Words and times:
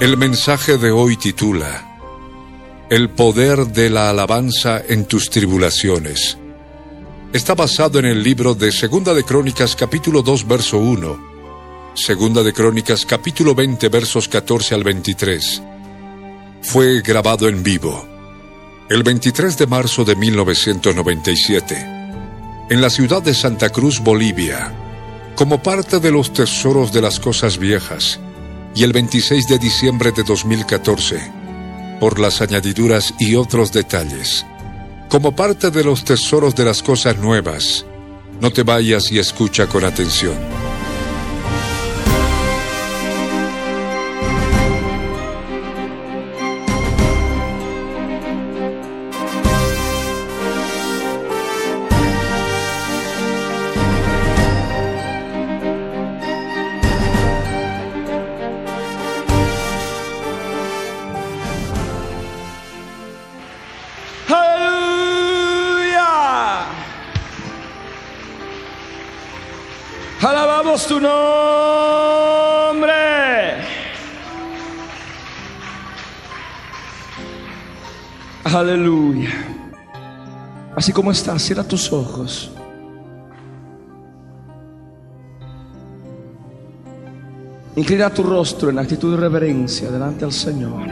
El 0.00 0.16
mensaje 0.16 0.78
de 0.78 0.90
hoy 0.90 1.18
titula 1.18 1.98
El 2.88 3.10
poder 3.10 3.66
de 3.66 3.90
la 3.90 4.08
alabanza 4.08 4.80
en 4.88 5.04
tus 5.04 5.28
tribulaciones. 5.28 6.38
Está 7.34 7.54
basado 7.54 7.98
en 7.98 8.06
el 8.06 8.22
libro 8.22 8.54
de 8.54 8.72
Segunda 8.72 9.12
de 9.12 9.24
Crónicas 9.24 9.76
capítulo 9.76 10.22
2 10.22 10.48
verso 10.48 10.78
1, 10.78 11.92
Segunda 11.92 12.42
de 12.42 12.54
Crónicas 12.54 13.04
capítulo 13.04 13.54
20 13.54 13.90
versos 13.90 14.26
14 14.26 14.74
al 14.74 14.84
23. 14.84 15.62
Fue 16.62 17.02
grabado 17.02 17.46
en 17.46 17.62
vivo 17.62 18.08
el 18.88 19.02
23 19.02 19.58
de 19.58 19.66
marzo 19.66 20.06
de 20.06 20.16
1997 20.16 21.76
en 22.70 22.80
la 22.80 22.88
ciudad 22.88 23.20
de 23.20 23.34
Santa 23.34 23.68
Cruz, 23.68 24.00
Bolivia, 24.00 24.72
como 25.34 25.62
parte 25.62 26.00
de 26.00 26.10
los 26.10 26.32
tesoros 26.32 26.90
de 26.90 27.02
las 27.02 27.20
cosas 27.20 27.58
viejas 27.58 28.18
y 28.74 28.84
el 28.84 28.92
26 28.92 29.48
de 29.48 29.58
diciembre 29.58 30.12
de 30.12 30.22
2014, 30.22 31.20
por 31.98 32.18
las 32.18 32.40
añadiduras 32.40 33.14
y 33.18 33.34
otros 33.34 33.72
detalles. 33.72 34.46
Como 35.08 35.34
parte 35.34 35.70
de 35.70 35.84
los 35.84 36.04
tesoros 36.04 36.54
de 36.54 36.64
las 36.64 36.82
cosas 36.82 37.18
nuevas, 37.18 37.84
no 38.40 38.50
te 38.50 38.62
vayas 38.62 39.10
y 39.10 39.18
escucha 39.18 39.66
con 39.66 39.84
atención. 39.84 40.69
Tu 70.88 70.98
nombre. 70.98 71.12
Aleluya. 78.42 79.30
Así 80.74 80.92
como 80.92 81.12
estás, 81.12 81.42
cierra 81.42 81.62
tus 81.62 81.92
ojos. 81.92 82.50
Inclina 87.76 88.10
tu 88.10 88.24
rostro 88.24 88.70
en 88.70 88.78
actitud 88.78 89.14
de 89.14 89.20
reverencia 89.20 89.90
delante 89.90 90.24
del 90.24 90.32
Señor. 90.32 90.88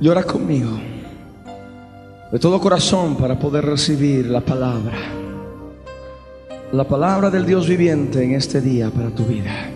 Y 0.00 0.08
ora 0.08 0.22
conmigo 0.24 0.92
de 2.32 2.38
todo 2.38 2.58
corazón 2.58 3.14
para 3.16 3.38
poder 3.38 3.66
recibir 3.66 4.24
la 4.26 4.40
palabra. 4.40 4.96
La 6.72 6.84
palabra 6.88 7.28
del 7.28 7.44
Dios 7.44 7.68
viviente 7.68 8.24
en 8.24 8.32
este 8.32 8.62
día 8.62 8.88
para 8.88 9.10
tu 9.10 9.26
vida. 9.26 9.68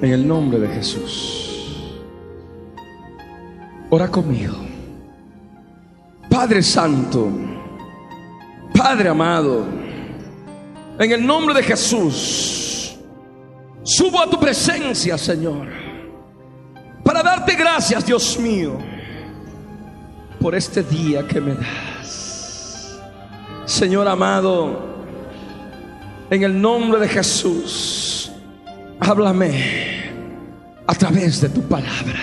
En 0.00 0.12
el 0.12 0.26
nombre 0.26 0.60
de 0.60 0.68
Jesús. 0.68 1.90
Ora 3.90 4.08
conmigo. 4.08 4.54
Padre 6.28 6.62
Santo, 6.62 7.28
Padre 8.72 9.08
amado, 9.08 9.64
en 10.96 11.10
el 11.10 11.26
nombre 11.26 11.56
de 11.56 11.64
Jesús, 11.64 12.69
subo 13.82 14.20
a 14.20 14.28
tu 14.28 14.38
presencia, 14.38 15.16
Señor, 15.18 15.68
para 17.04 17.22
darte 17.22 17.54
gracias, 17.54 18.04
Dios 18.04 18.38
mío, 18.38 18.78
por 20.40 20.54
este 20.54 20.82
día 20.82 21.26
que 21.26 21.40
me 21.40 21.54
das. 21.54 23.00
Señor 23.66 24.08
amado, 24.08 24.90
en 26.30 26.42
el 26.42 26.60
nombre 26.60 27.00
de 27.00 27.08
Jesús, 27.08 28.30
háblame 29.00 30.10
a 30.86 30.94
través 30.94 31.40
de 31.40 31.48
tu 31.48 31.62
palabra. 31.62 32.20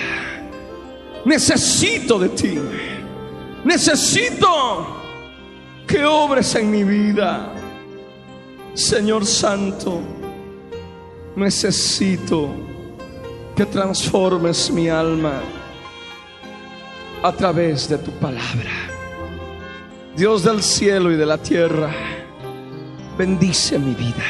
Necesito 1.26 2.20
de 2.20 2.30
ti. 2.30 2.58
Necesito 3.66 4.98
que 5.86 6.06
obres 6.06 6.56
en 6.56 6.72
mi 6.72 6.84
vida. 6.84 7.54
Señor 8.74 9.26
Santo, 9.26 10.02
necesito 11.38 12.54
que 13.56 13.66
transformes 13.66 14.70
mi 14.72 14.90
alma 14.90 15.42
a 17.24 17.32
través 17.32 17.88
de 17.88 17.98
tu 17.98 18.12
palabra. 18.12 18.72
Dios 20.16 20.44
del 20.44 20.62
cielo 20.64 21.12
y 21.12 21.16
de 21.16 21.26
la 21.26 21.38
tierra, 21.38 21.92
bendice 23.18 23.78
mi 23.80 23.94
vida. 23.94 24.26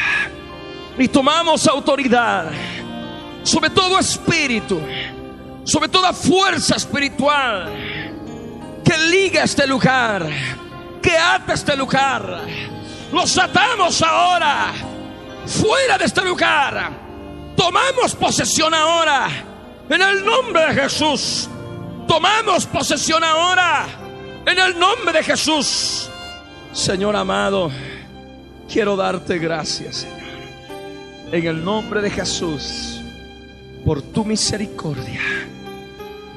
Y 0.97 1.07
tomamos 1.07 1.67
autoridad 1.67 2.51
sobre 3.47 3.69
todo 3.69 3.97
espíritu, 3.97 4.77
sobre 5.63 5.87
toda 5.87 6.11
fuerza 6.11 6.75
espiritual 6.75 7.71
que 8.83 8.97
liga 9.09 9.43
este 9.43 9.65
lugar, 9.65 10.27
que 11.01 11.17
ata 11.17 11.53
este 11.53 11.75
lugar. 11.77 12.41
Los 13.13 13.37
atamos 13.37 14.01
ahora, 14.01 14.73
fuera 15.47 15.97
de 15.97 16.05
este 16.05 16.21
lugar. 16.21 16.91
Tomamos 17.55 18.15
posesión 18.15 18.73
ahora, 18.73 19.27
en 19.89 20.01
el 20.01 20.23
nombre 20.23 20.67
de 20.67 20.81
Jesús. 20.81 21.49
Tomamos 22.07 22.65
posesión 22.67 23.23
ahora, 23.23 23.87
en 24.45 24.59
el 24.59 24.77
nombre 24.77 25.13
de 25.13 25.23
Jesús. 25.23 26.09
Señor 26.71 27.15
amado, 27.15 27.71
quiero 28.71 28.95
darte 28.95 29.39
gracias, 29.39 29.97
Señor. 29.97 30.17
En 31.31 31.45
el 31.45 31.63
nombre 31.63 32.01
de 32.01 32.09
Jesús, 32.09 33.01
por 33.83 34.01
tu 34.01 34.23
misericordia. 34.23 35.21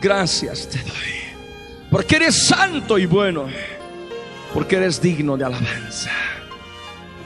Gracias 0.00 0.68
te 0.68 0.78
doy. 0.78 1.20
Porque 1.90 2.16
eres 2.16 2.46
santo 2.46 2.96
y 2.98 3.06
bueno. 3.06 3.46
Porque 4.54 4.76
eres 4.76 5.00
digno 5.00 5.36
de 5.36 5.44
alabanza. 5.44 6.10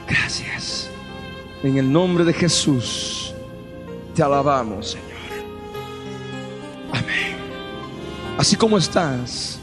Gracias. 0.07 0.89
En 1.63 1.77
el 1.77 1.91
nombre 1.91 2.23
de 2.23 2.33
Jesús 2.33 3.33
te 4.13 4.21
alabamos, 4.21 4.91
Señor. 4.91 5.05
Amén. 6.91 7.37
Así 8.37 8.55
como 8.55 8.77
estás, 8.77 9.59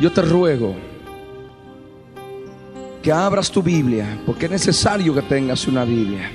yo 0.00 0.10
te 0.10 0.22
ruego 0.22 0.74
que 3.02 3.12
abras 3.12 3.50
tu 3.50 3.62
Biblia, 3.62 4.20
porque 4.26 4.46
es 4.46 4.50
necesario 4.50 5.14
que 5.14 5.22
tengas 5.22 5.66
una 5.66 5.84
Biblia. 5.84 6.30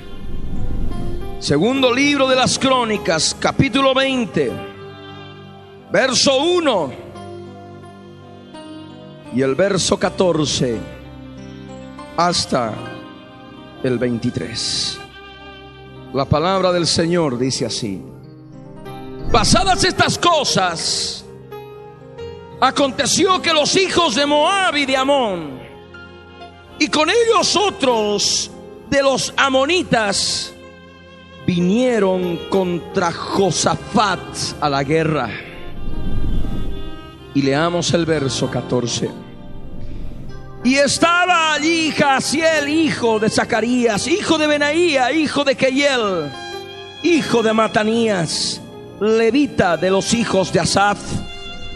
Segundo 1.38 1.92
libro 1.92 2.26
de 2.26 2.36
las 2.36 2.58
Crónicas, 2.58 3.36
capítulo 3.38 3.94
20, 3.94 4.52
verso 5.92 6.42
1 6.42 6.92
y 9.34 9.42
el 9.42 9.54
verso 9.54 9.98
14 9.98 10.78
hasta 12.16 12.72
el 13.82 13.98
23. 13.98 14.98
La 16.12 16.24
palabra 16.24 16.72
del 16.72 16.86
Señor 16.86 17.38
dice 17.38 17.66
así. 17.66 18.02
Pasadas 19.30 19.84
estas 19.84 20.18
cosas, 20.18 21.24
aconteció 22.60 23.42
que 23.42 23.52
los 23.52 23.76
hijos 23.76 24.14
de 24.14 24.24
Moab 24.24 24.76
y 24.76 24.86
de 24.86 24.96
Amón, 24.96 25.60
y 26.78 26.88
con 26.88 27.08
ellos 27.10 27.56
otros 27.56 28.50
de 28.88 29.02
los 29.02 29.34
amonitas 29.36 30.54
vinieron 31.46 32.38
contra 32.48 33.12
Josafat 33.12 34.20
a 34.60 34.68
la 34.68 34.82
guerra. 34.84 35.28
Y 37.34 37.42
leamos 37.42 37.92
el 37.92 38.06
verso 38.06 38.50
14. 38.50 39.25
Y 40.66 40.74
estaba 40.78 41.52
allí 41.52 41.92
Jaciel, 41.92 42.68
hijo 42.68 43.20
de 43.20 43.30
Zacarías, 43.30 44.08
hijo 44.08 44.36
de 44.36 44.48
Benaía, 44.48 45.12
hijo 45.12 45.44
de 45.44 45.54
Keyel, 45.54 46.28
hijo 47.04 47.40
de 47.44 47.52
Matanías, 47.52 48.60
levita 49.00 49.76
de 49.76 49.90
los 49.90 50.12
hijos 50.12 50.52
de 50.52 50.58
Asaf, 50.58 50.98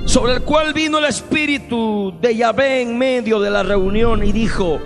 sobre 0.06 0.32
el 0.32 0.42
cual 0.42 0.72
vino 0.72 0.98
el 0.98 1.04
espíritu 1.04 2.12
de 2.20 2.34
Yahvé 2.34 2.80
en 2.80 2.98
medio 2.98 3.38
de 3.38 3.50
la 3.50 3.62
reunión 3.62 4.24
y 4.24 4.32
dijo, 4.32 4.80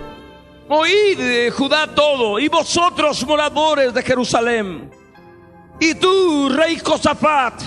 Oíd, 0.69 1.51
Judá 1.51 1.87
todo, 1.87 2.37
y 2.37 2.47
vosotros 2.47 3.25
moradores 3.25 3.91
de 3.91 4.03
Jerusalén, 4.03 4.91
y 5.79 5.95
tú, 5.95 6.49
rey 6.49 6.77
Josafat, 6.77 7.59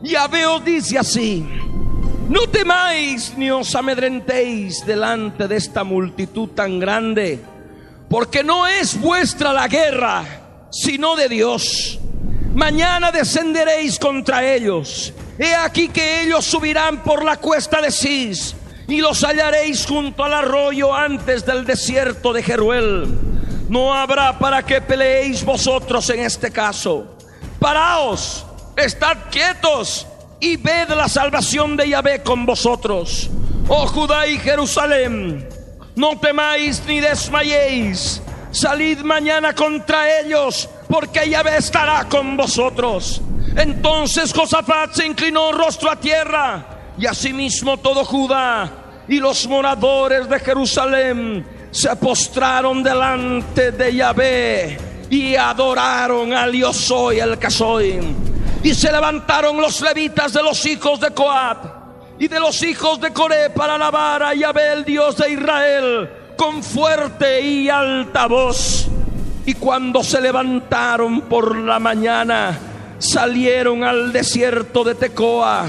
Yahvé 0.00 0.46
os 0.46 0.64
dice 0.64 0.96
así, 0.96 1.44
no 2.28 2.48
temáis 2.48 3.34
ni 3.36 3.50
os 3.50 3.74
amedrentéis 3.74 4.84
delante 4.84 5.46
de 5.46 5.56
esta 5.56 5.84
multitud 5.84 6.48
tan 6.50 6.80
grande, 6.80 7.38
porque 8.08 8.42
no 8.42 8.66
es 8.66 9.00
vuestra 9.00 9.52
la 9.52 9.68
guerra, 9.68 10.24
sino 10.70 11.14
de 11.14 11.28
Dios. 11.28 12.00
Mañana 12.54 13.12
descenderéis 13.12 13.98
contra 13.98 14.44
ellos. 14.44 15.12
He 15.38 15.54
aquí 15.54 15.88
que 15.88 16.22
ellos 16.22 16.44
subirán 16.44 17.02
por 17.02 17.24
la 17.24 17.36
cuesta 17.36 17.80
de 17.80 17.92
Cis 17.92 18.56
y 18.88 19.00
los 19.00 19.22
hallaréis 19.22 19.86
junto 19.86 20.24
al 20.24 20.32
arroyo 20.32 20.94
antes 20.94 21.44
del 21.44 21.64
desierto 21.64 22.32
de 22.32 22.42
Jeruel. 22.42 23.06
No 23.68 23.92
habrá 23.92 24.38
para 24.38 24.64
que 24.64 24.80
peleéis 24.80 25.44
vosotros 25.44 26.08
en 26.10 26.20
este 26.20 26.50
caso. 26.50 27.16
Paraos, 27.60 28.46
estad 28.76 29.16
quietos 29.30 30.06
y 30.40 30.56
ved 30.56 30.88
la 30.88 31.08
salvación 31.08 31.76
de 31.76 31.88
Yahvé 31.88 32.22
con 32.22 32.46
vosotros. 32.46 33.30
Oh 33.68 33.86
Judá 33.86 34.26
y 34.26 34.38
Jerusalén, 34.38 35.48
no 35.94 36.18
temáis 36.18 36.82
ni 36.86 37.00
desmayéis. 37.00 38.22
Salid 38.50 39.00
mañana 39.00 39.54
contra 39.54 40.20
ellos, 40.20 40.68
porque 40.88 41.28
Yahvé 41.28 41.58
estará 41.58 42.08
con 42.08 42.36
vosotros. 42.36 43.20
Entonces 43.56 44.32
Josafat 44.32 44.94
se 44.94 45.06
inclinó 45.06 45.52
rostro 45.52 45.90
a 45.90 45.96
tierra, 45.96 46.94
y 46.98 47.06
asimismo 47.06 47.76
todo 47.78 48.04
Judá 48.04 48.84
y 49.08 49.18
los 49.18 49.46
moradores 49.46 50.28
de 50.28 50.40
Jerusalén 50.40 51.46
se 51.70 51.94
postraron 51.96 52.82
delante 52.82 53.72
de 53.72 53.94
Yahvé 53.94 54.78
y 55.10 55.36
adoraron 55.36 56.32
al 56.32 56.52
yo 56.52 56.72
soy 56.72 57.20
el 57.20 57.38
que 57.38 57.50
soy. 57.50 58.00
Y 58.66 58.74
se 58.74 58.90
levantaron 58.90 59.60
los 59.60 59.80
levitas 59.80 60.32
de 60.32 60.42
los 60.42 60.66
hijos 60.66 60.98
de 60.98 61.12
Coat 61.12 61.58
y 62.18 62.26
de 62.26 62.40
los 62.40 62.60
hijos 62.64 63.00
de 63.00 63.12
Coré 63.12 63.48
para 63.50 63.76
alabar 63.76 64.24
a 64.24 64.34
Yahvé, 64.34 64.72
el 64.72 64.84
Dios 64.84 65.16
de 65.18 65.30
Israel, 65.30 66.10
con 66.36 66.64
fuerte 66.64 67.40
y 67.42 67.68
alta 67.68 68.26
voz. 68.26 68.88
Y 69.44 69.54
cuando 69.54 70.02
se 70.02 70.20
levantaron 70.20 71.20
por 71.20 71.56
la 71.56 71.78
mañana, 71.78 72.58
salieron 72.98 73.84
al 73.84 74.12
desierto 74.12 74.82
de 74.82 74.96
Tecoa. 74.96 75.66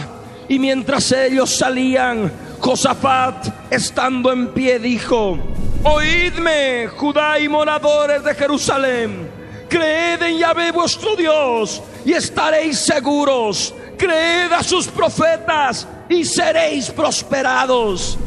Y 0.50 0.58
mientras 0.58 1.12
ellos 1.12 1.56
salían, 1.56 2.32
Josafat, 2.60 3.72
estando 3.72 4.34
en 4.34 4.48
pie, 4.48 4.80
dijo, 4.80 5.38
Oídme, 5.84 6.88
Judá 6.88 7.40
y 7.40 7.48
moradores 7.48 8.24
de 8.24 8.34
Jerusalén 8.34 9.37
Creed 9.70 10.22
en 10.22 10.38
Yahvé 10.38 10.72
vuestro 10.72 11.16
Dios 11.16 11.82
y 12.06 12.14
estaréis 12.14 12.80
seguros. 12.80 13.74
Creed 13.98 14.52
a 14.52 14.64
sus 14.64 14.88
profetas 14.88 15.88
y 16.10 16.24
seréis 16.24 16.90
prosperados. 16.90 18.18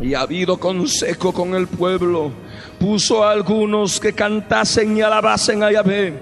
Y 0.00 0.14
ha 0.14 0.20
habido 0.20 0.58
consejo 0.58 1.32
con 1.32 1.54
el 1.54 1.66
pueblo. 1.66 2.32
Puso 2.78 3.24
a 3.24 3.32
algunos 3.32 3.98
que 3.98 4.12
cantasen 4.12 4.96
y 4.96 5.02
alabasen 5.02 5.62
a 5.62 5.72
Yahvé, 5.72 6.12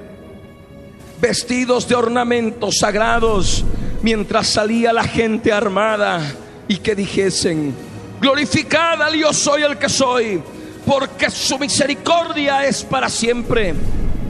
vestidos 1.20 1.88
de 1.88 1.94
ornamentos 1.96 2.76
sagrados, 2.78 3.64
mientras 4.02 4.46
salía 4.46 4.92
la 4.92 5.02
gente 5.02 5.52
armada 5.52 6.20
y 6.68 6.76
que 6.76 6.94
dijesen, 6.94 7.74
glorificad 8.20 9.02
al 9.02 9.14
Dios 9.14 9.36
soy 9.36 9.62
el 9.62 9.76
que 9.76 9.88
soy, 9.88 10.40
porque 10.86 11.30
su 11.30 11.58
misericordia 11.58 12.64
es 12.64 12.84
para 12.84 13.08
siempre. 13.08 13.74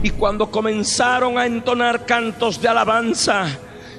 Y 0.03 0.11
cuando 0.11 0.51
comenzaron 0.51 1.37
a 1.37 1.45
entonar 1.45 2.05
cantos 2.05 2.61
de 2.61 2.67
alabanza, 2.67 3.47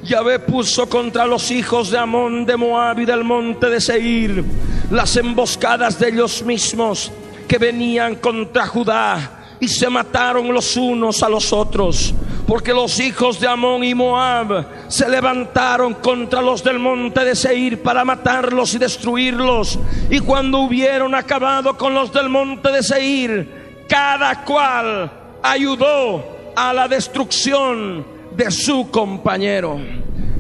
Yahvé 0.05 0.39
puso 0.39 0.87
contra 0.87 1.25
los 1.27 1.51
hijos 1.51 1.91
de 1.91 1.99
Amón, 1.99 2.45
de 2.45 2.59
Moab 2.59 3.01
y 3.01 3.07
del 3.07 3.25
monte 3.25 3.71
de 3.71 3.81
Seir 3.81 4.45
las 4.91 5.17
emboscadas 5.17 5.99
de 5.99 6.11
ellos 6.11 6.43
mismos 6.43 7.11
que 7.49 7.57
venían 7.57 8.17
contra 8.17 8.67
Judá 8.67 9.57
y 9.59 9.67
se 9.67 9.89
mataron 9.89 10.53
los 10.53 10.77
unos 10.77 11.23
a 11.23 11.29
los 11.29 11.53
otros. 11.55 12.15
Porque 12.47 12.75
los 12.75 13.01
hijos 13.01 13.41
de 13.41 13.49
Amón 13.49 13.83
y 13.83 13.95
Moab 13.95 14.67
se 14.89 15.09
levantaron 15.09 15.95
contra 15.95 16.43
los 16.43 16.63
del 16.63 16.79
monte 16.79 17.25
de 17.25 17.35
Seir 17.35 17.83
para 17.83 18.05
matarlos 18.05 18.75
y 18.75 18.79
destruirlos. 18.79 19.79
Y 20.11 20.21
cuando 20.21 20.59
hubieron 20.59 21.15
acabado 21.15 21.79
con 21.79 21.95
los 21.95 22.13
del 22.13 22.29
monte 22.29 22.71
de 22.71 22.83
Seir, 22.83 23.85
cada 23.89 24.45
cual 24.45 25.24
ayudó 25.45 26.25
a 26.57 26.73
la 26.73 26.89
destrucción 26.89 28.07
de 28.35 28.51
su 28.51 28.91
compañero. 28.91 29.79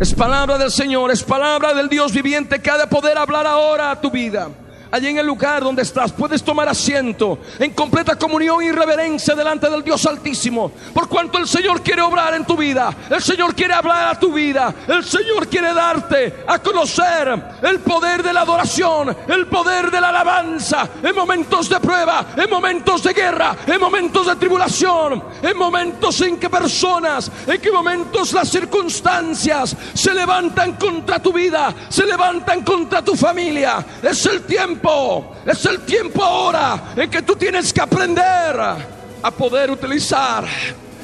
Es 0.00 0.14
palabra 0.14 0.58
del 0.58 0.70
Señor, 0.70 1.11
es 1.12 1.23
palabra 1.23 1.75
del 1.75 1.88
Dios 1.88 2.12
viviente 2.12 2.61
que 2.61 2.70
ha 2.70 2.78
de 2.78 2.87
poder 2.87 3.16
hablar 3.18 3.46
ahora 3.46 3.90
a 3.90 4.00
tu 4.00 4.11
vida 4.11 4.49
allí 4.95 5.09
en 5.09 5.19
el 5.19 5.27
lugar 5.27 5.65
donde 5.65 5.83
estás, 5.83 6.13
puedes 6.13 6.45
tomar 6.45 6.69
asiento 6.69 7.41
en 7.59 7.73
completa 7.73 8.15
comunión 8.15 8.63
y 8.63 8.71
reverencia 8.71 9.35
delante 9.35 9.69
del 9.69 9.83
Dios 9.83 10.07
Altísimo. 10.07 10.71
Por 10.93 11.09
cuanto 11.09 11.39
el 11.39 11.49
Señor 11.49 11.83
quiere 11.83 12.01
obrar 12.01 12.33
en 12.35 12.45
tu 12.45 12.57
vida, 12.57 12.95
el 13.11 13.21
Señor 13.21 13.57
quiere 13.57 13.75
hablar 13.75 14.15
a 14.15 14.21
tu 14.21 14.33
vida, 14.33 14.73
el 14.87 15.05
Señor 15.05 15.49
quiere 15.49 15.75
darte 15.75 16.45
a 16.47 16.61
conocer 16.61 17.57
el 17.63 17.81
poder 17.81 18.23
de 18.23 18.33
la 18.33 18.43
adoración, 18.43 19.17
el 19.27 19.49
poder 19.49 19.91
de 19.91 20.01
la 20.01 20.11
alabanza 20.11 20.89
en 21.03 21.13
momentos 21.13 21.69
de 21.69 21.81
prueba, 21.81 22.27
en 22.37 22.49
momentos 22.49 23.03
de 23.03 23.13
guerra, 23.13 23.57
en 23.67 23.81
momentos 23.81 24.29
de 24.29 24.37
tribulación, 24.37 25.25
en 25.43 25.59
momentos 25.59 26.21
en 26.21 26.37
que 26.39 26.49
personas, 26.49 27.33
en 27.49 27.61
que 27.61 27.73
momentos 27.73 28.33
las 28.33 28.49
circunstancias 28.49 29.77
se 29.93 30.15
levantan 30.15 30.75
contra 30.75 31.19
tu 31.19 31.33
vida, 31.33 31.75
se 31.89 32.07
levantan 32.07 32.63
contra 32.63 33.03
tu 33.03 33.17
familia. 33.17 33.85
Es 34.01 34.25
el 34.27 34.43
tiempo 34.43 34.84
es 35.47 35.64
el 35.67 35.81
tiempo 35.81 36.23
ahora 36.23 36.93
en 36.97 37.11
que 37.11 37.23
tú 37.23 37.37
tienes 37.37 37.73
que 37.73 37.81
aprender 37.81 38.61
a 39.23 39.31
poder 39.31 39.71
utilizar 39.71 40.45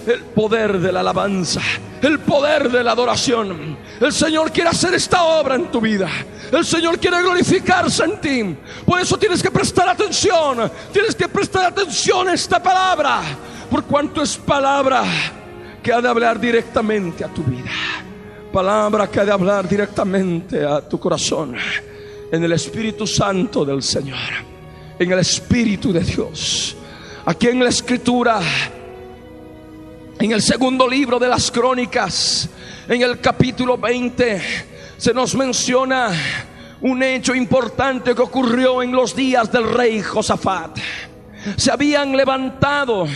el 0.07 0.23
poder 0.25 0.79
de 0.79 0.93
la 0.93 1.01
alabanza, 1.01 1.61
el 2.03 2.19
poder 2.21 2.71
de 2.71 2.83
la 2.83 2.93
adoración. 2.93 3.77
El 4.01 4.13
Señor 4.13 4.51
quiere 4.51 4.71
hacer 4.71 4.95
esta 4.95 5.23
obra 5.23 5.55
en 5.55 5.71
tu 5.71 5.81
vida. 5.81 6.09
El 6.51 6.65
Señor 6.65 6.99
quiere 6.99 7.23
glorificarse 7.23 8.05
en 8.05 8.21
ti. 8.21 8.57
Por 8.85 9.01
eso 9.01 9.19
tienes 9.19 9.43
que 9.43 9.51
prestar 9.51 9.89
atención. 9.89 10.71
Tienes 10.93 11.15
que 11.15 11.29
prestar 11.29 11.67
atención 11.67 12.29
a 12.29 12.35
esta 12.35 12.63
palabra. 12.63 13.21
Por 13.71 13.85
cuanto 13.85 14.23
es 14.23 14.37
palabra 14.37 15.05
que 15.83 15.93
ha 15.93 16.01
de 16.01 16.09
hablar 16.09 16.41
directamente 16.41 17.25
a 17.25 17.29
tu 17.29 17.43
vida. 17.45 17.71
Palabra 18.53 19.07
que 19.09 19.21
ha 19.21 19.25
de 19.25 19.33
hablar 19.33 19.69
directamente 19.69 20.65
a 20.65 20.81
tu 20.81 20.99
corazón 20.99 21.57
en 22.33 22.45
el 22.45 22.53
Espíritu 22.53 23.07
Santo 23.07 23.65
del 23.65 23.83
Señor, 23.83 24.19
en 24.99 25.13
el 25.13 25.19
Espíritu 25.19 25.93
de 25.93 26.01
Dios. 26.01 26.77
Aquí 27.27 27.49
en 27.49 27.63
la 27.63 27.69
Escritura, 27.69 28.41
en 30.19 30.33
el 30.33 30.41
segundo 30.41 30.87
libro 30.87 31.19
de 31.19 31.29
las 31.29 31.51
Crónicas, 31.51 32.49
en 32.89 33.03
el 33.03 33.21
capítulo 33.21 33.77
20, 33.77 34.43
se 34.97 35.13
nos 35.13 35.35
menciona 35.35 36.11
un 36.83 37.03
hecho 37.03 37.35
importante 37.35 38.15
que 38.15 38.23
ocurrió 38.23 38.83
en 38.83 38.93
los 38.93 39.15
días 39.15 39.51
del 39.51 39.73
rey 39.73 40.01
Josafat. 40.01 40.79
Se 41.57 41.71
habían 41.71 42.17
levantado 42.17 43.07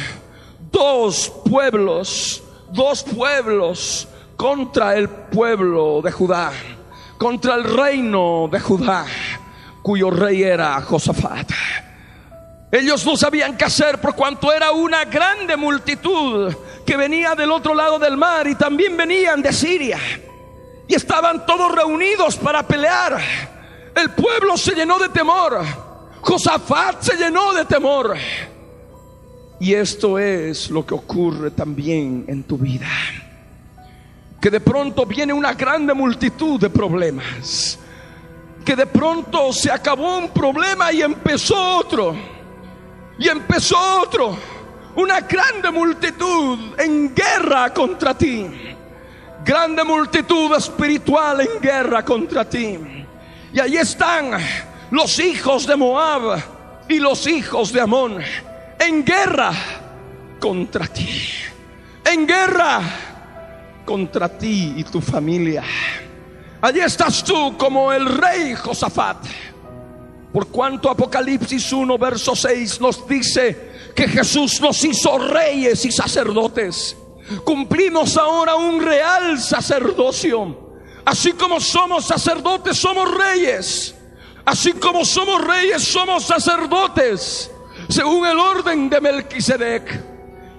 dos 0.72 1.32
pueblos, 1.48 2.42
dos 2.72 3.04
pueblos 3.04 4.08
contra 4.36 4.96
el 4.96 5.08
pueblo 5.08 6.02
de 6.02 6.10
Judá 6.10 6.52
contra 7.18 7.54
el 7.54 7.64
reino 7.64 8.48
de 8.50 8.60
Judá, 8.60 9.06
cuyo 9.82 10.10
rey 10.10 10.42
era 10.42 10.80
Josafat. 10.82 11.50
Ellos 12.70 13.06
no 13.06 13.16
sabían 13.16 13.56
qué 13.56 13.66
hacer 13.66 14.00
por 14.00 14.16
cuanto 14.16 14.52
era 14.52 14.72
una 14.72 15.04
grande 15.04 15.56
multitud 15.56 16.52
que 16.84 16.96
venía 16.96 17.34
del 17.36 17.52
otro 17.52 17.72
lado 17.72 18.00
del 18.00 18.16
mar 18.16 18.48
y 18.48 18.56
también 18.56 18.96
venían 18.96 19.40
de 19.42 19.52
Siria. 19.52 20.00
Y 20.88 20.94
estaban 20.94 21.46
todos 21.46 21.72
reunidos 21.72 22.36
para 22.36 22.66
pelear. 22.66 23.20
El 23.94 24.10
pueblo 24.10 24.56
se 24.56 24.74
llenó 24.74 24.98
de 24.98 25.08
temor. 25.08 25.64
Josafat 26.20 27.00
se 27.00 27.16
llenó 27.16 27.52
de 27.54 27.64
temor. 27.64 28.16
Y 29.60 29.74
esto 29.74 30.18
es 30.18 30.68
lo 30.68 30.84
que 30.84 30.94
ocurre 30.94 31.52
también 31.52 32.24
en 32.26 32.42
tu 32.42 32.58
vida. 32.58 32.88
Que 34.44 34.50
de 34.50 34.60
pronto 34.60 35.06
viene 35.06 35.32
una 35.32 35.54
grande 35.54 35.94
multitud 35.94 36.60
de 36.60 36.68
problemas. 36.68 37.78
Que 38.62 38.76
de 38.76 38.84
pronto 38.84 39.54
se 39.54 39.70
acabó 39.70 40.18
un 40.18 40.28
problema 40.28 40.92
y 40.92 41.00
empezó 41.00 41.78
otro. 41.78 42.14
Y 43.18 43.26
empezó 43.26 44.02
otro. 44.02 44.36
Una 44.96 45.22
grande 45.22 45.70
multitud 45.70 46.78
en 46.78 47.14
guerra 47.14 47.72
contra 47.72 48.12
ti. 48.12 48.46
Grande 49.42 49.82
multitud 49.82 50.54
espiritual 50.54 51.40
en 51.40 51.58
guerra 51.58 52.04
contra 52.04 52.46
ti. 52.46 52.78
Y 53.50 53.58
ahí 53.58 53.78
están 53.78 54.32
los 54.90 55.18
hijos 55.20 55.66
de 55.66 55.74
Moab 55.74 56.38
y 56.86 56.98
los 56.98 57.26
hijos 57.26 57.72
de 57.72 57.80
Amón 57.80 58.18
en 58.78 59.04
guerra 59.06 59.52
contra 60.38 60.86
ti. 60.86 61.08
En 62.04 62.26
guerra 62.26 63.13
contra 63.84 64.28
ti 64.28 64.74
y 64.76 64.84
tu 64.84 65.00
familia. 65.00 65.62
Allí 66.60 66.80
estás 66.80 67.22
tú 67.22 67.56
como 67.56 67.92
el 67.92 68.06
rey 68.06 68.54
Josafat. 68.54 69.18
Por 70.32 70.48
cuanto 70.48 70.90
Apocalipsis 70.90 71.72
1, 71.72 71.98
verso 71.98 72.34
6 72.34 72.80
nos 72.80 73.06
dice 73.06 73.92
que 73.94 74.08
Jesús 74.08 74.60
nos 74.60 74.82
hizo 74.84 75.18
reyes 75.18 75.84
y 75.84 75.92
sacerdotes. 75.92 76.96
Cumplimos 77.44 78.16
ahora 78.16 78.56
un 78.56 78.82
real 78.82 79.38
sacerdocio. 79.38 80.74
Así 81.04 81.32
como 81.32 81.60
somos 81.60 82.06
sacerdotes, 82.06 82.76
somos 82.76 83.08
reyes. 83.14 83.94
Así 84.44 84.72
como 84.72 85.04
somos 85.04 85.44
reyes, 85.44 85.82
somos 85.82 86.24
sacerdotes 86.24 87.50
según 87.88 88.26
el 88.26 88.38
orden 88.38 88.88
de 88.88 89.00
Melquisedec. 89.00 90.13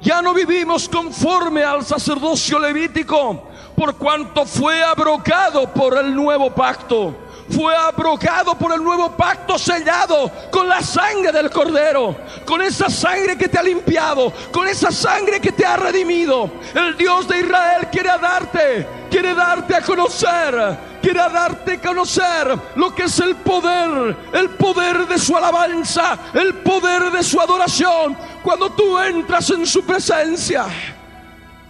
Ya 0.06 0.22
no 0.22 0.36
vivimos 0.36 0.88
conforme 0.88 1.64
al 1.64 1.84
sacerdocio 1.84 2.60
levítico, 2.60 3.50
por 3.76 3.96
cuanto 3.96 4.46
fue 4.46 4.84
abrogado 4.84 5.74
por 5.74 5.98
el 5.98 6.14
nuevo 6.14 6.54
pacto. 6.54 7.25
Fue 7.50 7.76
abrogado 7.76 8.56
por 8.56 8.74
el 8.74 8.84
nuevo 8.84 9.12
pacto 9.12 9.58
sellado 9.58 10.32
con 10.52 10.68
la 10.68 10.82
sangre 10.82 11.32
del 11.32 11.50
cordero, 11.52 12.16
con 12.44 12.62
esa 12.62 12.90
sangre 12.90 13.38
que 13.38 13.48
te 13.48 13.60
ha 13.60 13.64
limpiado, 13.64 14.34
con 14.52 14.68
esa 14.68 14.92
sangre 14.92 15.40
que 15.40 15.52
te 15.52 15.66
ha 15.66 15.78
redimido. 15.78 16.50
El 16.74 16.98
Dios 16.98 17.28
de 17.28 17.42
Israel 17.42 17.88
quiere 17.92 18.10
darte, 18.20 18.88
quiere 19.10 19.36
darte 19.36 19.76
a 19.76 19.82
conocer 19.82 20.96
quiere 21.06 21.20
darte 21.20 21.74
a 21.74 21.82
conocer 21.82 22.60
lo 22.78 22.96
que 22.96 23.04
es 23.04 23.20
el 23.20 23.36
poder, 23.36 24.18
el 24.34 24.50
poder 24.50 25.08
de 25.08 25.20
su 25.20 25.38
alabanza, 25.38 26.18
el 26.34 26.56
poder 26.56 27.12
de 27.12 27.22
su 27.22 27.40
adoración, 27.40 28.18
cuando 28.42 28.72
tú 28.72 28.98
entras 28.98 29.52
en 29.52 29.68
su 29.68 29.86
presencia. 29.86 30.66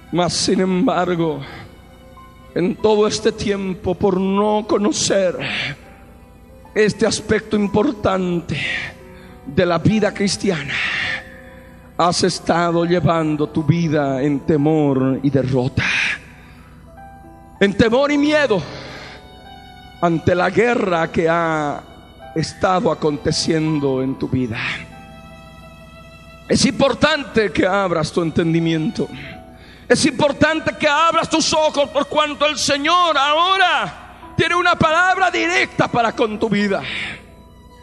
Mas, 0.10 0.32
sin 0.32 0.62
embargo, 0.62 1.42
en 2.56 2.78
todo 2.78 3.06
este 3.06 3.34
tiempo, 3.34 3.96
por 3.96 4.20
no 4.20 4.66
conocer 4.68 5.38
este 6.74 7.06
aspecto 7.06 7.58
importante 7.58 8.58
de 9.46 9.66
la 9.66 9.78
vida 9.78 10.14
cristiana, 10.14 10.74
has 11.98 12.24
estado 12.24 12.86
llevando 12.86 13.50
tu 13.50 13.64
vida 13.64 14.22
en 14.22 14.40
temor 14.40 15.20
y 15.22 15.30
derrota, 15.30 15.84
en 17.60 17.74
temor 17.74 18.12
y 18.12 18.18
miedo 18.18 18.62
ante 20.02 20.34
la 20.34 20.50
guerra 20.50 21.12
que 21.12 21.28
ha 21.28 21.84
estado 22.36 22.90
aconteciendo 22.90 24.02
en 24.02 24.16
tu 24.16 24.30
vida. 24.30 24.58
Es 26.48 26.66
importante 26.66 27.52
que 27.52 27.66
abras 27.66 28.12
tu 28.12 28.22
entendimiento. 28.22 29.10
Es 29.88 30.06
importante 30.06 30.76
que 30.80 30.88
abras 30.88 31.30
tus 31.30 31.54
ojos 31.54 31.90
por 31.90 32.08
cuanto 32.08 32.46
el 32.46 32.58
Señor 32.58 33.18
ahora 33.18 34.34
tiene 34.36 34.56
una 34.56 34.76
palabra 34.76 35.30
directa 35.30 35.88
para 35.88 36.14
con 36.14 36.40
tu 36.40 36.50
vida. 36.50 36.82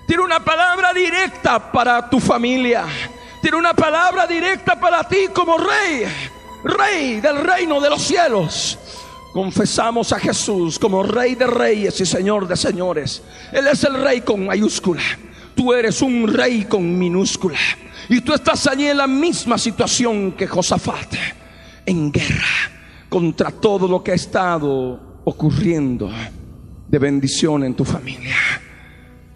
Tiene 0.07 0.23
una 0.23 0.41
palabra 0.41 0.93
directa 0.93 1.71
para 1.71 2.11
tu 2.11 2.19
familia. 2.19 2.85
Tiene 3.41 3.57
una 3.57 3.73
palabra 3.73 4.27
directa 4.27 4.79
para 4.79 5.05
ti 5.05 5.29
como 5.33 5.57
rey. 5.57 6.05
Rey 6.65 7.21
del 7.21 7.39
reino 7.39 7.81
de 7.81 7.91
los 7.91 8.03
cielos. 8.03 8.79
Confesamos 9.33 10.13
a 10.13 10.19
Jesús 10.19 10.79
como 10.79 11.03
Rey 11.03 11.35
de 11.35 11.47
Reyes 11.47 11.99
y 12.01 12.07
Señor 12.07 12.47
de 12.47 12.57
Señores. 12.57 13.23
Él 13.51 13.67
es 13.67 13.83
el 13.85 13.95
Rey 13.95 14.21
con 14.21 14.45
mayúscula. 14.45 15.03
Tú 15.55 15.73
eres 15.73 16.03
un 16.03 16.29
Rey 16.29 16.67
con 16.67 16.99
minúscula. 16.99 17.59
Y 18.11 18.21
tú 18.21 18.35
estás 18.35 18.67
allí 18.67 18.89
en 18.89 18.99
la 18.99 19.07
misma 19.07 19.57
situación 19.57 20.33
que 20.33 20.47
Josafat. 20.47 21.15
En 21.93 22.11
guerra 22.11 22.71
contra 23.11 23.51
todo 23.51 23.87
lo 23.87 24.03
que 24.03 24.13
ha 24.13 24.15
estado 24.15 25.21
ocurriendo 25.25 26.11
de 26.89 26.99
bendición 26.99 27.65
en 27.65 27.75
tu 27.75 27.85
familia. 27.85 28.35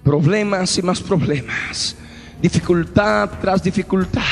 Problemas 0.02 0.78
y 0.78 0.82
más 0.82 1.02
problemas. 1.02 1.94
Dificultad 2.40 3.28
tras 3.42 3.62
dificultad. 3.62 4.22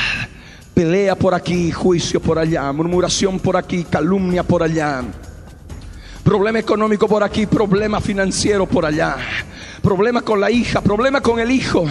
Pelea 0.73 1.14
por 1.16 1.35
aquí, 1.35 1.71
juicio 1.71 2.19
por 2.19 2.38
allá, 2.38 2.73
murmuración 2.73 3.38
por 3.38 3.59
aquí, 3.59 3.85
calumnia 3.85 4.43
por 4.43 4.62
allá 4.62 5.04
problema 6.23 6.59
económico 6.59 7.07
por 7.07 7.23
aquí, 7.23 7.45
problema 7.45 8.00
financiero 8.00 8.66
por 8.66 8.87
allá, 8.87 9.16
problema 9.83 10.23
con 10.23 10.40
la 10.40 10.50
hija, 10.50 10.81
problema 10.81 11.21
con 11.21 11.38
el 11.38 11.50
hijo, 11.50 11.85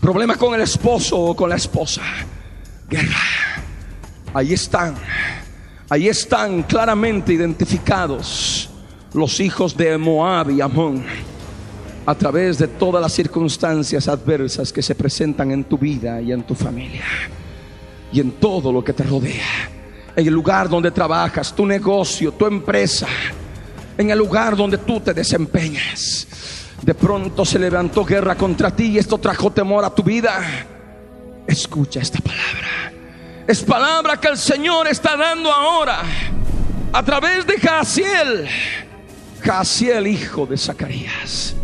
problema 0.00 0.36
con 0.36 0.54
el 0.54 0.62
esposo 0.62 1.20
o 1.20 1.36
con 1.36 1.50
la 1.50 1.56
esposa. 1.56 2.00
Guerra. 2.88 3.53
Ahí 4.34 4.52
están, 4.52 4.94
ahí 5.88 6.08
están 6.08 6.62
claramente 6.64 7.32
identificados 7.32 8.68
los 9.12 9.40
hijos 9.40 9.76
de 9.76 9.96
Moab 9.96 10.50
y 10.50 10.60
Amón 10.60 11.04
a 12.04 12.14
través 12.14 12.58
de 12.58 12.68
todas 12.68 13.00
las 13.00 13.12
circunstancias 13.12 14.08
adversas 14.08 14.72
que 14.72 14.82
se 14.82 14.94
presentan 14.94 15.52
en 15.52 15.64
tu 15.64 15.78
vida 15.78 16.20
y 16.20 16.32
en 16.32 16.42
tu 16.42 16.54
familia 16.54 17.04
y 18.12 18.20
en 18.20 18.32
todo 18.32 18.70
lo 18.72 18.84
que 18.84 18.92
te 18.92 19.04
rodea 19.04 19.70
en 20.16 20.26
el 20.26 20.32
lugar 20.32 20.68
donde 20.68 20.90
trabajas, 20.90 21.54
tu 21.54 21.66
negocio, 21.66 22.32
tu 22.32 22.46
empresa, 22.46 23.08
en 23.98 24.10
el 24.10 24.18
lugar 24.18 24.56
donde 24.56 24.78
tú 24.78 25.00
te 25.00 25.12
desempeñas. 25.12 26.26
De 26.82 26.94
pronto 26.94 27.44
se 27.44 27.58
levantó 27.58 28.04
guerra 28.04 28.34
contra 28.36 28.70
ti 28.70 28.86
y 28.86 28.98
esto 28.98 29.18
trajo 29.18 29.50
temor 29.50 29.84
a 29.84 29.90
tu 29.90 30.02
vida. 30.02 30.40
Escucha 31.46 32.00
esta 32.00 32.20
palabra. 32.20 32.93
Es 33.46 33.62
palabra 33.62 34.18
que 34.18 34.28
el 34.28 34.38
Señor 34.38 34.88
está 34.88 35.18
dando 35.18 35.52
ahora 35.52 36.02
a 36.90 37.02
través 37.02 37.46
de 37.46 37.60
Jaciel. 37.60 38.48
Jaciel, 39.42 40.06
hijo 40.06 40.46
de 40.46 40.56
Zacarías. 40.56 41.54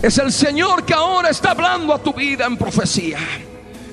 Es 0.00 0.16
el 0.16 0.32
Señor 0.32 0.86
que 0.86 0.94
ahora 0.94 1.28
está 1.28 1.50
hablando 1.50 1.92
a 1.92 2.02
tu 2.02 2.14
vida 2.14 2.46
en 2.46 2.56
profecía. 2.56 3.18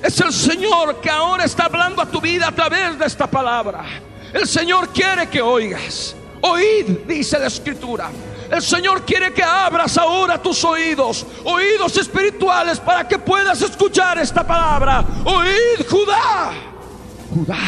Es 0.02 0.18
el 0.20 0.32
Señor 0.32 1.02
que 1.02 1.10
ahora 1.10 1.44
está 1.44 1.66
hablando 1.66 2.00
a 2.00 2.06
tu 2.06 2.22
vida 2.22 2.48
a 2.48 2.52
través 2.52 2.98
de 2.98 3.04
esta 3.04 3.26
palabra. 3.26 3.84
El 4.32 4.48
Señor 4.48 4.88
quiere 4.88 5.28
que 5.28 5.42
oigas. 5.42 6.16
Oíd, 6.40 7.00
dice 7.06 7.38
la 7.38 7.48
escritura. 7.48 8.10
El 8.50 8.62
Señor 8.62 9.02
quiere 9.04 9.30
que 9.34 9.42
abras 9.42 9.98
ahora 9.98 10.40
tus 10.40 10.64
oídos, 10.64 11.26
oídos 11.44 11.98
espirituales, 11.98 12.80
para 12.80 13.06
que 13.06 13.18
puedas 13.18 13.60
escuchar 13.60 14.16
esta 14.18 14.46
palabra. 14.46 15.04
Oíd, 15.24 15.86
Judá. 15.86 16.73
Judá. 17.34 17.58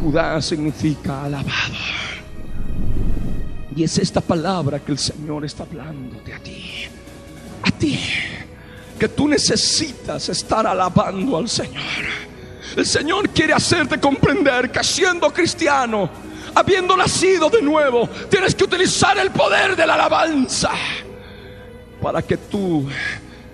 Judá 0.00 0.42
significa 0.42 1.24
alabado. 1.24 1.74
Y 3.76 3.84
es 3.84 3.98
esta 3.98 4.20
palabra 4.20 4.80
que 4.80 4.90
el 4.92 4.98
Señor 4.98 5.44
está 5.44 5.62
hablándote 5.62 6.34
a 6.34 6.38
ti. 6.40 6.88
A 7.62 7.70
ti 7.70 7.98
que 8.98 9.08
tú 9.08 9.28
necesitas 9.28 10.28
estar 10.28 10.66
alabando 10.66 11.36
al 11.36 11.48
Señor. 11.48 11.82
El 12.76 12.84
Señor 12.84 13.28
quiere 13.30 13.52
hacerte 13.52 13.98
comprender 14.00 14.70
que 14.70 14.82
siendo 14.82 15.32
cristiano, 15.32 16.10
habiendo 16.54 16.96
nacido 16.96 17.48
de 17.48 17.62
nuevo, 17.62 18.08
tienes 18.28 18.54
que 18.54 18.64
utilizar 18.64 19.16
el 19.18 19.30
poder 19.30 19.76
de 19.76 19.86
la 19.86 19.94
alabanza 19.94 20.72
para 22.02 22.22
que 22.22 22.36
tú 22.36 22.88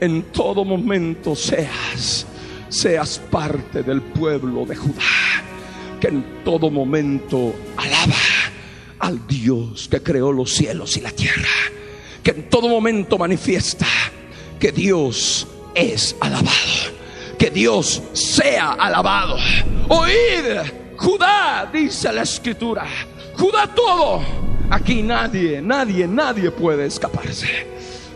en 0.01 0.23
todo 0.25 0.65
momento 0.65 1.37
seas 1.37 2.27
seas 2.75 3.21
parte 3.31 3.83
del 3.83 4.02
pueblo 4.02 4.66
de 4.66 4.75
Judá, 4.75 5.02
que 6.00 6.09
en 6.09 6.43
todo 6.45 6.71
momento 6.71 7.54
alaba 7.76 8.14
al 8.99 9.26
Dios 9.26 9.88
que 9.88 10.02
creó 10.02 10.33
los 10.33 10.52
cielos 10.52 10.97
y 10.97 11.00
la 11.00 11.12
tierra, 11.12 11.49
que 12.23 12.33
en 12.33 12.49
todo 12.49 12.69
momento 12.69 13.16
manifiesta 13.16 13.87
que 14.59 14.73
Dios 14.73 15.47
es 15.75 16.16
alabado. 16.21 16.95
Que 17.38 17.50
Dios 17.50 18.02
sea 18.12 18.73
alabado. 18.73 19.37
Oíd, 19.88 20.71
Judá, 20.97 21.69
dice 21.73 22.12
la 22.12 22.23
escritura. 22.23 22.87
Judá 23.37 23.66
todo. 23.75 24.23
Aquí 24.71 25.02
nadie, 25.02 25.61
nadie, 25.61 26.07
nadie 26.07 26.50
puede 26.50 26.87
escaparse. 26.87 27.66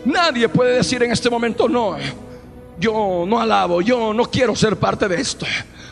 Nadie 0.05 0.49
puede 0.49 0.77
decir 0.77 1.03
en 1.03 1.11
este 1.11 1.29
momento 1.29 1.67
no. 1.67 1.97
Yo 2.79 3.25
no 3.27 3.39
alabo, 3.39 3.81
yo 3.81 4.13
no 4.13 4.25
quiero 4.25 4.55
ser 4.55 4.77
parte 4.77 5.07
de 5.07 5.19
esto. 5.19 5.45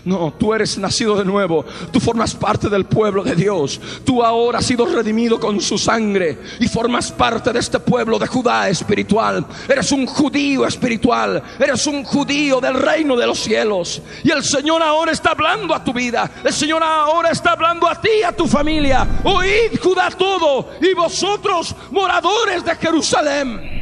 No, 0.07 0.33
tú 0.39 0.53
eres 0.53 0.77
nacido 0.77 1.17
de 1.17 1.25
nuevo. 1.25 1.65
Tú 1.91 1.99
formas 1.99 2.33
parte 2.33 2.69
del 2.69 2.85
pueblo 2.85 3.23
de 3.23 3.35
Dios. 3.35 3.81
Tú 4.05 4.23
ahora 4.23 4.59
has 4.59 4.65
sido 4.65 4.85
redimido 4.85 5.37
con 5.37 5.59
su 5.59 5.77
sangre 5.77 6.39
y 6.61 6.67
formas 6.69 7.11
parte 7.11 7.51
de 7.51 7.59
este 7.59 7.77
pueblo 7.77 8.17
de 8.17 8.25
Judá 8.25 8.69
espiritual. 8.69 9.45
Eres 9.67 9.91
un 9.91 10.05
judío 10.05 10.65
espiritual. 10.65 11.43
Eres 11.59 11.85
un 11.87 12.05
judío 12.05 12.61
del 12.61 12.75
reino 12.75 13.17
de 13.17 13.27
los 13.27 13.39
cielos. 13.39 14.01
Y 14.23 14.31
el 14.31 14.45
Señor 14.45 14.81
ahora 14.81 15.11
está 15.11 15.31
hablando 15.31 15.75
a 15.75 15.83
tu 15.83 15.91
vida. 15.91 16.31
El 16.41 16.53
Señor 16.53 16.81
ahora 16.83 17.31
está 17.31 17.51
hablando 17.51 17.85
a 17.85 17.99
ti 17.99 18.23
a 18.25 18.31
tu 18.31 18.47
familia. 18.47 19.05
Oíd 19.25 19.77
Judá 19.83 20.09
todo 20.11 20.69
y 20.81 20.93
vosotros 20.93 21.75
moradores 21.91 22.63
de 22.63 22.75
Jerusalén. 22.75 23.77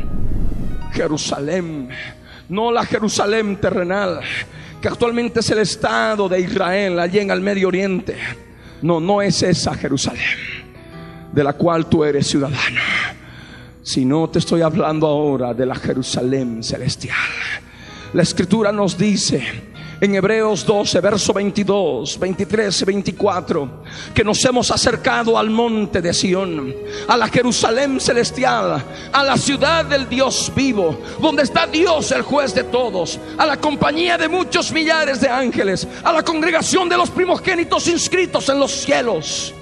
Jerusalén, 0.91 1.89
no 2.49 2.71
la 2.71 2.85
Jerusalén 2.85 3.57
terrenal 3.57 4.21
que 4.81 4.87
actualmente 4.87 5.39
es 5.39 5.49
el 5.49 5.59
Estado 5.59 6.29
de 6.29 6.39
Israel 6.39 6.99
allí 6.99 7.19
en 7.19 7.31
el 7.31 7.41
Medio 7.41 7.69
Oriente. 7.69 8.15
No, 8.81 8.99
no 8.99 9.21
es 9.21 9.41
esa 9.41 9.73
Jerusalén 9.73 10.21
de 11.31 11.43
la 11.43 11.53
cual 11.53 11.87
tú 11.87 12.03
eres 12.03 12.27
ciudadano, 12.27 12.79
sino 13.83 14.29
te 14.29 14.39
estoy 14.39 14.61
hablando 14.61 15.07
ahora 15.07 15.53
de 15.53 15.65
la 15.65 15.75
Jerusalén 15.75 16.63
celestial. 16.63 17.17
La 18.13 18.21
escritura 18.21 18.71
nos 18.71 18.97
dice 18.97 19.43
en 20.01 20.15
Hebreos 20.15 20.65
12, 20.65 20.99
verso 20.99 21.33
22, 21.33 22.19
23 22.19 22.81
y 22.81 22.85
24, 22.85 23.83
que 24.13 24.23
nos 24.23 24.43
hemos 24.45 24.71
acercado 24.71 25.37
al 25.37 25.49
monte 25.49 26.01
de 26.01 26.13
Sión, 26.13 26.73
a 27.07 27.17
la 27.17 27.27
Jerusalén 27.27 27.99
celestial, 27.99 28.83
a 29.11 29.23
la 29.23 29.37
ciudad 29.37 29.85
del 29.85 30.09
Dios 30.09 30.51
vivo, 30.55 30.99
donde 31.21 31.43
está 31.43 31.67
Dios 31.67 32.11
el 32.11 32.23
juez 32.23 32.53
de 32.53 32.65
todos, 32.65 33.19
a 33.37 33.45
la 33.45 33.57
compañía 33.57 34.17
de 34.17 34.27
muchos 34.27 34.71
millares 34.71 35.21
de 35.21 35.29
ángeles, 35.29 35.87
a 36.03 36.11
la 36.11 36.23
congregación 36.23 36.89
de 36.89 36.97
los 36.97 37.09
primogénitos 37.09 37.87
inscritos 37.87 38.49
en 38.49 38.59
los 38.59 38.71
cielos, 38.71 39.53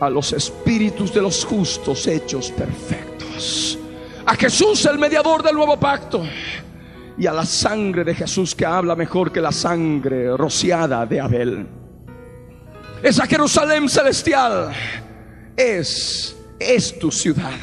a 0.00 0.08
los 0.08 0.32
espíritus 0.32 1.12
de 1.12 1.22
los 1.22 1.44
justos 1.44 2.06
hechos 2.06 2.50
perfectos, 2.50 3.78
a 4.24 4.34
Jesús 4.36 4.84
el 4.86 4.98
mediador 4.98 5.42
del 5.42 5.56
nuevo 5.56 5.76
pacto 5.78 6.22
y 7.18 7.26
a 7.26 7.32
la 7.32 7.44
sangre 7.44 8.04
de 8.04 8.14
Jesús 8.14 8.54
que 8.54 8.64
habla 8.64 8.96
mejor 8.96 9.32
que 9.32 9.40
la 9.40 9.52
sangre 9.52 10.36
rociada 10.36 11.04
de 11.06 11.20
Abel. 11.20 11.66
Esa 13.02 13.26
Jerusalén 13.26 13.88
celestial 13.88 14.72
es, 15.56 16.36
es 16.58 16.98
tu 16.98 17.10
ciudad. 17.10 17.58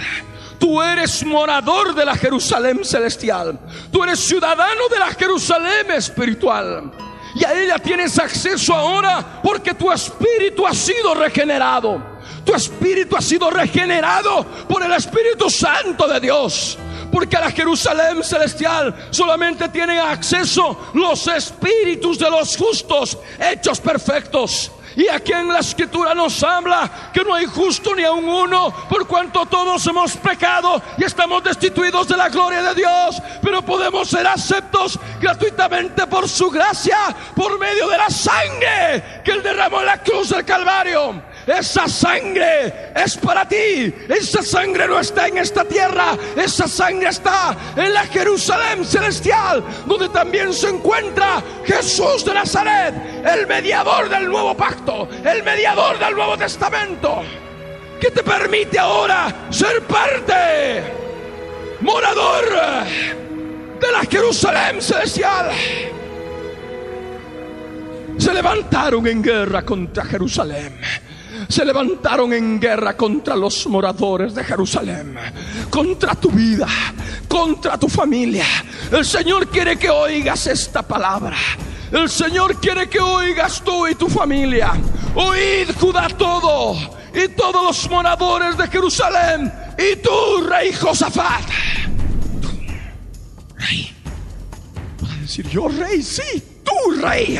Tú 0.60 0.82
eres 0.82 1.24
morador 1.24 1.93
de 1.93 2.06
la 2.06 2.15
Jerusalén 2.15 2.84
celestial. 2.84 3.60
Tú 3.91 4.04
eres 4.04 4.19
ciudadano 4.19 4.88
de 4.89 5.00
la 5.00 5.08
Jerusalén 5.08 5.91
espiritual. 5.91 6.91
Y 7.36 7.45
a 7.45 7.54
ella 7.54 7.78
tienes 7.78 8.17
acceso 8.17 8.74
ahora 8.74 9.41
porque 9.43 9.76
tu 9.76 9.91
espíritu 9.91 10.65
ha 10.65 10.74
sido 10.74 11.13
regenerado. 11.13 12.17
Tu 12.43 12.54
espíritu 12.54 13.15
ha 13.15 13.21
sido 13.21 13.50
regenerado 13.50 14.45
por 14.67 14.82
el 14.82 14.93
Espíritu 14.93 15.50
Santo 15.50 16.08
de 16.08 16.19
Dios. 16.21 16.78
Porque 17.12 17.38
a 17.38 17.41
la 17.41 17.52
Jerusalén 17.52 18.24
celestial 18.24 19.10
solamente 19.12 19.70
tienen 19.70 20.00
acceso 20.00 20.89
los 20.93 21.28
espíritus 21.28 22.20
de 22.20 22.30
los 22.30 22.56
justos 22.58 23.17
hechos 23.39 23.80
perfectos. 23.80 24.72
Y 24.98 25.08
aquí 25.10 25.32
en 25.32 25.48
la 25.48 25.60
escritura 25.60 26.15
nos 26.15 26.41
habla 26.41 27.12
que 27.13 27.24
no 27.24 27.36
hay 27.36 27.46
justo 27.46 27.93
ni 27.93 28.04
aun 28.04 28.28
uno, 28.28 28.74
por 28.89 29.06
cuanto 29.06 29.46
todos 29.46 29.86
hemos 29.86 30.17
pecado 30.17 30.82
y 30.98 31.04
estamos 31.04 31.43
destituidos 31.43 32.08
de 32.08 32.17
la 32.17 32.30
gloria 32.30 32.63
de 32.63 32.74
Dios. 32.74 33.22
Pero 33.43 33.62
podemos 33.62 34.10
ser 34.10 34.26
aceptos 34.26 35.00
gratuitamente 35.22 36.08
por 36.08 36.28
su 36.28 36.50
gracia, 36.50 36.98
por 37.36 37.60
medio 37.60 37.88
de 37.88 37.98
la 37.98 38.10
sangre 38.10 39.22
que 39.24 39.34
Él 39.34 39.43
derramó 39.43 39.82
en 39.82 39.86
la 39.86 40.02
cruz 40.02 40.30
del 40.30 40.43
Calvario. 40.43 41.22
Esa 41.47 41.88
sangre 41.88 42.91
es 42.93 43.15
para 43.15 43.47
ti. 43.47 43.93
Esa 44.10 44.43
sangre 44.43 44.86
no 44.86 44.99
está 44.99 45.29
en 45.29 45.38
esta 45.38 45.63
tierra. 45.63 46.17
Esa 46.36 46.67
sangre 46.67 47.07
está 47.07 47.55
en 47.73 47.93
la 47.93 48.05
Jerusalén 48.05 48.83
celestial, 48.83 49.63
donde 49.86 50.10
también 50.10 50.53
se 50.53 50.67
encuentra 50.67 51.41
Jesús 51.63 52.25
de 52.25 52.33
Nazaret, 52.33 52.93
el 53.25 53.47
mediador 53.47 54.10
del 54.10 54.27
nuevo 54.27 54.57
pacto, 54.57 55.07
el 55.23 55.41
mediador 55.41 55.97
del 55.97 56.15
Nuevo 56.15 56.38
Testamento, 56.38 57.23
que 58.01 58.12
te 58.12 58.23
permite 58.23 58.77
ahora 58.77 59.33
ser 59.49 59.81
parte, 59.83 60.83
morador 61.79 62.43
de 63.79 63.91
la 63.91 64.01
Jerusalén 64.10 64.81
celestial. 64.81 65.49
Se 68.17 68.33
levantaron 68.33 69.07
en 69.07 69.21
guerra 69.21 69.63
contra 69.63 70.03
Jerusalén 70.03 71.07
se 71.47 71.63
levantaron 71.63 72.33
en 72.33 72.60
guerra 72.60 72.95
contra 72.95 73.36
los 73.36 73.67
moradores 73.67 74.36
de 74.36 74.43
Jerusalén, 74.43 75.15
contra 75.69 76.15
tu 76.15 76.29
vida, 76.29 76.67
contra 77.27 77.77
tu 77.77 77.88
familia. 77.88 78.45
El 78.91 79.05
Señor 79.05 79.47
quiere 79.47 79.77
que 79.77 79.89
oigas 79.89 80.47
esta 80.47 80.81
palabra. 80.81 81.38
El 81.91 82.10
Señor 82.10 82.60
quiere 82.60 82.89
que 82.89 82.99
oigas 82.99 83.62
tú 83.63 83.88
y 83.88 83.95
tu 83.95 84.10
familia. 84.10 84.73
Oíd 85.15 85.71
Judá 85.79 86.10
todo 86.10 86.75
y 87.13 87.29
todos 87.29 87.63
los 87.63 87.89
moradores 87.89 88.57
de 88.57 88.67
Jerusalén 88.67 89.51
y 89.77 89.95
tú, 89.97 90.45
rey 90.47 90.73
Josafat. 90.73 91.43
Rey. 93.55 93.95
Puedes 94.99 95.21
decir 95.21 95.49
yo, 95.49 95.67
rey, 95.69 96.03
sí, 96.03 96.62
tú, 96.63 97.01
rey. 97.01 97.39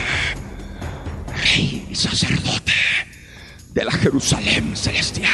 Rey 1.35 1.89
sacerdote 1.93 2.73
de 3.77 3.85
la 3.85 3.91
Jerusalén 3.91 4.75
celestial 4.75 5.31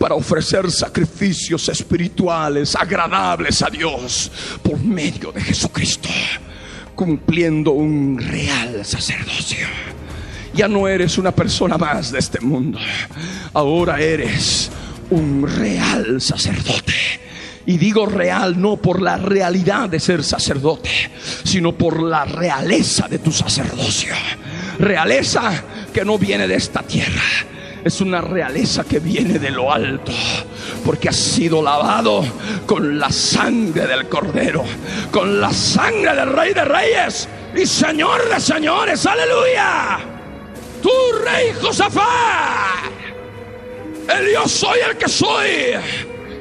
para 0.00 0.16
ofrecer 0.16 0.68
sacrificios 0.68 1.68
espirituales 1.68 2.74
agradables 2.74 3.62
a 3.62 3.70
Dios 3.70 4.32
por 4.64 4.82
medio 4.82 5.30
de 5.30 5.40
Jesucristo, 5.40 6.08
cumpliendo 6.96 7.70
un 7.70 8.18
real 8.18 8.84
sacerdocio. 8.84 9.64
Ya 10.54 10.66
no 10.66 10.88
eres 10.88 11.18
una 11.18 11.30
persona 11.30 11.78
más 11.78 12.10
de 12.10 12.18
este 12.18 12.40
mundo, 12.40 12.80
ahora 13.52 14.00
eres 14.00 14.68
un 15.10 15.46
real 15.46 16.20
sacerdote. 16.20 16.94
Y 17.64 17.78
digo 17.78 18.06
real 18.06 18.60
no 18.60 18.76
por 18.76 19.00
la 19.00 19.18
realidad 19.18 19.88
de 19.88 20.00
ser 20.00 20.24
sacerdote, 20.24 20.90
sino 21.44 21.72
por 21.72 22.02
la 22.02 22.24
realeza 22.24 23.06
de 23.06 23.20
tu 23.20 23.30
sacerdocio. 23.30 24.14
Realeza 24.78 25.62
que 25.92 26.04
no 26.04 26.18
viene 26.18 26.46
de 26.46 26.56
esta 26.56 26.82
tierra. 26.82 27.22
Es 27.84 28.00
una 28.00 28.20
realeza 28.20 28.84
que 28.84 28.98
viene 28.98 29.38
de 29.38 29.50
lo 29.50 29.72
alto, 29.72 30.12
porque 30.84 31.08
ha 31.08 31.12
sido 31.12 31.62
lavado 31.62 32.24
con 32.66 32.98
la 32.98 33.10
sangre 33.10 33.86
del 33.86 34.08
Cordero, 34.08 34.64
con 35.12 35.40
la 35.40 35.52
sangre 35.52 36.14
del 36.16 36.32
Rey 36.32 36.52
de 36.52 36.64
Reyes 36.64 37.28
y 37.54 37.64
Señor 37.64 38.28
de 38.28 38.40
Señores. 38.40 39.06
Aleluya. 39.06 39.98
Tu 40.82 40.90
Rey 41.24 41.52
Josafat, 41.60 42.90
el 44.18 44.32
yo 44.32 44.48
soy 44.48 44.78
el 44.90 44.96
que 44.96 45.08
soy 45.08 45.74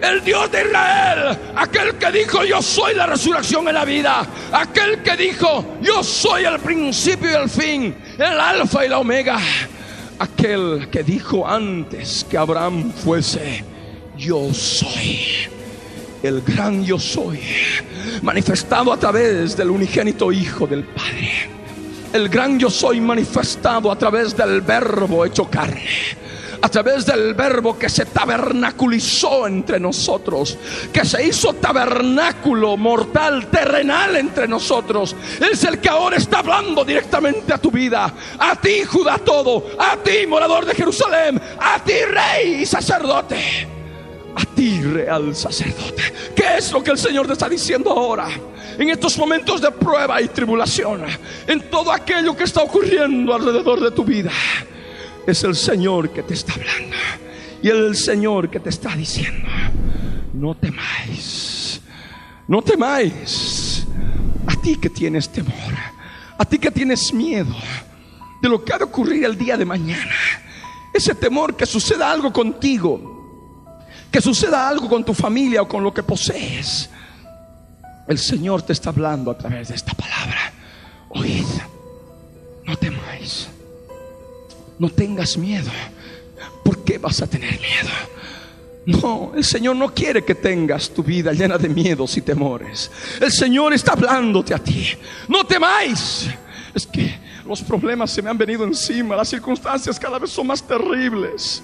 el 0.05 0.23
Dios 0.23 0.51
de 0.51 0.61
Israel, 0.61 1.37
aquel 1.55 1.95
que 1.95 2.11
dijo 2.11 2.43
yo 2.43 2.61
soy 2.61 2.93
la 2.93 3.07
resurrección 3.07 3.67
en 3.67 3.75
la 3.75 3.85
vida, 3.85 4.25
aquel 4.51 5.01
que 5.01 5.15
dijo 5.17 5.77
yo 5.81 6.03
soy 6.03 6.45
el 6.45 6.59
principio 6.59 7.31
y 7.31 7.33
el 7.33 7.49
fin, 7.49 7.95
el 8.17 8.39
alfa 8.39 8.85
y 8.85 8.89
la 8.89 8.99
omega, 8.99 9.39
aquel 10.19 10.89
que 10.91 11.03
dijo 11.03 11.47
antes 11.47 12.25
que 12.29 12.37
Abraham 12.37 12.91
fuese 12.91 13.63
yo 14.17 14.53
soy. 14.53 15.19
El 16.21 16.41
gran 16.41 16.83
yo 16.83 16.97
soy, 16.97 17.39
manifestado 18.21 18.91
a 18.91 18.97
través 18.97 19.55
del 19.55 19.69
unigénito 19.69 20.31
Hijo 20.31 20.65
del 20.65 20.83
Padre. 20.83 21.49
El 22.13 22.29
gran 22.29 22.57
yo 22.57 22.69
soy 22.69 22.99
manifestado 22.99 23.91
a 23.91 23.97
través 23.97 24.35
del 24.35 24.61
verbo 24.61 25.25
hecho 25.25 25.47
carne 25.49 26.24
a 26.61 26.69
través 26.69 27.05
del 27.05 27.33
verbo 27.33 27.77
que 27.77 27.89
se 27.89 28.05
tabernaculizó 28.05 29.47
entre 29.47 29.79
nosotros, 29.79 30.57
que 30.91 31.05
se 31.05 31.25
hizo 31.25 31.53
tabernáculo 31.53 32.77
mortal, 32.77 33.47
terrenal 33.47 34.15
entre 34.15 34.47
nosotros. 34.47 35.15
Es 35.39 35.63
el 35.63 35.79
que 35.79 35.89
ahora 35.89 36.17
está 36.17 36.39
hablando 36.39 36.83
directamente 36.83 37.53
a 37.53 37.57
tu 37.57 37.71
vida, 37.71 38.13
a 38.37 38.55
ti 38.55 38.83
Judá 38.85 39.17
todo, 39.17 39.65
a 39.77 39.97
ti 39.97 40.25
morador 40.27 40.65
de 40.65 40.75
Jerusalén, 40.75 41.41
a 41.59 41.83
ti 41.83 41.93
rey 42.07 42.61
y 42.61 42.65
sacerdote. 42.65 43.69
A 44.37 44.43
ti, 44.53 44.81
real 44.81 45.33
sacerdote. 45.33 46.03
¿Qué 46.35 46.57
es 46.57 46.69
lo 46.73 46.83
que 46.83 46.91
el 46.91 46.97
Señor 46.97 47.25
te 47.25 47.33
está 47.33 47.47
diciendo 47.47 47.89
ahora? 47.91 48.27
En 48.77 48.89
estos 48.89 49.17
momentos 49.17 49.61
de 49.61 49.71
prueba 49.71 50.21
y 50.21 50.27
tribulación. 50.27 51.05
En 51.47 51.69
todo 51.69 51.89
aquello 51.89 52.35
que 52.35 52.43
está 52.43 52.61
ocurriendo 52.61 53.33
alrededor 53.33 53.79
de 53.79 53.91
tu 53.91 54.03
vida 54.03 54.31
es 55.25 55.43
el 55.43 55.55
Señor 55.55 56.09
que 56.11 56.23
te 56.23 56.33
está 56.33 56.53
hablando. 56.53 56.95
Y 57.61 57.69
el 57.69 57.95
Señor 57.95 58.49
que 58.49 58.59
te 58.59 58.69
está 58.69 58.95
diciendo, 58.95 59.47
no 60.33 60.55
temáis, 60.55 61.81
no 62.47 62.61
temáis. 62.61 63.87
A 64.47 64.55
ti 64.61 64.75
que 64.75 64.89
tienes 64.89 65.29
temor, 65.29 65.73
a 66.37 66.45
ti 66.45 66.59
que 66.59 66.69
tienes 66.69 67.11
miedo 67.11 67.55
de 68.41 68.49
lo 68.49 68.63
que 68.63 68.73
ha 68.73 68.77
de 68.77 68.83
ocurrir 68.83 69.25
el 69.25 69.37
día 69.37 69.57
de 69.57 69.65
mañana, 69.65 70.13
ese 70.93 71.15
temor 71.15 71.55
que 71.55 71.65
suceda 71.65 72.11
algo 72.11 72.31
contigo, 72.31 73.57
que 74.11 74.21
suceda 74.21 74.67
algo 74.67 74.87
con 74.87 75.03
tu 75.03 75.13
familia 75.13 75.63
o 75.63 75.67
con 75.67 75.83
lo 75.83 75.93
que 75.93 76.03
posees, 76.03 76.89
el 78.07 78.19
Señor 78.19 78.61
te 78.61 78.73
está 78.73 78.91
hablando 78.91 79.31
a 79.31 79.37
través 79.37 79.69
de 79.69 79.75
esta 79.75 79.93
palabra. 79.93 80.53
Oíd, 81.09 81.45
no 82.65 82.75
temáis, 82.77 83.49
no 84.79 84.89
tengas 84.89 85.37
miedo. 85.37 85.71
¿Por 86.63 86.83
qué 86.83 86.97
vas 86.97 87.21
a 87.21 87.27
tener 87.27 87.59
miedo? 87.59 87.89
No, 88.85 89.31
el 89.35 89.43
Señor 89.43 89.75
no 89.75 89.93
quiere 89.93 90.23
que 90.23 90.35
tengas 90.35 90.89
tu 90.89 91.03
vida 91.03 91.33
llena 91.33 91.57
de 91.57 91.69
miedos 91.69 92.15
y 92.17 92.21
temores. 92.21 92.91
El 93.19 93.31
Señor 93.31 93.73
está 93.73 93.93
hablándote 93.93 94.53
a 94.53 94.59
ti. 94.59 94.89
No 95.27 95.43
temáis. 95.43 96.29
Es 96.73 96.85
que 96.85 97.17
los 97.45 97.61
problemas 97.61 98.11
se 98.11 98.21
me 98.21 98.29
han 98.29 98.37
venido 98.37 98.63
encima, 98.63 99.15
las 99.15 99.29
circunstancias 99.29 99.99
cada 99.99 100.19
vez 100.19 100.29
son 100.29 100.47
más 100.47 100.61
terribles. 100.61 101.63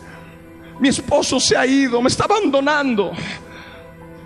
Mi 0.80 0.90
esposo 0.90 1.40
se 1.40 1.56
ha 1.56 1.66
ido, 1.66 2.02
me 2.02 2.08
está 2.08 2.24
abandonando. 2.24 3.12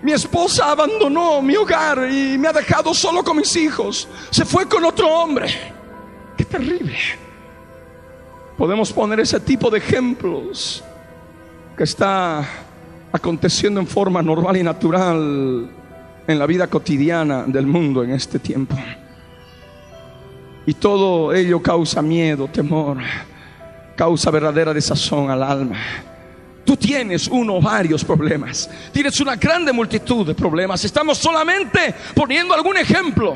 Mi 0.02 0.12
esposa 0.12 0.70
abandonó 0.70 1.42
mi 1.42 1.56
hogar 1.56 2.08
y 2.10 2.38
me 2.38 2.48
ha 2.48 2.52
dejado 2.52 2.94
solo 2.94 3.22
con 3.24 3.36
mis 3.36 3.54
hijos. 3.56 4.08
Se 4.30 4.44
fue 4.44 4.66
con 4.66 4.84
otro 4.84 5.08
hombre. 5.08 5.48
Qué 6.36 6.44
terrible. 6.44 6.96
Podemos 8.56 8.92
poner 8.92 9.20
ese 9.20 9.38
tipo 9.40 9.70
de 9.70 9.78
ejemplos 9.78 10.82
que 11.76 11.84
está 11.84 12.42
aconteciendo 13.12 13.80
en 13.80 13.86
forma 13.86 14.22
normal 14.22 14.56
y 14.56 14.62
natural 14.62 15.70
en 16.26 16.38
la 16.38 16.46
vida 16.46 16.66
cotidiana 16.66 17.44
del 17.46 17.66
mundo 17.66 18.02
en 18.02 18.12
este 18.12 18.38
tiempo. 18.38 18.74
Y 20.64 20.74
todo 20.74 21.32
ello 21.32 21.62
causa 21.62 22.00
miedo, 22.00 22.48
temor, 22.48 22.98
causa 23.94 24.30
verdadera 24.30 24.72
desazón 24.72 25.30
al 25.30 25.42
alma. 25.42 25.76
Tú 26.66 26.76
tienes 26.76 27.28
uno 27.28 27.54
o 27.54 27.62
varios 27.62 28.04
problemas. 28.04 28.68
Tienes 28.92 29.20
una 29.20 29.36
grande 29.36 29.72
multitud 29.72 30.26
de 30.26 30.34
problemas. 30.34 30.84
Estamos 30.84 31.16
solamente 31.16 31.94
poniendo 32.12 32.52
algún 32.54 32.76
ejemplo. 32.76 33.34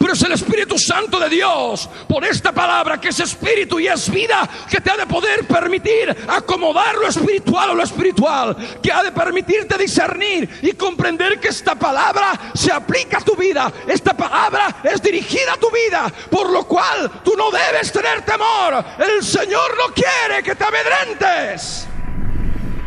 Pero 0.00 0.12
es 0.14 0.22
el 0.22 0.32
Espíritu 0.32 0.76
Santo 0.76 1.20
de 1.20 1.28
Dios, 1.28 1.88
por 2.08 2.24
esta 2.24 2.50
palabra 2.50 3.00
que 3.00 3.10
es 3.10 3.20
espíritu 3.20 3.78
y 3.78 3.86
es 3.86 4.10
vida, 4.10 4.48
que 4.68 4.80
te 4.80 4.90
ha 4.90 4.96
de 4.96 5.06
poder 5.06 5.46
permitir 5.46 6.16
acomodar 6.26 6.96
lo 6.96 7.06
espiritual 7.06 7.70
o 7.70 7.74
lo 7.76 7.84
espiritual. 7.84 8.56
Que 8.82 8.90
ha 8.90 9.04
de 9.04 9.12
permitirte 9.12 9.78
discernir 9.78 10.50
y 10.62 10.72
comprender 10.72 11.38
que 11.38 11.48
esta 11.48 11.76
palabra 11.76 12.50
se 12.52 12.72
aplica 12.72 13.18
a 13.18 13.24
tu 13.24 13.36
vida. 13.36 13.72
Esta 13.86 14.12
palabra 14.16 14.80
es 14.82 15.00
dirigida 15.00 15.52
a 15.52 15.56
tu 15.56 15.70
vida. 15.70 16.12
Por 16.28 16.50
lo 16.50 16.66
cual 16.66 17.08
tú 17.22 17.34
no 17.36 17.48
debes 17.52 17.92
tener 17.92 18.22
temor. 18.22 18.84
El 18.98 19.22
Señor 19.22 19.70
no 19.78 19.94
quiere 19.94 20.42
que 20.42 20.56
te 20.56 20.64
amedrentes. 20.64 21.91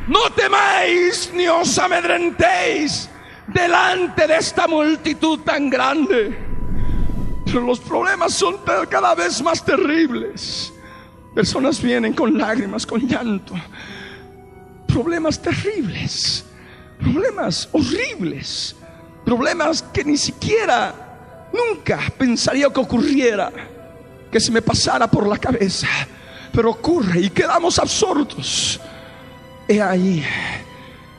No 0.08 0.30
temáis 0.36 1.32
ni 1.34 1.48
os 1.48 1.80
amedrentéis 1.80 3.10
delante 3.48 4.28
de 4.28 4.38
esta 4.38 4.68
multitud 4.68 5.40
tan 5.40 5.70
grande. 5.70 6.38
Pero 7.46 7.62
los 7.62 7.80
problemas 7.80 8.34
son 8.34 8.58
cada 8.90 9.16
vez 9.16 9.42
más 9.42 9.64
terribles. 9.64 10.72
Personas 11.34 11.82
vienen 11.82 12.14
con 12.14 12.38
lágrimas, 12.38 12.86
con 12.86 13.02
llanto. 13.08 13.56
Problemas 14.88 15.42
terribles. 15.42 16.46
Problemas 17.00 17.68
horribles. 17.72 18.76
Problemas 19.26 19.82
que 19.82 20.04
ni 20.04 20.18
siquiera, 20.18 21.50
nunca 21.52 22.00
pensaría 22.16 22.70
que 22.70 22.80
ocurriera. 22.80 23.52
Que 24.32 24.40
se 24.40 24.52
me 24.52 24.62
pasara 24.62 25.10
por 25.10 25.28
la 25.28 25.38
cabeza. 25.38 25.88
Pero 26.52 26.70
ocurre 26.70 27.22
y 27.22 27.30
quedamos 27.32 27.80
absortos. 27.80 28.80
He 29.68 29.82
ahí 29.82 30.24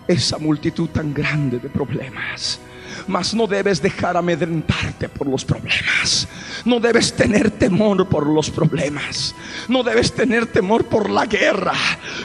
esa 0.07 0.39
multitud 0.39 0.89
tan 0.91 1.13
grande 1.13 1.59
de 1.59 1.69
problemas. 1.69 2.61
Mas 3.07 3.35
no 3.35 3.47
debes 3.47 3.83
dejar 3.83 4.17
amedrentarte 4.17 5.09
por 5.09 5.27
los 5.27 5.45
problemas. 5.45 6.29
No 6.67 6.81
debes 6.81 7.15
tener 7.15 7.53
temor 7.53 8.09
por 8.09 8.27
los 8.27 8.51
problemas. 8.51 9.37
No 9.69 9.85
debes 9.85 10.13
tener 10.13 10.47
temor 10.47 10.87
por 10.87 11.09
la 11.09 11.25
guerra 11.27 11.75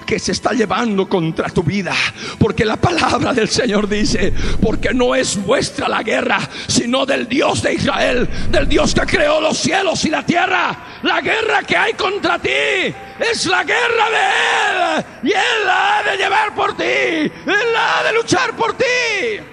que 0.05 0.17
se 0.17 0.31
está 0.31 0.51
llevando 0.51 1.07
contra 1.07 1.49
tu 1.49 1.61
vida. 1.61 1.93
Porque 2.39 2.65
la 2.65 2.75
palabra 2.75 3.33
del 3.33 3.49
Señor 3.49 3.87
dice, 3.87 4.33
porque 4.59 4.95
no 4.95 5.13
es 5.13 5.37
vuestra 5.45 5.87
la 5.87 6.01
guerra, 6.01 6.39
sino 6.65 7.05
del 7.05 7.29
Dios 7.29 7.61
de 7.61 7.75
Israel, 7.75 8.27
del 8.49 8.67
Dios 8.67 8.95
que 8.95 9.01
creó 9.01 9.39
los 9.39 9.59
cielos 9.59 10.03
y 10.05 10.09
la 10.09 10.25
tierra. 10.25 10.99
La 11.03 11.21
guerra 11.21 11.61
que 11.61 11.77
hay 11.77 11.93
contra 11.93 12.39
ti 12.39 12.49
es 12.49 13.45
la 13.45 13.63
guerra 13.63 14.09
de 14.09 14.97
Él. 14.97 15.05
Y 15.21 15.27
Él 15.27 15.65
la 15.67 15.99
ha 15.99 16.03
de 16.03 16.17
llevar 16.17 16.55
por 16.55 16.75
ti. 16.75 16.83
Él 16.83 17.73
la 17.73 17.99
ha 17.99 18.03
de 18.05 18.13
luchar 18.13 18.55
por 18.55 18.73
ti. 18.73 19.50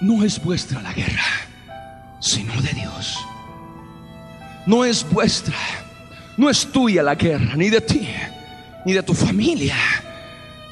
No 0.00 0.22
es 0.24 0.42
vuestra 0.42 0.82
la 0.82 0.92
guerra, 0.92 1.24
sino 2.20 2.60
de 2.60 2.72
Dios. 2.72 3.18
No 4.66 4.84
es 4.84 5.08
vuestra, 5.08 5.56
no 6.36 6.50
es 6.50 6.70
tuya 6.70 7.02
la 7.02 7.14
guerra, 7.14 7.56
ni 7.56 7.70
de 7.70 7.80
ti, 7.80 8.08
ni 8.84 8.92
de 8.92 9.02
tu 9.02 9.14
familia. 9.14 9.76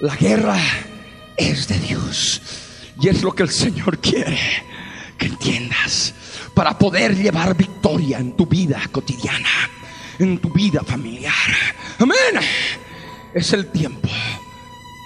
La 0.01 0.17
guerra 0.17 0.59
es 1.37 1.69
de 1.69 1.79
Dios. 1.79 2.43
Y 3.01 3.09
es 3.09 3.23
lo 3.23 3.33
que 3.33 3.45
el 3.45 3.51
Señor 3.51 3.99
quiere 3.99 4.39
que 5.19 5.27
entiendas 5.27 6.15
para 6.55 6.79
poder 6.79 7.17
llevar 7.17 7.57
victoria 7.57 8.19
en 8.19 8.37
tu 8.37 8.47
vida 8.47 8.81
cotidiana, 8.91 9.71
en 10.19 10.39
tu 10.39 10.51
vida 10.51 10.83
familiar. 10.83 11.35
Amén. 11.99 12.45
Es 13.33 13.53
el 13.53 13.67
tiempo 13.67 14.09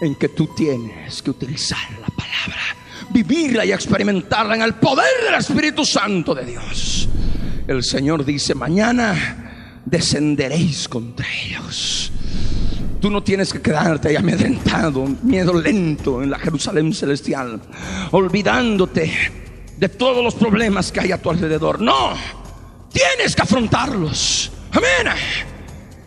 en 0.01 0.15
que 0.15 0.29
tú 0.29 0.47
tienes 0.55 1.23
que 1.23 1.31
utilizar 1.31 1.91
la 2.01 2.09
palabra, 2.09 2.77
vivirla 3.11 3.65
y 3.65 3.73
experimentarla 3.73 4.57
en 4.57 4.63
el 4.63 4.75
poder 4.75 5.25
del 5.25 5.35
Espíritu 5.35 5.85
Santo 5.85 6.35
de 6.35 6.45
Dios. 6.45 7.09
El 7.67 7.85
Señor 7.85 8.25
dice, 8.25 8.55
mañana 8.55 9.83
descenderéis 9.85 10.89
contra 10.89 11.27
ellos. 11.45 12.13
Tú 13.01 13.11
no 13.11 13.23
tienes 13.23 13.53
que 13.53 13.61
quedarte 13.61 14.09
ahí 14.09 14.17
amedrentado, 14.17 15.07
miedo 15.23 15.55
lento 15.55 16.23
en 16.23 16.31
la 16.31 16.39
Jerusalén 16.39 16.93
celestial, 16.93 17.61
olvidándote 18.11 19.13
de 19.77 19.89
todos 19.89 20.25
los 20.25 20.35
problemas 20.35 20.91
que 20.91 21.01
hay 21.01 21.13
a 21.13 21.23
tu 21.23 21.31
alrededor. 21.31 21.81
No, 21.81 22.15
tienes 22.93 23.37
que 23.37 23.43
afrontarlos. 23.43 24.51
Amén. 24.73 25.15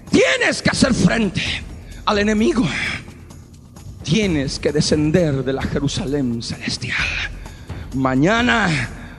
Tienes 0.10 0.62
que 0.62 0.70
hacer 0.70 0.94
frente 0.94 1.42
al 2.06 2.20
enemigo. 2.20 2.68
Tienes 4.04 4.60
que 4.60 4.72
descender 4.72 5.44
de 5.44 5.54
la 5.54 5.62
Jerusalén 5.62 6.42
celestial. 6.42 6.98
Mañana 7.94 8.70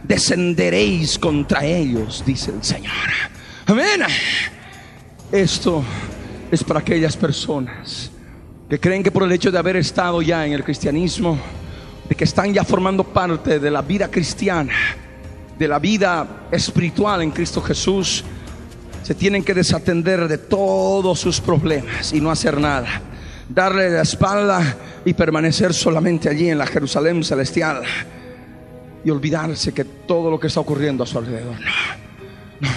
descenderéis 0.03 1.19
contra 1.19 1.65
ellos, 1.65 2.23
dice 2.27 2.51
el 2.51 2.63
Señor. 2.63 2.93
Amén. 3.67 4.03
Esto 5.31 5.83
es 6.51 6.65
para 6.65 6.81
aquellas 6.81 7.17
personas 7.17 8.11
que 8.69 8.81
creen 8.81 9.03
que 9.03 9.11
por 9.11 9.23
el 9.23 9.33
hecho 9.33 9.51
de 9.51 9.59
haber 9.59 9.77
estado 9.77 10.23
ya 10.23 10.47
en 10.47 10.53
el 10.53 10.65
cristianismo, 10.65 11.39
de 12.09 12.15
que 12.15 12.25
están 12.25 12.53
ya 12.53 12.65
formando 12.65 13.05
parte 13.05 13.59
de 13.59 13.71
la 13.71 13.83
vida 13.83 14.11
cristiana, 14.11 14.73
de 15.59 15.69
la 15.69 15.79
vida 15.79 16.49
espiritual 16.51 17.23
en 17.23 17.31
Cristo 17.31 17.63
Jesús, 17.63 18.25
se 19.03 19.15
tienen 19.15 19.45
que 19.45 19.55
desatender 19.55 20.27
de 20.29 20.39
todos 20.39 21.21
sus 21.21 21.41
problemas 21.41 22.13
y 22.13 22.21
no 22.21 22.31
hacer 22.31 22.61
nada. 22.61 23.03
Darle 23.49 23.91
la 23.91 24.03
espalda 24.03 24.77
y 25.05 25.15
permanecer 25.15 25.75
solamente 25.75 26.29
allí 26.29 26.49
en 26.49 26.59
la 26.59 26.67
Jerusalén 26.67 27.23
celestial 27.25 27.83
y 29.05 29.11
olvidarse 29.11 29.73
que 29.73 29.85
todo 29.85 30.31
lo 30.31 30.39
que 30.39 30.47
está 30.47 30.61
ocurriendo 30.61 31.05
a 31.05 31.07
su 31.07 31.19
alrededor. 31.19 31.59
No, 31.61 31.71
no, 32.61 32.69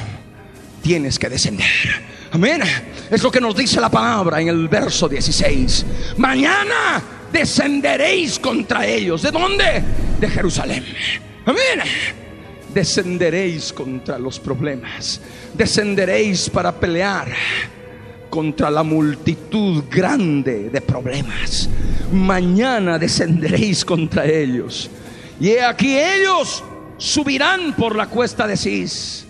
tienes 0.82 1.20
que 1.20 1.30
descender. 1.30 1.66
Amén. 2.32 2.62
Es 3.10 3.24
lo 3.24 3.32
que 3.32 3.40
nos 3.40 3.56
dice 3.56 3.80
la 3.80 3.90
palabra 3.90 4.42
en 4.42 4.50
el 4.50 4.68
verso 4.68 5.08
16. 5.08 5.86
Mañana 6.18 7.02
descenderéis 7.32 8.40
contra 8.40 8.86
ellos. 8.86 9.22
¿De 9.22 9.32
dónde? 9.32 9.84
De 10.20 10.30
Jerusalén. 10.30 10.84
Amén. 11.46 11.88
Descenderéis 12.74 13.72
contra 13.72 14.20
los 14.20 14.40
problemas. 14.40 15.22
Descenderéis 15.54 16.50
para 16.50 16.74
pelear 16.74 17.28
contra 18.36 18.70
la 18.70 18.84
multitud 18.84 19.86
grande 19.90 20.70
de 20.70 20.82
problemas. 20.82 21.70
Mañana 22.12 23.00
descenderéis 23.00 23.86
contra 23.86 24.26
ellos. 24.26 24.90
Y 25.40 25.52
he 25.52 25.64
aquí 25.64 25.98
ellos 25.98 26.62
subirán 26.98 27.74
por 27.78 27.96
la 27.96 28.08
cuesta 28.08 28.46
de 28.46 28.58
Cis 28.58 29.26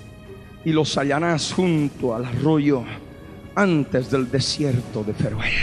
y 0.66 0.72
los 0.72 0.98
hallarás 0.98 1.54
junto 1.54 2.16
al 2.16 2.26
arroyo 2.26 2.84
antes 3.54 4.10
del 4.10 4.32
desierto 4.32 5.04
de 5.04 5.14
Feruel. 5.14 5.54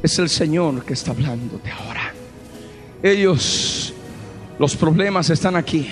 Es 0.00 0.16
el 0.20 0.28
Señor 0.28 0.84
que 0.84 0.92
está 0.92 1.10
hablándote 1.10 1.68
ahora. 1.72 2.14
Ellos 3.02 3.92
Los 4.56 4.76
problemas 4.76 5.30
están 5.30 5.56
aquí. 5.56 5.88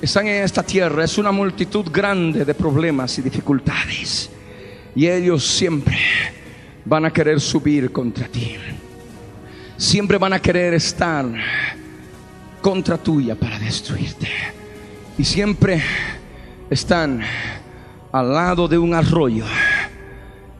Están 0.00 0.26
en 0.28 0.44
esta 0.44 0.62
tierra. 0.62 1.04
Es 1.04 1.18
una 1.18 1.32
multitud 1.32 1.84
grande 1.92 2.46
de 2.46 2.54
problemas 2.54 3.18
y 3.18 3.22
dificultades. 3.22 4.30
Y 4.98 5.06
ellos 5.08 5.46
siempre 5.46 5.96
van 6.84 7.04
a 7.04 7.12
querer 7.12 7.40
subir 7.40 7.92
contra 7.92 8.26
ti. 8.26 8.56
Siempre 9.76 10.18
van 10.18 10.32
a 10.32 10.42
querer 10.42 10.74
estar 10.74 11.24
contra 12.60 12.98
tuya 12.98 13.36
para 13.36 13.60
destruirte. 13.60 14.26
Y 15.16 15.22
siempre 15.22 15.80
están 16.68 17.20
al 18.10 18.32
lado 18.32 18.66
de 18.66 18.76
un 18.76 18.92
arroyo 18.92 19.44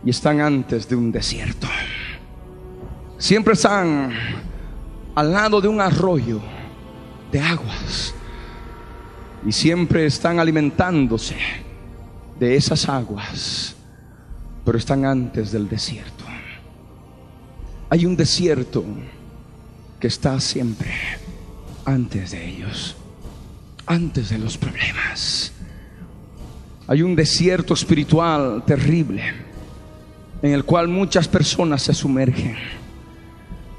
y 0.05 0.11
están 0.11 0.41
antes 0.41 0.89
de 0.89 0.95
un 0.95 1.11
desierto. 1.11 1.67
Siempre 3.19 3.55
están 3.55 4.13
al 5.17 5.33
lado 5.33 5.61
de 5.61 5.67
un 5.67 5.81
arroyo 5.81 6.41
de 7.33 7.41
aguas 7.41 8.15
y 9.45 9.51
siempre 9.51 10.07
están 10.07 10.39
alimentándose 10.39 11.35
de 12.39 12.55
esas 12.55 12.89
aguas, 12.89 13.75
pero 14.69 14.77
están 14.77 15.07
antes 15.07 15.51
del 15.51 15.67
desierto. 15.67 16.25
Hay 17.89 18.05
un 18.05 18.15
desierto 18.15 18.85
que 19.99 20.09
está 20.09 20.39
siempre 20.41 20.91
antes 21.87 22.33
de 22.33 22.47
ellos, 22.47 22.95
antes 23.87 24.29
de 24.29 24.37
los 24.37 24.59
problemas. 24.59 25.53
Hay 26.87 27.01
un 27.01 27.17
desierto 27.17 27.73
espiritual 27.73 28.63
terrible 28.67 29.23
en 30.43 30.53
el 30.53 30.67
cual 30.67 30.87
muchas 30.87 31.27
personas 31.27 31.81
se 31.81 31.95
sumergen. 31.95 32.57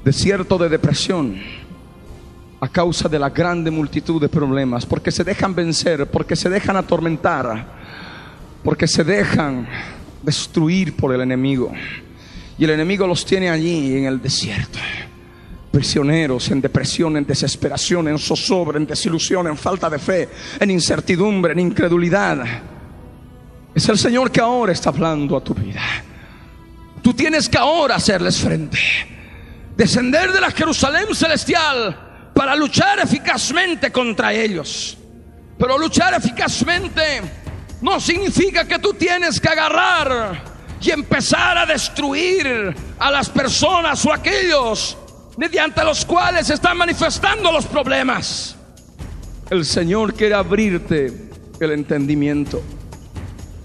Desierto 0.04 0.58
de 0.58 0.70
depresión 0.70 1.36
a 2.60 2.66
causa 2.66 3.08
de 3.08 3.20
la 3.20 3.30
grande 3.30 3.70
multitud 3.70 4.20
de 4.20 4.28
problemas, 4.28 4.84
porque 4.84 5.12
se 5.12 5.22
dejan 5.22 5.54
vencer, 5.54 6.10
porque 6.10 6.34
se 6.34 6.50
dejan 6.50 6.74
atormentar, 6.74 7.78
porque 8.64 8.88
se 8.88 9.04
dejan 9.04 9.68
destruir 10.22 10.96
por 10.96 11.14
el 11.14 11.20
enemigo. 11.20 11.72
Y 12.58 12.64
el 12.64 12.70
enemigo 12.70 13.06
los 13.06 13.24
tiene 13.24 13.48
allí 13.48 13.96
en 13.96 14.04
el 14.04 14.20
desierto, 14.20 14.78
prisioneros 15.70 16.50
en 16.50 16.60
depresión, 16.60 17.16
en 17.16 17.26
desesperación, 17.26 18.08
en 18.08 18.18
zozobra, 18.18 18.78
en 18.78 18.86
desilusión, 18.86 19.46
en 19.46 19.56
falta 19.56 19.88
de 19.88 19.98
fe, 19.98 20.28
en 20.58 20.70
incertidumbre, 20.70 21.52
en 21.52 21.60
incredulidad. 21.60 22.44
Es 23.74 23.88
el 23.88 23.98
Señor 23.98 24.30
que 24.30 24.40
ahora 24.40 24.72
está 24.72 24.90
hablando 24.90 25.36
a 25.36 25.44
tu 25.44 25.54
vida. 25.54 25.80
Tú 27.02 27.14
tienes 27.14 27.48
que 27.48 27.56
ahora 27.56 27.94
hacerles 27.94 28.38
frente. 28.38 28.78
Descender 29.76 30.32
de 30.32 30.40
la 30.40 30.50
Jerusalén 30.50 31.14
celestial 31.14 32.32
para 32.34 32.54
luchar 32.54 32.98
eficazmente 32.98 33.90
contra 33.90 34.32
ellos. 34.32 34.98
Pero 35.58 35.78
luchar 35.78 36.14
eficazmente 36.14 37.39
no 37.80 38.00
significa 38.00 38.66
que 38.66 38.78
tú 38.78 38.94
tienes 38.94 39.40
que 39.40 39.48
agarrar 39.48 40.42
y 40.80 40.90
empezar 40.90 41.58
a 41.58 41.66
destruir 41.66 42.74
a 42.98 43.10
las 43.10 43.28
personas 43.28 44.04
o 44.04 44.12
aquellos 44.12 44.96
mediante 45.36 45.84
los 45.84 46.04
cuales 46.04 46.50
están 46.50 46.76
manifestando 46.76 47.50
los 47.50 47.66
problemas. 47.66 48.56
El 49.48 49.64
Señor 49.64 50.14
quiere 50.14 50.34
abrirte 50.34 51.30
el 51.58 51.72
entendimiento. 51.72 52.62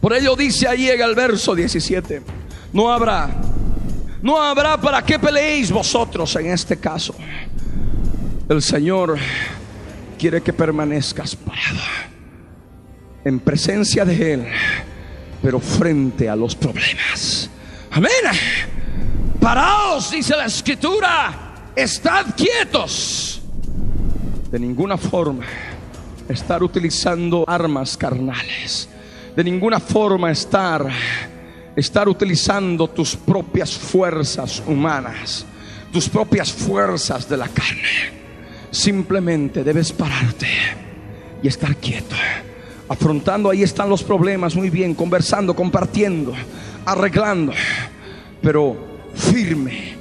Por 0.01 0.13
ello 0.13 0.35
dice 0.35 0.67
ahí 0.67 0.89
en 0.89 1.01
el 1.01 1.15
verso 1.15 1.55
17, 1.55 2.21
no 2.73 2.91
habrá, 2.91 3.29
no 4.21 4.41
habrá 4.41 4.79
para 4.79 5.03
qué 5.03 5.19
peleéis 5.19 5.71
vosotros 5.71 6.35
en 6.35 6.47
este 6.47 6.77
caso. 6.77 7.15
El 8.47 8.61
Señor 8.61 9.17
quiere 10.17 10.41
que 10.41 10.53
permanezcas 10.53 11.35
parado 11.35 12.14
en 13.25 13.39
presencia 13.41 14.05
de 14.05 14.33
Él, 14.33 14.45
pero 15.41 15.59
frente 15.59 16.29
a 16.29 16.35
los 16.35 16.55
problemas. 16.55 17.49
Amén. 17.91 18.11
Paraos, 19.41 20.11
dice 20.11 20.35
la 20.37 20.45
escritura, 20.45 21.71
estad 21.75 22.27
quietos. 22.35 23.41
De 24.49 24.57
ninguna 24.57 24.97
forma 24.97 25.45
estar 26.29 26.63
utilizando 26.63 27.43
armas 27.45 27.97
carnales. 27.97 28.87
De 29.35 29.43
ninguna 29.43 29.81
forma 29.81 30.31
estar 30.31 30.87
estar 31.75 32.07
utilizando 32.07 32.87
tus 32.87 33.15
propias 33.15 33.73
fuerzas 33.73 34.63
humanas, 34.65 35.45
tus 35.91 36.07
propias 36.07 36.51
fuerzas 36.51 37.27
de 37.27 37.37
la 37.37 37.47
carne. 37.49 38.15
Simplemente 38.71 39.63
debes 39.63 39.91
pararte 39.91 40.47
y 41.43 41.47
estar 41.47 41.75
quieto. 41.75 42.15
Afrontando, 42.87 43.49
ahí 43.49 43.63
están 43.63 43.89
los 43.89 44.03
problemas 44.03 44.55
muy 44.55 44.69
bien, 44.69 44.93
conversando, 44.93 45.55
compartiendo, 45.55 46.33
arreglando, 46.85 47.51
pero 48.41 48.77
firme 49.15 49.95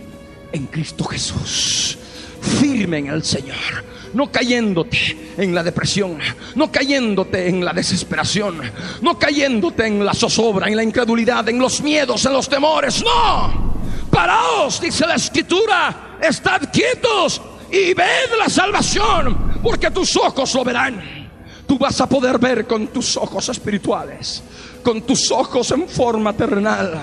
en 0.52 0.66
Cristo 0.66 1.04
Jesús, 1.04 1.96
firme 2.40 2.98
en 2.98 3.06
el 3.06 3.24
Señor, 3.24 3.56
no 4.12 4.30
cayéndote 4.30 5.16
en 5.38 5.54
la 5.54 5.62
depresión, 5.62 6.18
no 6.54 6.70
cayéndote 6.70 7.48
en 7.48 7.64
la 7.64 7.72
desesperación, 7.72 8.60
no 9.00 9.18
cayéndote 9.18 9.86
en 9.86 10.04
la 10.04 10.12
zozobra, 10.12 10.68
en 10.68 10.76
la 10.76 10.82
incredulidad, 10.82 11.48
en 11.48 11.58
los 11.58 11.80
miedos, 11.80 12.26
en 12.26 12.34
los 12.34 12.48
temores, 12.48 13.02
no. 13.02 13.74
Paraos, 14.10 14.80
dice 14.80 15.06
la 15.06 15.14
escritura, 15.14 16.18
estad 16.20 16.70
quietos 16.70 17.40
y 17.72 17.94
ved 17.94 18.38
la 18.38 18.48
salvación, 18.48 19.58
porque 19.62 19.90
tus 19.90 20.16
ojos 20.16 20.54
lo 20.54 20.64
verán. 20.64 21.02
Tú 21.66 21.78
vas 21.78 22.00
a 22.00 22.08
poder 22.08 22.38
ver 22.38 22.66
con 22.66 22.88
tus 22.88 23.16
ojos 23.16 23.48
espirituales, 23.48 24.42
con 24.82 25.02
tus 25.02 25.30
ojos 25.30 25.70
en 25.70 25.88
forma 25.88 26.32
terrenal 26.32 27.00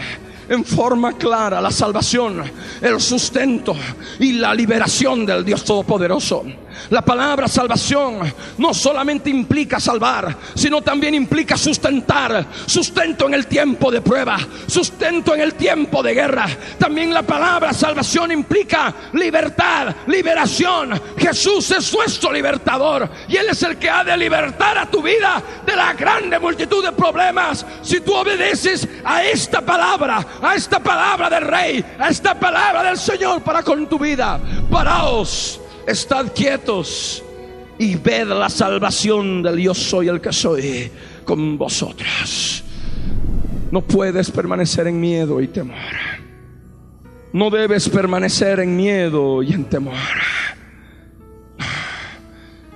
en 0.52 0.66
forma 0.66 1.14
clara 1.14 1.62
la 1.62 1.72
salvación, 1.72 2.44
el 2.82 3.00
sustento 3.00 3.74
y 4.20 4.34
la 4.34 4.54
liberación 4.54 5.26
del 5.26 5.46
Dios 5.46 5.64
Todopoderoso. 5.64 6.44
La 6.90 7.02
palabra 7.04 7.48
salvación 7.48 8.20
no 8.58 8.74
solamente 8.74 9.30
implica 9.30 9.80
salvar, 9.80 10.36
sino 10.56 10.82
también 10.82 11.16
implica 11.16 11.56
sustentar, 11.56 12.46
sustento 12.66 13.28
en 13.28 13.34
el 13.34 13.48
tiempo 13.48 13.92
de 13.92 14.02
prueba, 14.02 14.38
sustento 14.68 15.34
en 15.34 15.42
el 15.42 15.54
tiempo 15.54 16.04
de 16.04 16.14
guerra. 16.14 16.48
También 16.78 17.14
la 17.14 17.24
palabra 17.24 17.74
salvación 17.74 18.32
implica 18.32 18.94
libertad, 19.14 19.96
liberación. 20.08 21.00
Jesús 21.18 21.72
es 21.72 21.94
nuestro 21.94 22.32
libertador 22.32 23.10
y 23.28 23.38
Él 23.38 23.48
es 23.50 23.64
el 23.64 23.78
que 23.78 23.90
ha 23.90 24.04
de 24.04 24.18
libertar 24.18 24.78
a 24.78 24.90
tu 24.90 25.02
vida 25.02 25.42
de 25.66 25.76
la 25.76 25.94
grande 25.94 26.40
multitud 26.40 26.84
de 26.84 26.92
problemas. 26.92 27.66
Si 27.82 28.02
tú 28.02 28.14
obedeces 28.16 28.88
a 29.04 29.24
esta 29.24 29.62
palabra, 29.62 30.26
a 30.42 30.56
esta 30.56 30.80
palabra 30.80 31.30
del 31.30 31.44
Rey, 31.44 31.86
a 32.00 32.10
esta 32.10 32.40
palabra 32.40 32.84
del 32.84 32.98
Señor 32.98 33.42
para 33.42 33.64
con 33.64 33.88
tu 33.88 34.00
vida, 34.00 34.40
paraos 34.70 35.62
estad 35.86 36.32
quietos 36.34 37.24
y 37.78 37.96
ved 37.96 38.28
la 38.28 38.50
salvación 38.50 39.42
del 39.42 39.60
yo 39.60 39.74
soy 39.74 40.08
el 40.08 40.22
que 40.22 40.32
soy 40.32 40.92
con 41.26 41.58
vosotros. 41.58 42.64
No 43.72 43.82
puedes 43.82 44.30
permanecer 44.30 44.88
en 44.88 45.00
miedo 45.00 45.42
y 45.42 45.48
temor. 45.48 45.78
No 47.34 47.50
debes 47.50 47.88
permanecer 47.88 48.60
en 48.60 48.76
miedo 48.76 49.42
y 49.42 49.54
en 49.54 49.66
temor. 49.66 49.96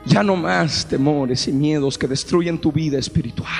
Ya 0.05 0.23
no 0.23 0.35
más 0.35 0.85
temores 0.85 1.47
y 1.47 1.51
miedos 1.51 1.97
que 1.97 2.07
destruyen 2.07 2.59
tu 2.59 2.71
vida 2.71 2.97
espiritual. 2.97 3.51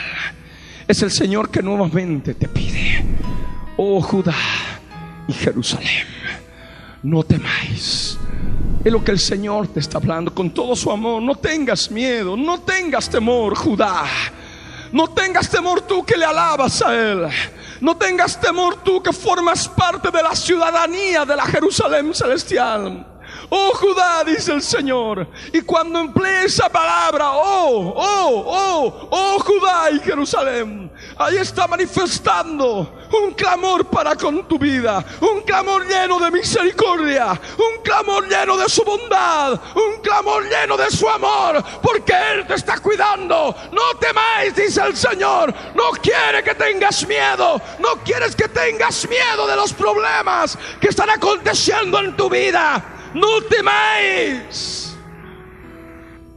Es 0.88 1.02
el 1.02 1.12
Señor 1.12 1.50
que 1.50 1.62
nuevamente 1.62 2.36
te 2.36 2.48
pide, 2.48 3.04
oh 3.78 4.02
Judá 4.02 4.36
y 5.28 5.34
Jerusalén, 5.34 6.08
no 7.04 7.24
temáis 7.24 8.18
es 8.86 8.92
lo 8.94 9.04
que 9.04 9.12
el 9.12 9.20
Señor 9.20 9.68
te 9.70 9.80
está 9.80 9.98
hablando 9.98 10.32
con 10.32 10.52
todo 10.52 10.76
su 10.76 10.92
amor. 10.92 11.20
No 11.20 11.34
tengas 11.34 11.90
miedo, 11.90 12.38
no 12.38 12.62
tengas 12.62 13.10
temor, 13.10 13.56
Judá. 13.56 14.04
No 14.92 15.08
tengas 15.08 15.50
temor 15.50 15.82
tú 15.82 16.06
que 16.06 16.16
le 16.16 16.24
alabas 16.24 16.84
a 16.84 16.94
Él. 16.94 17.28
No 17.82 17.98
tengas 17.98 18.40
temor 18.40 18.84
tú 18.84 19.02
que 19.02 19.12
formas 19.12 19.68
parte 19.68 20.12
de 20.12 20.22
la 20.22 20.36
ciudadanía 20.36 21.26
de 21.26 21.36
la 21.36 21.48
Jerusalén 21.48 22.14
celestial. 22.14 23.08
Oh 23.50 23.72
Judá, 23.74 24.24
dice 24.24 24.54
el 24.54 24.62
Señor. 24.62 25.28
Y 25.52 25.62
cuando 25.62 26.00
emplee 26.00 26.46
esa 26.46 26.70
palabra, 26.70 27.32
oh, 27.32 27.92
oh, 27.96 28.44
oh, 28.46 29.08
oh 29.10 29.40
Judá 29.40 29.90
y 29.92 30.00
Jerusalén, 30.00 30.92
ahí 31.18 31.38
está 31.38 31.68
manifestando 31.68 33.05
un 33.12 33.34
clamor 33.34 33.86
para 33.86 34.16
con 34.16 34.48
tu 34.48 34.58
vida, 34.58 35.04
un 35.22 35.42
clamor 35.42 35.86
lleno 35.88 36.20
de 36.20 36.32
misericordia, 36.32 37.40
un 37.58 37.84
clamor 37.84 38.28
lleno 38.28 38.58
de 38.58 38.68
su 38.70 38.84
bondad, 38.84 39.60
un 39.76 40.02
clamor 40.02 40.44
lleno 40.44 40.78
de 40.78 40.90
su 40.90 41.08
amor, 41.08 41.64
porque 41.82 42.14
Él 42.34 42.48
te 42.48 42.56
está 42.56 42.80
cuidando. 42.80 43.56
No 43.72 43.98
temáis, 44.00 44.56
dice 44.56 44.82
el 44.82 44.96
Señor, 44.96 45.54
no 45.76 45.92
quiere 46.02 46.44
que 46.44 46.56
tengas 46.56 47.08
miedo, 47.08 47.62
no 47.80 48.04
quieres 48.04 48.36
que 48.36 48.48
tengas 48.48 49.08
miedo 49.08 49.48
de 49.48 49.56
los 49.56 49.74
problemas 49.74 50.58
que 50.80 50.88
están 50.90 51.10
aconteciendo 51.10 52.00
en 52.00 52.16
tu 52.16 52.30
vida. 52.30 53.12
No 53.14 53.42
temáis. 53.44 54.96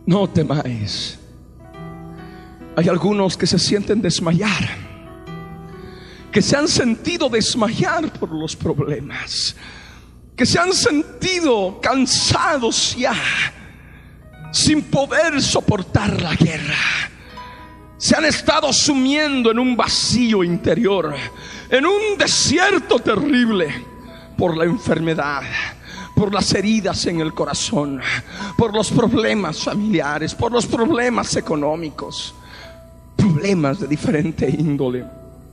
no 0.07 0.27
temáis. 0.29 1.19
Hay 2.77 2.89
algunos 2.89 3.37
que 3.37 3.47
se 3.47 3.59
sienten 3.59 4.01
desmayar, 4.01 4.88
que 6.33 6.43
se 6.43 6.57
han 6.57 6.69
sentido 6.69 7.29
desmayar 7.29 8.13
por 8.13 8.31
los 8.31 8.55
problemas, 8.55 9.57
que 10.37 10.47
se 10.47 10.59
han 10.59 10.73
sentido 10.73 11.81
cansados 11.81 12.95
ya, 12.97 13.15
sin 14.53 14.83
poder 14.83 15.41
soportar 15.43 16.21
la 16.21 16.35
guerra. 16.35 16.77
Se 17.97 18.17
han 18.17 18.25
estado 18.25 18.73
sumiendo 18.73 19.51
en 19.51 19.59
un 19.59 19.77
vacío 19.77 20.45
interior, 20.45 21.15
en 21.69 21.85
un 21.85 22.17
desierto 22.17 23.01
terrible 23.01 23.85
por 24.37 24.57
la 24.57 24.65
enfermedad 24.65 25.43
por 26.19 26.35
las 26.35 26.53
heridas 26.53 27.07
en 27.07 27.21
el 27.21 27.33
corazón, 27.33 28.01
por 28.57 28.75
los 28.75 28.91
problemas 28.91 29.63
familiares, 29.63 30.35
por 30.35 30.51
los 30.51 30.67
problemas 30.67 31.37
económicos, 31.37 32.35
problemas 33.17 33.79
de 33.79 33.87
diferente 33.87 34.51
índole, 34.51 35.05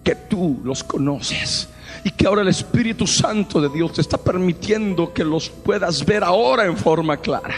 que 0.05 0.15
tú 0.15 0.61
los 0.63 0.83
conoces 0.83 1.67
y 2.03 2.11
que 2.11 2.27
ahora 2.27 2.43
el 2.43 2.47
Espíritu 2.47 3.07
Santo 3.07 3.59
de 3.59 3.69
Dios 3.69 3.93
te 3.93 4.01
está 4.01 4.17
permitiendo 4.17 5.11
que 5.11 5.23
los 5.23 5.49
puedas 5.49 6.05
ver 6.05 6.23
ahora 6.23 6.65
en 6.65 6.77
forma 6.77 7.17
clara. 7.17 7.55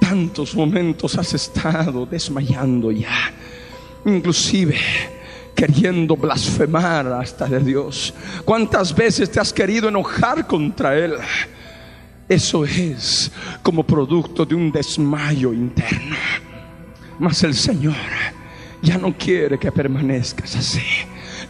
Tantos 0.00 0.54
momentos 0.54 1.16
has 1.16 1.32
estado 1.34 2.04
desmayando 2.04 2.90
ya, 2.90 3.32
inclusive 4.04 4.76
queriendo 5.54 6.16
blasfemar 6.16 7.06
hasta 7.12 7.46
de 7.46 7.60
Dios. 7.60 8.12
¿Cuántas 8.44 8.94
veces 8.94 9.30
te 9.30 9.38
has 9.38 9.52
querido 9.52 9.88
enojar 9.88 10.46
contra 10.46 10.96
Él? 10.98 11.14
Eso 12.28 12.64
es 12.64 13.30
como 13.62 13.84
producto 13.84 14.44
de 14.44 14.56
un 14.56 14.72
desmayo 14.72 15.52
interno. 15.52 16.16
Mas 17.20 17.42
el 17.44 17.54
Señor 17.54 17.94
ya 18.82 18.98
no 18.98 19.16
quiere 19.16 19.58
que 19.58 19.70
permanezcas 19.70 20.56
así. 20.56 20.82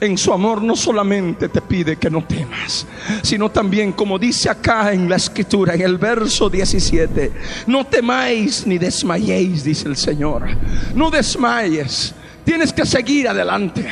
En 0.00 0.16
su 0.16 0.32
amor 0.32 0.62
no 0.62 0.76
solamente 0.76 1.48
te 1.48 1.60
pide 1.60 1.96
que 1.96 2.08
no 2.08 2.24
temas, 2.24 2.86
sino 3.22 3.50
también, 3.50 3.92
como 3.92 4.16
dice 4.16 4.48
acá 4.48 4.92
en 4.92 5.08
la 5.08 5.16
escritura, 5.16 5.74
en 5.74 5.80
el 5.82 5.98
verso 5.98 6.48
17, 6.48 7.32
no 7.66 7.84
temáis 7.84 8.64
ni 8.64 8.78
desmayéis, 8.78 9.64
dice 9.64 9.88
el 9.88 9.96
Señor. 9.96 10.46
No 10.94 11.10
desmayes, 11.10 12.14
tienes 12.44 12.72
que 12.72 12.86
seguir 12.86 13.28
adelante. 13.28 13.88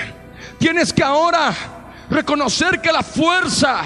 Tienes 0.59 0.93
que 0.93 1.03
ahora 1.03 1.53
reconocer 2.09 2.81
que 2.81 2.93
la 2.93 3.03
fuerza, 3.03 3.83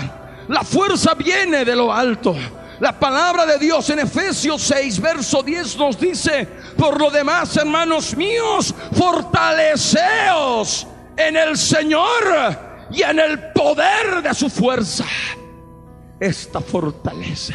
la 0.47 0.63
fuerza 0.63 1.15
viene 1.15 1.65
de 1.65 1.75
lo 1.75 1.93
alto 1.93 2.37
la 2.81 2.99
palabra 2.99 3.45
de 3.45 3.59
Dios 3.59 3.91
en 3.91 3.99
Efesios 3.99 4.63
6, 4.63 5.01
verso 5.01 5.43
10 5.43 5.77
nos 5.77 6.01
dice, 6.01 6.49
por 6.79 6.99
lo 6.99 7.11
demás, 7.11 7.55
hermanos 7.59 8.17
míos, 8.17 8.75
fortaleceos 8.93 10.87
en 11.29 11.37
el 11.37 11.57
Señor 11.57 12.59
y 12.91 13.03
en 13.03 13.19
el 13.19 13.53
poder 13.53 14.23
de 14.23 14.35
su 14.35 14.49
fuerza. 14.49 15.05
Esta 16.19 16.61
fortaleza 16.61 17.55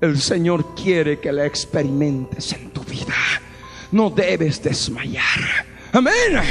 el 0.00 0.20
Señor 0.20 0.74
quiere 0.74 1.20
que 1.20 1.32
la 1.32 1.46
experimentes 1.46 2.52
en 2.52 2.70
tu 2.70 2.82
vida. 2.82 3.14
No 3.92 4.10
debes 4.10 4.62
desmayar. 4.62 5.66
Amén. 5.92 6.42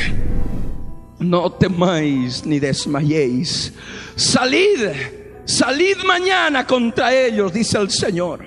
No 1.19 1.51
temáis 1.51 2.45
ni 2.45 2.59
desmayéis. 2.59 3.73
Salid 4.15 4.89
Salid 5.45 5.97
mañana 6.05 6.65
contra 6.65 7.13
ellos, 7.13 7.51
dice 7.51 7.77
el 7.77 7.89
Señor, 7.89 8.45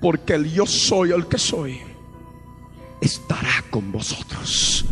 porque 0.00 0.34
el 0.34 0.50
yo 0.50 0.64
soy 0.64 1.10
el 1.10 1.26
que 1.26 1.36
soy 1.36 1.80
estará 3.00 3.62
con 3.68 3.92
vosotros. 3.92 4.86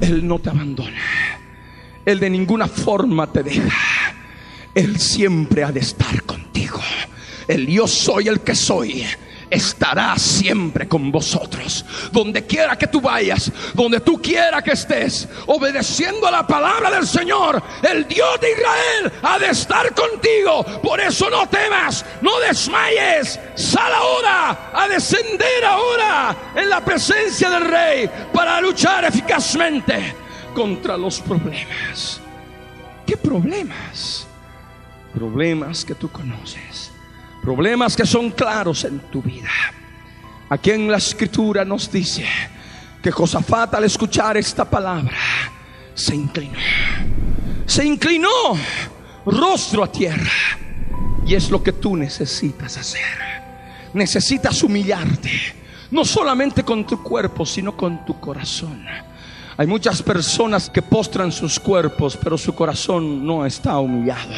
Él 0.00 0.26
no 0.26 0.38
te 0.38 0.50
abandona. 0.50 1.02
Él 2.04 2.20
de 2.20 2.30
ninguna 2.30 2.66
forma 2.66 3.30
te 3.32 3.42
deja. 3.42 4.14
Él 4.74 4.98
siempre 4.98 5.64
ha 5.64 5.72
de 5.72 5.80
estar 5.80 6.22
contigo. 6.22 6.80
El 7.46 7.66
yo 7.66 7.86
soy 7.86 8.28
el 8.28 8.40
que 8.40 8.54
soy 8.54 9.04
estará 9.54 10.16
siempre 10.18 10.88
con 10.88 11.10
vosotros. 11.10 11.84
Donde 12.12 12.44
quiera 12.44 12.76
que 12.76 12.86
tú 12.86 13.00
vayas, 13.00 13.50
donde 13.74 14.00
tú 14.00 14.20
quiera 14.20 14.62
que 14.62 14.72
estés, 14.72 15.28
obedeciendo 15.46 16.26
a 16.26 16.30
la 16.30 16.46
palabra 16.46 16.90
del 16.90 17.06
Señor, 17.06 17.62
el 17.82 18.06
Dios 18.06 18.40
de 18.40 18.52
Israel 18.52 19.12
ha 19.22 19.38
de 19.38 19.48
estar 19.48 19.94
contigo. 19.94 20.64
Por 20.82 21.00
eso 21.00 21.30
no 21.30 21.48
temas, 21.48 22.04
no 22.20 22.38
desmayes. 22.40 23.38
Sal 23.54 23.92
ahora 23.92 24.70
a 24.74 24.88
descender 24.88 25.64
ahora 25.64 26.36
en 26.54 26.68
la 26.68 26.84
presencia 26.84 27.50
del 27.50 27.64
Rey 27.64 28.10
para 28.32 28.60
luchar 28.60 29.04
eficazmente 29.04 30.14
contra 30.54 30.96
los 30.96 31.20
problemas. 31.20 32.20
¿Qué 33.06 33.16
problemas? 33.16 34.26
Problemas 35.14 35.84
que 35.84 35.94
tú 35.94 36.10
conoces 36.10 36.73
problemas 37.44 37.94
que 37.94 38.06
son 38.06 38.30
claros 38.30 38.84
en 38.84 38.98
tu 39.10 39.22
vida. 39.22 39.50
Aquí 40.48 40.70
en 40.70 40.90
la 40.90 40.96
escritura 40.96 41.64
nos 41.64 41.92
dice 41.92 42.24
que 43.02 43.10
Josafat 43.10 43.74
al 43.74 43.84
escuchar 43.84 44.38
esta 44.38 44.64
palabra 44.64 45.16
se 45.94 46.14
inclinó. 46.14 46.58
Se 47.66 47.84
inclinó 47.84 48.30
rostro 49.26 49.84
a 49.84 49.92
tierra. 49.92 50.32
Y 51.26 51.34
es 51.34 51.50
lo 51.50 51.62
que 51.62 51.72
tú 51.72 51.96
necesitas 51.96 52.78
hacer. 52.78 53.02
Necesitas 53.92 54.62
humillarte. 54.62 55.30
No 55.90 56.04
solamente 56.04 56.62
con 56.62 56.86
tu 56.86 57.02
cuerpo, 57.02 57.44
sino 57.44 57.76
con 57.76 58.04
tu 58.06 58.18
corazón. 58.20 58.86
Hay 59.56 59.66
muchas 59.66 60.02
personas 60.02 60.68
que 60.68 60.82
postran 60.82 61.30
sus 61.30 61.60
cuerpos, 61.60 62.18
pero 62.22 62.36
su 62.36 62.54
corazón 62.54 63.24
no 63.24 63.44
está 63.46 63.78
humillado 63.78 64.32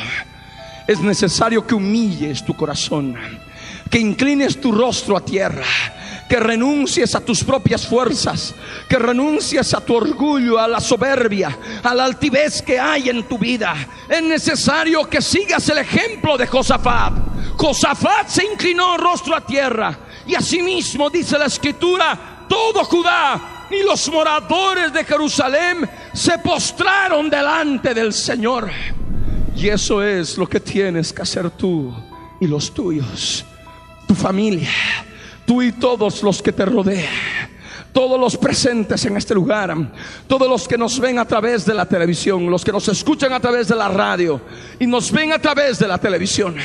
es 0.86 1.00
necesario 1.00 1.66
que 1.66 1.74
humilles 1.74 2.44
tu 2.44 2.54
corazón, 2.54 3.16
que 3.90 3.98
inclines 3.98 4.60
tu 4.60 4.72
rostro 4.72 5.16
a 5.16 5.24
tierra, 5.24 5.64
que 6.28 6.38
renuncies 6.40 7.14
a 7.14 7.20
tus 7.20 7.42
propias 7.44 7.86
fuerzas, 7.86 8.54
que 8.88 8.98
renuncies 8.98 9.74
a 9.74 9.80
tu 9.80 9.94
orgullo, 9.94 10.58
a 10.58 10.68
la 10.68 10.80
soberbia, 10.80 11.56
a 11.82 11.94
la 11.94 12.04
altivez 12.04 12.62
que 12.62 12.78
hay 12.78 13.08
en 13.08 13.24
tu 13.24 13.38
vida. 13.38 13.74
Es 14.08 14.22
necesario 14.22 15.08
que 15.08 15.22
sigas 15.22 15.68
el 15.68 15.78
ejemplo 15.78 16.36
de 16.36 16.46
Josafat. 16.46 17.12
Josafat 17.56 18.28
se 18.28 18.44
inclinó 18.44 18.96
rostro 18.96 19.34
a 19.34 19.40
tierra 19.40 19.98
y 20.26 20.34
asimismo 20.34 21.10
dice 21.10 21.38
la 21.38 21.46
escritura, 21.46 22.44
todo 22.48 22.84
Judá 22.84 23.66
y 23.70 23.82
los 23.82 24.08
moradores 24.10 24.92
de 24.92 25.04
Jerusalén 25.04 25.88
se 26.12 26.38
postraron 26.38 27.30
delante 27.30 27.94
del 27.94 28.12
Señor. 28.12 28.70
Y 29.56 29.68
eso 29.68 30.02
es 30.02 30.36
lo 30.36 30.46
que 30.46 30.60
tienes 30.60 31.12
que 31.12 31.22
hacer 31.22 31.50
tú 31.50 31.92
y 32.40 32.46
los 32.46 32.72
tuyos, 32.72 33.44
tu 34.06 34.14
familia, 34.14 34.68
tú 35.46 35.62
y 35.62 35.72
todos 35.72 36.22
los 36.22 36.42
que 36.42 36.52
te 36.52 36.64
rodean 36.64 37.46
todos 37.96 38.20
los 38.20 38.36
presentes 38.36 39.06
en 39.06 39.16
este 39.16 39.34
lugar, 39.34 39.74
todos 40.26 40.46
los 40.46 40.68
que 40.68 40.76
nos 40.76 41.00
ven 41.00 41.18
a 41.18 41.24
través 41.24 41.64
de 41.64 41.72
la 41.72 41.86
televisión, 41.86 42.50
los 42.50 42.62
que 42.62 42.70
nos 42.70 42.86
escuchan 42.88 43.32
a 43.32 43.40
través 43.40 43.68
de 43.68 43.74
la 43.74 43.88
radio 43.88 44.38
y 44.78 44.86
nos 44.86 45.10
ven 45.10 45.32
a 45.32 45.38
través 45.38 45.78
de 45.78 45.88
la 45.88 45.96
televisión, 45.96 46.56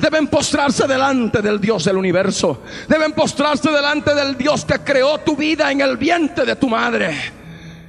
deben 0.00 0.28
postrarse 0.28 0.86
delante 0.86 1.42
del 1.42 1.60
Dios 1.60 1.86
del 1.86 1.96
universo, 1.96 2.62
deben 2.88 3.14
postrarse 3.14 3.68
delante 3.68 4.14
del 4.14 4.38
Dios 4.38 4.64
que 4.64 4.78
creó 4.78 5.18
tu 5.18 5.34
vida 5.34 5.72
en 5.72 5.80
el 5.80 5.96
vientre 5.96 6.44
de 6.44 6.54
tu 6.54 6.68
madre. 6.68 7.16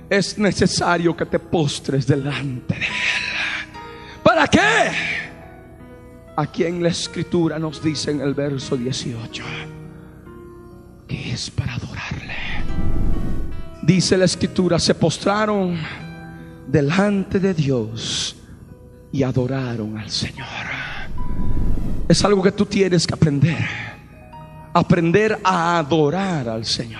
Es 0.10 0.36
necesario 0.39 1.16
que 1.16 1.28
te 1.28 1.38
postres 1.38 2.08
delante 2.08 2.74
de 2.74 2.80
Él. 2.80 3.37
¿Para 4.28 4.45
qué? 4.45 4.59
Aquí 6.36 6.65
en 6.65 6.84
la 6.84 6.89
escritura 6.89 7.57
nos 7.57 7.82
dice 7.82 8.11
en 8.11 8.19
el 8.19 8.34
verso 8.34 8.75
18 8.75 9.41
que 11.07 11.32
es 11.32 11.49
para 11.49 11.75
adorarle. 11.75 12.36
Dice 13.84 14.17
la 14.17 14.25
escritura, 14.25 14.80
se 14.80 14.95
postraron 14.95 15.78
delante 16.67 17.39
de 17.39 17.53
Dios 17.53 18.36
y 19.13 19.23
adoraron 19.23 19.97
al 19.97 20.11
Señor. 20.11 20.45
Es 22.09 22.25
algo 22.25 22.43
que 22.43 22.51
tú 22.51 22.65
tienes 22.65 23.07
que 23.07 23.13
aprender. 23.13 23.65
Aprender 24.73 25.39
a 25.41 25.78
adorar 25.78 26.49
al 26.49 26.65
Señor. 26.65 26.99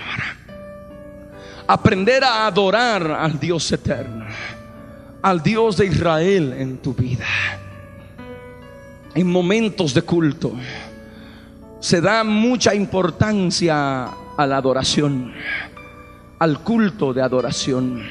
Aprender 1.66 2.24
a 2.24 2.46
adorar 2.46 3.10
al 3.10 3.38
Dios 3.38 3.70
eterno 3.70 4.17
al 5.28 5.42
Dios 5.42 5.76
de 5.76 5.84
Israel 5.84 6.54
en 6.56 6.78
tu 6.78 6.94
vida. 6.94 7.26
En 9.14 9.30
momentos 9.30 9.92
de 9.92 10.00
culto 10.00 10.52
se 11.80 12.00
da 12.00 12.24
mucha 12.24 12.74
importancia 12.74 14.04
a 14.04 14.46
la 14.46 14.56
adoración, 14.56 15.34
al 16.38 16.60
culto 16.60 17.12
de 17.12 17.20
adoración, 17.20 18.02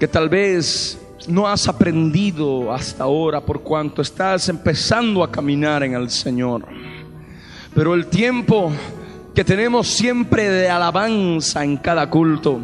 que 0.00 0.08
tal 0.08 0.28
vez 0.28 0.98
no 1.28 1.46
has 1.46 1.68
aprendido 1.68 2.72
hasta 2.72 3.04
ahora 3.04 3.40
por 3.40 3.62
cuanto 3.62 4.02
estás 4.02 4.48
empezando 4.48 5.22
a 5.22 5.30
caminar 5.30 5.84
en 5.84 5.94
el 5.94 6.10
Señor. 6.10 6.66
Pero 7.76 7.94
el 7.94 8.06
tiempo 8.06 8.72
que 9.36 9.44
tenemos 9.44 9.86
siempre 9.86 10.48
de 10.48 10.68
alabanza 10.68 11.62
en 11.62 11.76
cada 11.76 12.10
culto. 12.10 12.58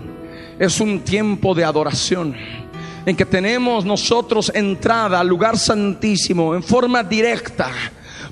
Es 0.59 0.81
un 0.81 1.01
tiempo 1.01 1.55
de 1.55 1.65
adoración 1.65 2.35
en 3.07 3.17
que 3.17 3.25
tenemos 3.25 3.85
nosotros 3.85 4.51
entrada 4.55 5.21
al 5.21 5.29
lugar 5.29 5.59
santísimo 5.59 6.55
en 6.55 6.63
forma 6.63 7.03
directa 7.03 7.71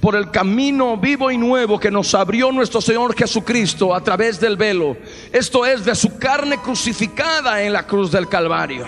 por 0.01 0.15
el 0.15 0.31
camino 0.31 0.97
vivo 0.97 1.31
y 1.31 1.39
nuevo 1.39 1.79
que 1.79 1.91
nos 1.91 2.15
abrió 2.15 2.53
nuestro 2.53 2.81
Señor 2.81 3.17
Jesucristo 3.17 3.95
a 3.95 4.01
través 4.01 4.39
del 4.39 4.57
velo. 4.57 4.97
Esto 5.33 5.67
es 5.67 5.85
de 5.85 5.95
su 5.95 6.19
carne 6.19 6.59
crucificada 6.59 7.63
en 7.63 7.73
la 7.73 7.87
cruz 7.87 8.13
del 8.13 8.29
Calvario. 8.29 8.87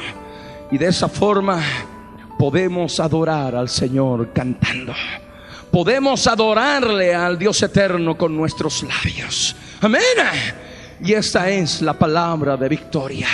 Y 0.71 0.79
de 0.79 0.87
esa 0.87 1.09
forma 1.09 1.61
podemos 2.39 3.01
adorar 3.01 3.57
al 3.57 3.69
Señor 3.69 4.33
cantando. 4.33 4.95
Podemos 5.71 6.27
adorarle 6.27 7.15
al 7.15 7.39
Dios 7.39 7.63
eterno 7.63 8.17
con 8.17 8.37
nuestros 8.37 8.83
labios. 8.83 9.57
Amén. 9.81 10.03
Y 11.03 11.13
esta 11.13 11.49
es 11.49 11.81
la 11.83 11.95
palabra 11.95 12.57
de 12.57 12.69
victoria. 12.69 13.29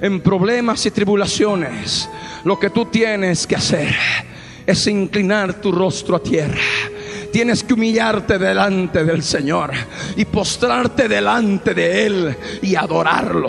En 0.00 0.20
problemas 0.20 0.84
y 0.86 0.90
tribulaciones, 0.90 2.08
lo 2.44 2.58
que 2.58 2.70
tú 2.70 2.86
tienes 2.86 3.46
que 3.46 3.56
hacer 3.56 3.94
es 4.66 4.86
inclinar 4.86 5.54
tu 5.54 5.72
rostro 5.72 6.16
a 6.16 6.22
tierra 6.22 6.60
Tienes 7.32 7.62
que 7.62 7.74
humillarte 7.74 8.38
delante 8.38 9.04
del 9.04 9.22
Señor 9.22 9.72
y 10.16 10.24
postrarte 10.24 11.08
delante 11.08 11.74
de 11.74 12.06
Él 12.06 12.36
y 12.62 12.74
adorarlo, 12.74 13.48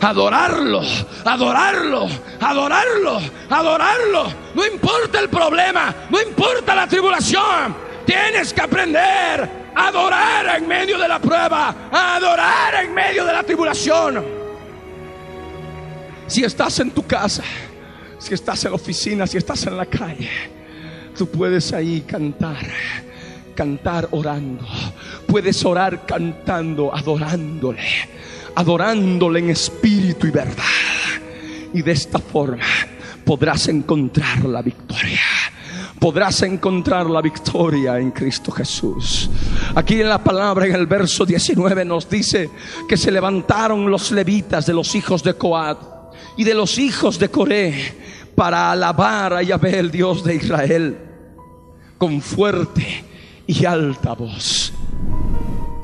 adorarlo, 0.00 0.82
adorarlo, 1.24 2.08
adorarlo, 2.40 3.20
adorarlo. 3.48 4.24
No 4.54 4.66
importa 4.66 5.20
el 5.20 5.28
problema, 5.28 5.94
no 6.10 6.20
importa 6.20 6.74
la 6.74 6.88
tribulación. 6.88 7.76
Tienes 8.04 8.52
que 8.52 8.62
aprender 8.62 9.48
a 9.76 9.86
adorar 9.86 10.56
en 10.56 10.66
medio 10.66 10.98
de 10.98 11.06
la 11.06 11.20
prueba, 11.20 11.74
a 11.92 12.16
adorar 12.16 12.84
en 12.84 12.92
medio 12.92 13.24
de 13.24 13.32
la 13.32 13.44
tribulación. 13.44 14.39
Si 16.30 16.44
estás 16.44 16.78
en 16.78 16.92
tu 16.92 17.04
casa, 17.04 17.42
si 18.20 18.34
estás 18.34 18.64
en 18.64 18.70
la 18.70 18.76
oficina, 18.76 19.26
si 19.26 19.36
estás 19.36 19.66
en 19.66 19.76
la 19.76 19.84
calle, 19.84 20.30
tú 21.18 21.26
puedes 21.26 21.72
ahí 21.72 22.02
cantar 22.02 22.66
cantar 23.56 24.06
orando. 24.12 24.64
Puedes 25.26 25.64
orar 25.64 26.06
cantando, 26.06 26.94
adorándole. 26.94 27.82
Adorándole 28.54 29.40
en 29.40 29.50
espíritu 29.50 30.28
y 30.28 30.30
verdad. 30.30 30.64
Y 31.74 31.82
de 31.82 31.90
esta 31.90 32.20
forma 32.20 32.62
podrás 33.24 33.66
encontrar 33.66 34.44
la 34.44 34.62
victoria 34.62 35.20
podrás 35.98 36.40
encontrar 36.40 37.10
la 37.10 37.20
victoria 37.20 37.98
en 37.98 38.12
Cristo 38.12 38.50
Jesús. 38.50 39.28
Aquí 39.74 40.00
en 40.00 40.08
la 40.08 40.24
palabra, 40.24 40.64
en 40.64 40.74
el 40.74 40.86
verso 40.86 41.26
19, 41.26 41.84
nos 41.84 42.08
dice 42.08 42.48
que 42.88 42.96
se 42.96 43.10
levantaron 43.10 43.90
los 43.90 44.10
levitas 44.10 44.64
de 44.64 44.72
los 44.72 44.94
hijos 44.94 45.22
de 45.22 45.34
Coat 45.34 45.99
y 46.36 46.44
de 46.44 46.54
los 46.54 46.78
hijos 46.78 47.18
de 47.18 47.30
Coré 47.30 47.94
para 48.34 48.70
alabar 48.72 49.34
a 49.34 49.42
Yahvé, 49.42 49.78
el 49.78 49.90
Dios 49.90 50.24
de 50.24 50.36
Israel, 50.36 50.98
con 51.98 52.20
fuerte 52.20 53.04
y 53.46 53.64
alta 53.64 54.14
voz. 54.14 54.72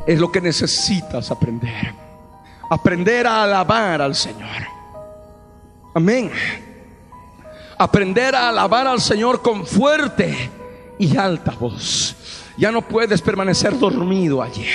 Es 0.07 0.18
lo 0.18 0.30
que 0.30 0.41
necesitas 0.41 1.30
aprender. 1.30 1.93
Aprender 2.70 3.26
a 3.26 3.43
alabar 3.43 4.03
al 4.03 4.14
Señor. 4.14 4.76
Amén. 5.95 6.30
Aprender 7.78 8.34
a 8.34 8.49
alabar 8.49 8.87
al 8.87 9.01
Señor 9.01 9.43
con 9.43 9.66
fuerte 9.66 10.51
y 10.99 11.16
alta 11.16 11.53
voz. 11.53 12.16
Ya 12.57 12.72
no 12.72 12.82
puedes 12.82 13.20
permanecer 13.20 13.78
dormido 13.78 14.43
allí. 14.43 14.66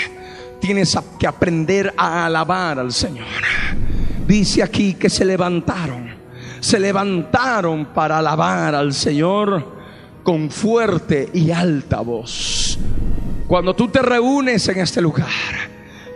Tienes 0.60 0.96
que 1.18 1.26
aprender 1.26 1.94
a 1.98 2.26
alabar 2.26 2.78
al 2.78 2.94
Señor. 2.94 3.26
Dice 4.32 4.64
aquí 4.64 4.94
que 4.94 5.10
se 5.10 5.26
levantaron. 5.26 6.10
Se 6.62 6.80
levantaron 6.80 7.88
para 7.88 8.20
alabar 8.20 8.74
al 8.74 8.94
Señor 8.94 10.22
con 10.24 10.50
fuerte 10.50 11.30
y 11.34 11.52
alta 11.52 12.00
voz. 12.00 12.80
Cuando 13.46 13.76
tú 13.76 13.90
te 13.90 14.02
reúnes 14.02 14.66
en 14.70 14.80
este 14.80 15.02
lugar, 15.02 15.28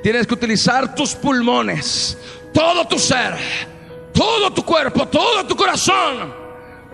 tienes 0.01 0.25
que 0.25 0.33
utilizar 0.33 0.95
tus 0.95 1.13
pulmones, 1.13 2.17
todo 2.53 2.87
tu 2.87 2.97
ser, 2.97 3.35
todo 4.13 4.49
tu 4.53 4.63
cuerpo, 4.63 5.09
todo 5.09 5.45
tu 5.45 5.57
corazón, 5.57 6.33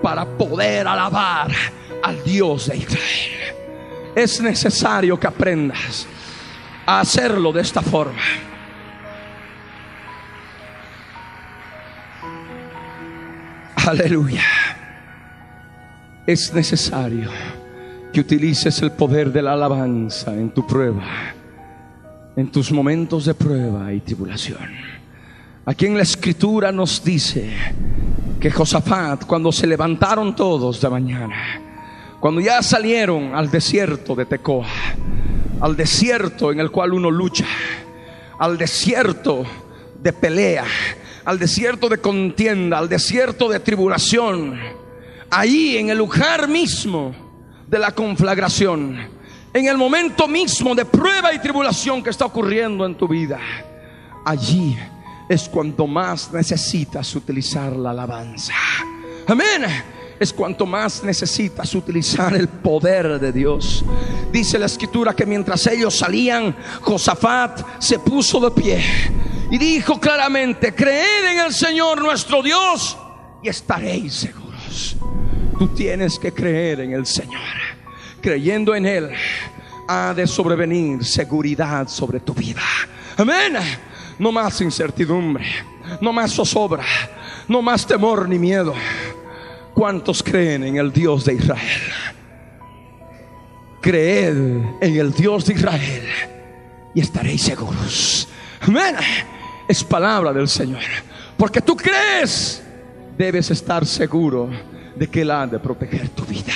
para 0.02 0.26
poder 0.26 0.88
alabar 0.88 1.52
al 2.02 2.24
Dios 2.24 2.66
de 2.66 2.78
Israel. 2.78 3.56
Es 4.16 4.42
necesario 4.42 5.20
que 5.20 5.28
aprendas 5.28 6.08
a 6.84 7.02
hacerlo 7.02 7.54
de 7.54 7.62
esta 7.62 7.84
forma. 7.84 8.51
Aleluya 13.88 14.44
es 16.26 16.54
necesario 16.54 17.30
que 18.14 18.20
utilices 18.20 18.82
el 18.82 18.92
poder 18.92 19.32
de 19.32 19.42
la 19.42 19.54
alabanza 19.54 20.34
en 20.34 20.52
tu 20.52 20.66
prueba, 20.66 21.04
en 22.36 22.52
tus 22.52 22.72
momentos 22.72 23.26
de 23.26 23.34
prueba 23.34 23.92
y 23.94 24.02
tribulación. 24.02 24.60
Aquí 25.66 25.86
en 25.86 25.96
la 25.96 26.04
escritura 26.04 26.72
nos 26.72 27.04
dice 27.04 27.52
que 28.40 28.52
Josafat, 28.52 29.26
cuando 29.26 29.52
se 29.52 29.68
levantaron 29.68 30.36
todos 30.36 30.82
de 30.82 30.90
mañana, 30.90 31.62
cuando 32.20 32.42
ya 32.42 32.62
salieron 32.62 33.34
al 33.36 33.50
desierto 33.50 34.16
de 34.16 34.26
Tecoa, 34.26 34.68
al 35.60 35.76
desierto 35.76 36.52
en 36.52 36.60
el 36.60 36.72
cual 36.72 36.94
uno 36.94 37.10
lucha, 37.10 37.46
al 38.40 38.58
desierto 38.58 39.44
de 40.02 40.14
pelea, 40.14 40.66
al 41.26 41.40
desierto 41.40 41.90
de 41.90 42.00
contienda, 42.00 42.78
al 42.78 42.90
desierto 42.90 43.50
de 43.50 43.60
tribulación, 43.60 44.60
ahí 45.30 45.78
en 45.78 45.90
el 45.90 45.98
lugar 45.98 46.48
mismo 46.48 47.14
de 47.68 47.80
la 47.80 47.92
conflagración, 47.92 48.98
en 49.54 49.66
el 49.68 49.78
momento 49.78 50.28
mismo 50.28 50.76
de 50.76 50.86
prueba 50.86 51.34
y 51.34 51.40
tribulación 51.40 52.04
que 52.04 52.10
está 52.10 52.26
ocurriendo 52.26 52.86
en 52.86 52.96
tu 52.96 53.08
vida, 53.08 53.40
allí 54.26 54.78
es 55.30 55.48
cuando 55.48 55.88
más 55.88 56.32
necesitas 56.34 57.16
utilizar 57.16 57.74
la 57.76 57.92
alabanza. 57.92 58.54
Amén. 59.28 59.66
Es 60.20 60.34
cuanto 60.34 60.66
más 60.68 61.04
necesitas 61.04 61.74
utilizar 61.74 62.36
el 62.36 62.48
poder 62.48 63.20
de 63.20 63.32
Dios. 63.32 63.84
Dice 64.32 64.60
la 64.60 64.68
escritura 64.68 65.16
que 65.16 65.26
mientras 65.26 65.66
ellos 65.68 65.98
salían, 65.98 66.56
Josafat 66.82 67.82
se 67.82 67.98
puso 67.98 68.40
de 68.40 68.52
pie 68.52 68.84
y 69.52 69.58
dijo 69.58 70.00
claramente, 70.00 70.74
creed 70.74 71.26
en 71.34 71.40
el 71.46 71.54
Señor 71.54 72.02
nuestro 72.02 72.42
Dios 72.42 72.98
y 73.44 73.50
estaréis 73.50 74.14
seguros. 74.14 74.96
Tú 75.60 75.68
tienes 75.76 76.18
que 76.18 76.34
creer 76.34 76.80
en 76.80 76.94
el 76.94 77.06
Señor. 77.06 77.42
Creyendo 78.22 78.74
en 78.74 78.86
Él, 78.86 79.12
ha 79.90 80.14
de 80.14 80.26
sobrevenir 80.26 81.04
seguridad 81.04 81.90
sobre 81.90 82.22
tu 82.22 82.34
vida. 82.34 82.62
Amén. 83.18 83.58
No 84.18 84.32
más 84.32 84.62
incertidumbre, 84.62 85.46
no 86.00 86.14
más 86.14 86.34
zozobra, 86.34 86.86
no 87.50 87.62
más 87.62 87.86
temor 87.86 88.30
ni 88.30 88.40
miedo. 88.40 88.74
¿Cuántos 89.74 90.24
creen 90.24 90.64
en 90.64 90.78
el 90.78 90.94
Dios 90.94 91.26
de 91.26 91.34
Israel? 91.34 91.82
Creed 93.82 94.38
en 94.80 94.96
el 94.96 95.12
Dios 95.12 95.46
de 95.46 95.56
Israel 95.56 96.08
y 96.94 97.02
estaréis 97.02 97.42
seguros. 97.42 98.30
Amén. 98.62 98.96
Es 99.68 99.84
palabra 99.84 100.34
del 100.34 100.48
Señor. 100.48 100.82
Porque 101.38 101.62
tú 101.62 101.76
crees, 101.76 102.62
debes 103.18 103.50
estar 103.52 103.86
seguro 103.86 104.50
de 104.96 105.08
que 105.08 105.22
Él 105.22 105.32
ha 105.32 105.48
de 105.48 105.60
proteger 105.60 106.10
tu 106.10 106.24
vida. 106.26 106.54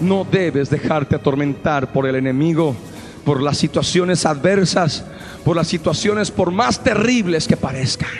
No 0.00 0.26
debes 0.30 0.70
dejarte 0.70 1.16
atormentar 1.16 1.92
por 1.92 2.06
el 2.06 2.16
enemigo, 2.16 2.76
por 3.24 3.42
las 3.42 3.58
situaciones 3.58 4.24
adversas, 4.24 5.04
por 5.44 5.56
las 5.56 5.68
situaciones 5.68 6.30
por 6.30 6.50
más 6.50 6.82
terribles 6.82 7.48
que 7.48 7.56
parezcan. 7.56 8.10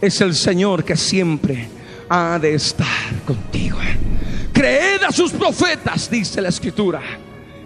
Es 0.00 0.20
el 0.20 0.34
Señor 0.34 0.84
que 0.84 0.96
siempre 0.96 1.68
ha 2.08 2.38
de 2.38 2.54
estar 2.54 2.86
contigo. 3.26 3.78
Creed 4.52 5.02
a 5.02 5.12
sus 5.12 5.32
profetas, 5.32 6.10
dice 6.10 6.40
la 6.40 6.48
escritura, 6.48 7.00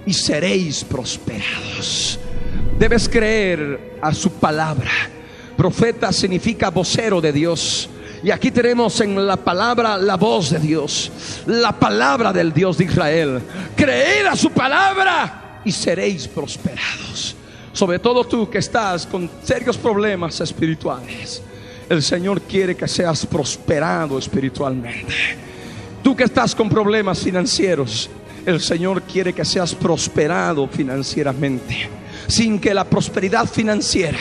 y 0.05 0.13
seréis 0.13 0.85
prosperados. 0.85 2.19
Debes 2.79 3.09
creer 3.09 3.99
a 4.01 4.13
su 4.15 4.31
palabra. 4.33 4.91
Profeta 5.57 6.13
significa 6.13 6.71
vocero 6.71 7.21
de 7.21 7.33
Dios. 7.33 7.89
Y 8.23 8.31
aquí 8.31 8.51
tenemos 8.51 9.01
en 9.01 9.27
la 9.27 9.37
palabra 9.37 9.97
la 9.97 10.17
voz 10.17 10.51
de 10.51 10.59
Dios, 10.59 11.11
la 11.47 11.73
palabra 11.73 12.33
del 12.33 12.53
Dios 12.53 12.79
de 12.79 12.85
Israel. 12.85 13.41
Creed 13.77 14.27
a 14.27 14.37
su 14.37 14.51
palabra 14.51 15.61
y 15.65 15.73
seréis 15.73 16.27
prosperados. 16.29 17.37
Sobre 17.73 17.99
todo 17.99 18.25
tú 18.25 18.49
que 18.49 18.59
estás 18.59 19.07
con 19.07 19.31
serios 19.43 19.77
problemas 19.77 20.41
espirituales. 20.41 21.43
El 21.89 22.03
Señor 22.03 22.43
quiere 22.43 22.75
que 22.75 22.89
seas 22.89 23.25
prosperado 23.27 24.19
espiritualmente. 24.19 25.15
Tú 26.03 26.17
que 26.17 26.25
estás 26.25 26.55
con 26.55 26.69
problemas 26.69 27.21
financieros, 27.21 28.11
el 28.45 28.61
Señor 28.61 29.03
quiere 29.03 29.33
que 29.33 29.45
seas 29.45 29.75
prosperado 29.75 30.67
financieramente. 30.69 31.91
sin 32.29 32.59
que 32.59 32.75
la 32.75 32.85
prosperidad 32.85 33.47
financiera 33.47 34.19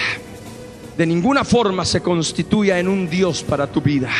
de 0.97 1.05
ninguna 1.05 1.43
forma 1.43 1.85
se 1.85 2.01
constituya 2.01 2.79
en 2.79 2.87
un 2.87 3.09
Dios 3.09 3.43
para 3.43 3.67
tu 3.67 3.81
vida, 3.81 4.11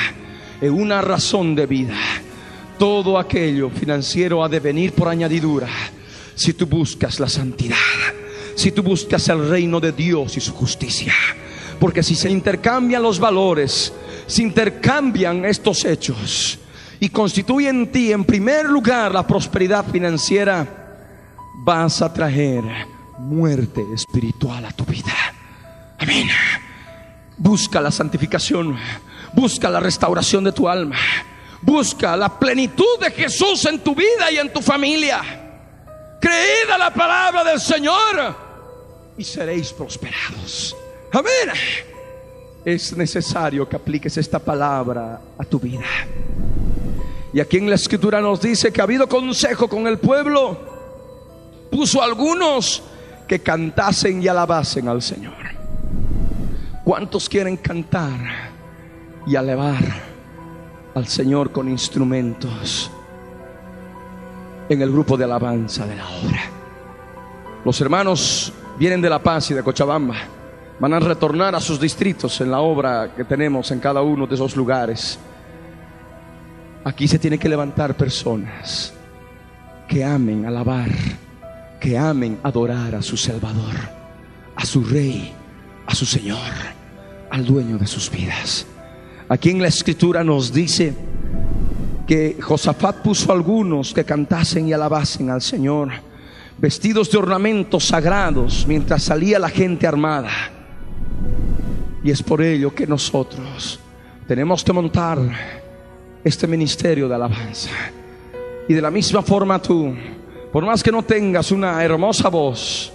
en 0.61 0.73
una 0.73 1.01
razón 1.01 1.55
de 1.55 1.65
vida. 1.65 1.97
Todo 2.77 3.17
aquello 3.17 3.69
financiero 3.69 4.43
ha 4.43 4.49
de 4.49 4.59
venir 4.59 4.91
por 4.91 5.07
añadidura 5.07 5.69
si 6.35 6.53
tú 6.53 6.65
buscas 6.65 7.19
la 7.19 7.29
santidad, 7.29 7.77
si 8.55 8.71
tú 8.71 8.83
buscas 8.83 9.27
el 9.29 9.49
reino 9.49 9.79
de 9.79 9.93
Dios 9.93 10.35
y 10.35 10.41
su 10.41 10.53
justicia. 10.53 11.13
Porque 11.79 12.03
si 12.03 12.15
se 12.15 12.29
intercambian 12.29 13.01
los 13.01 13.19
valores, 13.19 13.93
se 14.27 14.41
intercambian 14.41 15.45
estos 15.45 15.85
hechos 15.85 16.59
y 16.99 17.09
constituyen 17.09 17.81
en 17.81 17.91
ti 17.91 18.11
en 18.11 18.23
primer 18.23 18.65
lugar 18.65 19.13
la 19.13 19.25
prosperidad 19.25 19.85
financiera, 19.85 20.67
vas 21.63 22.01
a 22.01 22.11
traer 22.13 22.63
muerte 23.19 23.81
espiritual 23.93 24.65
a 24.65 24.71
tu 24.71 24.85
vida. 24.85 25.13
Amén. 25.99 26.27
Busca 27.37 27.81
la 27.81 27.91
santificación, 27.91 28.77
busca 29.33 29.69
la 29.69 29.79
restauración 29.79 30.43
de 30.43 30.51
tu 30.51 30.69
alma, 30.69 30.95
busca 31.61 32.15
la 32.15 32.39
plenitud 32.39 32.99
de 33.01 33.11
Jesús 33.11 33.65
en 33.65 33.79
tu 33.79 33.93
vida 33.93 34.31
y 34.31 34.37
en 34.37 34.51
tu 34.53 34.61
familia. 34.61 35.21
Creed 36.21 36.69
a 36.73 36.77
la 36.77 36.93
palabra 36.93 37.43
del 37.43 37.59
Señor 37.59 38.35
y 39.17 39.23
seréis 39.23 39.73
prosperados. 39.73 40.75
Amén. 41.11 41.55
Es 42.63 42.95
necesario 42.97 43.67
que 43.69 43.75
apliques 43.75 44.17
esta 44.17 44.39
palabra 44.39 45.21
a 45.37 45.43
tu 45.43 45.59
vida. 45.59 45.85
Y 47.33 47.39
aquí 47.39 47.57
en 47.57 47.69
la 47.69 47.75
escritura 47.75 48.21
nos 48.21 48.41
dice 48.41 48.71
que 48.71 48.81
ha 48.81 48.85
habido 48.85 49.07
consejo 49.07 49.67
con 49.67 49.87
el 49.87 49.99
pueblo. 49.99 50.57
Puso 51.69 52.01
algunos 52.01 52.81
que 53.27 53.41
cantasen 53.41 54.23
y 54.23 54.27
alabasen 54.27 54.87
al 54.87 55.01
Señor. 55.01 55.54
¿Cuántos 56.85 57.27
quieren 57.27 57.57
cantar 57.57 58.19
y 59.25 59.35
alabar 59.35 59.83
al 60.93 61.07
Señor 61.07 61.51
con 61.51 61.67
instrumentos 61.67 62.91
en 64.69 64.83
el 64.83 64.91
grupo 64.91 65.17
de 65.17 65.23
alabanza 65.23 65.87
de 65.87 65.95
la 65.95 66.07
obra? 66.07 66.41
Los 67.65 67.81
hermanos 67.81 68.53
vienen 68.77 69.01
de 69.01 69.09
La 69.09 69.17
Paz 69.17 69.49
y 69.49 69.55
de 69.55 69.63
Cochabamba. 69.63 70.13
Van 70.79 70.93
a 70.93 70.99
retornar 70.99 71.55
a 71.55 71.59
sus 71.59 71.79
distritos 71.79 72.39
en 72.41 72.51
la 72.51 72.59
obra 72.59 73.15
que 73.15 73.23
tenemos 73.23 73.71
en 73.71 73.79
cada 73.79 74.03
uno 74.03 74.27
de 74.27 74.35
esos 74.35 74.55
lugares. 74.55 75.17
Aquí 76.83 77.07
se 77.07 77.17
tienen 77.17 77.39
que 77.39 77.49
levantar 77.49 77.97
personas 77.97 78.93
que 79.87 80.05
amen 80.05 80.45
alabar, 80.45 80.91
que 81.79 81.97
amen 81.97 82.37
adorar 82.43 82.93
a 82.93 83.01
su 83.01 83.17
Salvador, 83.17 83.73
a 84.55 84.63
su 84.67 84.83
Rey, 84.83 85.33
a 85.87 85.95
su 85.95 86.05
Señor 86.05 86.74
al 87.35 87.45
dueño 87.45 87.77
de 87.77 87.85
sus 87.85 88.09
vidas. 88.09 88.65
Aquí 89.27 89.49
en 89.49 89.61
la 89.61 89.67
escritura 89.67 90.23
nos 90.23 90.53
dice 90.53 90.93
que 92.07 92.37
Josafat 92.39 93.01
puso 93.01 93.29
a 93.29 93.35
algunos 93.35 93.93
que 93.93 94.05
cantasen 94.05 94.69
y 94.69 94.73
alabasen 94.73 95.29
al 95.29 95.41
Señor, 95.41 95.89
vestidos 96.57 97.11
de 97.11 97.17
ornamentos 97.17 97.83
sagrados, 97.83 98.65
mientras 98.65 99.03
salía 99.03 99.37
la 99.37 99.49
gente 99.49 99.85
armada. 99.85 100.29
Y 102.05 102.09
es 102.09 102.23
por 102.23 102.41
ello 102.41 102.73
que 102.73 102.87
nosotros 102.87 103.81
tenemos 104.25 104.63
que 104.63 104.71
montar 104.71 105.19
este 106.23 106.47
ministerio 106.47 107.09
de 107.09 107.15
alabanza. 107.15 107.69
Y 108.69 108.73
de 108.73 108.81
la 108.81 108.91
misma 108.91 109.21
forma 109.21 109.61
tú, 109.61 109.93
por 110.53 110.65
más 110.65 110.81
que 110.81 110.91
no 110.91 111.03
tengas 111.03 111.51
una 111.51 111.83
hermosa 111.83 112.29
voz, 112.29 112.93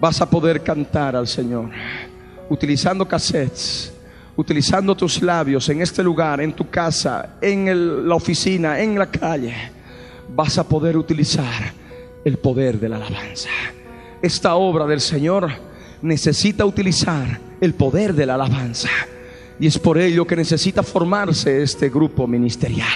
vas 0.00 0.20
a 0.20 0.30
poder 0.30 0.62
cantar 0.62 1.16
al 1.16 1.26
Señor 1.26 1.70
utilizando 2.50 3.06
cassettes, 3.06 3.92
utilizando 4.36 4.94
tus 4.94 5.22
labios 5.22 5.68
en 5.68 5.80
este 5.80 6.02
lugar, 6.02 6.40
en 6.40 6.52
tu 6.52 6.68
casa, 6.68 7.36
en 7.40 8.06
la 8.06 8.14
oficina, 8.14 8.78
en 8.80 8.98
la 8.98 9.10
calle, 9.10 9.54
vas 10.28 10.58
a 10.58 10.68
poder 10.68 10.96
utilizar 10.96 11.72
el 12.24 12.38
poder 12.38 12.78
de 12.78 12.88
la 12.88 12.96
alabanza. 12.96 13.48
Esta 14.20 14.54
obra 14.56 14.86
del 14.86 15.00
Señor 15.00 15.50
necesita 16.02 16.64
utilizar 16.64 17.40
el 17.60 17.74
poder 17.74 18.14
de 18.14 18.26
la 18.26 18.34
alabanza. 18.34 18.90
Y 19.58 19.66
es 19.66 19.78
por 19.78 19.98
ello 19.98 20.26
que 20.26 20.36
necesita 20.36 20.82
formarse 20.82 21.62
este 21.62 21.88
grupo 21.88 22.26
ministerial. 22.26 22.88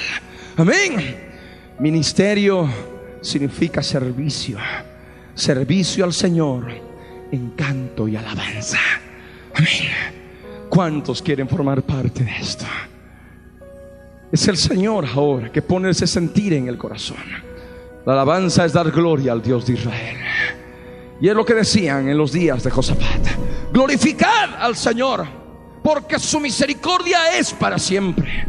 Amén. 0.57 1.16
Ministerio 1.78 2.68
significa 3.20 3.82
servicio. 3.82 4.59
Servicio 5.34 6.05
al 6.05 6.12
Señor 6.12 6.66
en 7.30 7.50
canto 7.50 8.09
y 8.09 8.16
alabanza. 8.16 8.78
Amén. 9.55 10.14
¿Cuántos 10.68 11.22
quieren 11.22 11.48
formar 11.48 11.82
parte 11.82 12.24
de 12.24 12.36
esto? 12.36 12.64
Es 14.32 14.48
el 14.48 14.57
Señor 14.57 15.07
ahora 15.07 15.52
que 15.52 15.62
pone 15.62 15.90
ese 15.90 16.07
sentir 16.07 16.52
en 16.55 16.66
el 16.66 16.76
corazón. 16.76 17.18
La 18.05 18.14
alabanza 18.14 18.64
es 18.64 18.72
dar 18.72 18.90
gloria 18.90 19.32
al 19.32 19.40
Dios 19.40 19.66
de 19.66 19.74
Israel. 19.74 20.16
Y 21.20 21.28
es 21.28 21.34
lo 21.34 21.44
que 21.44 21.55
decían 21.55 22.09
en 22.09 22.18
los 22.18 22.32
días 22.32 22.64
de 22.64 22.70
Josafat. 22.70 23.26
Glorificad 23.72 24.57
al 24.59 24.76
Señor, 24.76 25.24
porque 25.82 26.18
su 26.18 26.40
misericordia 26.40 27.38
es 27.38 27.52
para 27.52 27.78
siempre. 27.78 28.44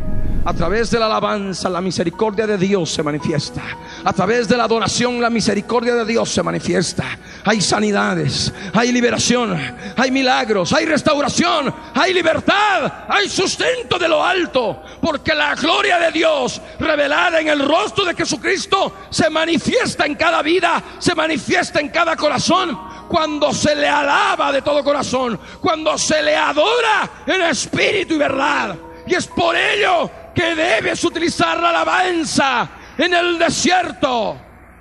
A 0.48 0.54
través 0.54 0.92
de 0.92 1.00
la 1.00 1.08
alabanza, 1.08 1.70
la 1.70 1.82
misericordia 1.82 2.46
de 2.46 2.60
Dios 2.60 2.92
se 2.92 3.02
manifiesta. 3.02 3.64
A 4.04 4.14
través 4.14 4.48
de 4.48 4.56
la 4.56 4.66
adoración, 4.66 5.20
la 5.20 5.32
misericordia 5.32 5.96
de 5.96 6.06
Dios 6.06 6.30
se 6.30 6.44
manifiesta. 6.44 7.18
Hay 7.44 7.62
sanidades, 7.62 8.54
hay 8.72 8.92
liberación, 8.92 9.60
hay 9.98 10.12
milagros, 10.12 10.72
hay 10.72 10.86
restauración, 10.86 11.74
hay 11.96 12.14
libertad, 12.14 13.06
hay 13.08 13.28
sustento 13.28 13.98
de 13.98 14.08
lo 14.08 14.24
alto. 14.24 14.84
Porque 15.02 15.34
la 15.34 15.56
gloria 15.56 15.98
de 15.98 16.12
Dios 16.12 16.62
revelada 16.78 17.42
en 17.42 17.48
el 17.48 17.68
rostro 17.68 18.06
de 18.06 18.14
Jesucristo 18.14 18.94
se 19.10 19.32
manifiesta 19.32 20.06
en 20.06 20.14
cada 20.14 20.44
vida, 20.44 20.84
se 21.00 21.16
manifiesta 21.16 21.80
en 21.80 21.90
cada 21.90 22.16
corazón 22.16 22.80
cuando 23.08 23.52
se 23.52 23.76
le 23.76 23.90
alaba 23.90 24.52
de 24.52 24.62
todo 24.62 24.84
corazón, 24.84 25.40
cuando 25.60 25.98
se 25.98 26.22
le 26.22 26.36
adora 26.36 27.10
en 27.26 27.42
espíritu 27.42 28.14
y 28.14 28.20
verdad. 28.20 28.76
Y 29.08 29.16
es 29.16 29.26
por 29.26 29.56
ello 29.56 30.10
que 30.36 30.54
debes 30.54 31.04
utilizar 31.04 31.60
la 31.60 31.70
alabanza 31.70 32.70
en 32.98 33.14
el 33.14 33.40
desierto. 33.40 34.38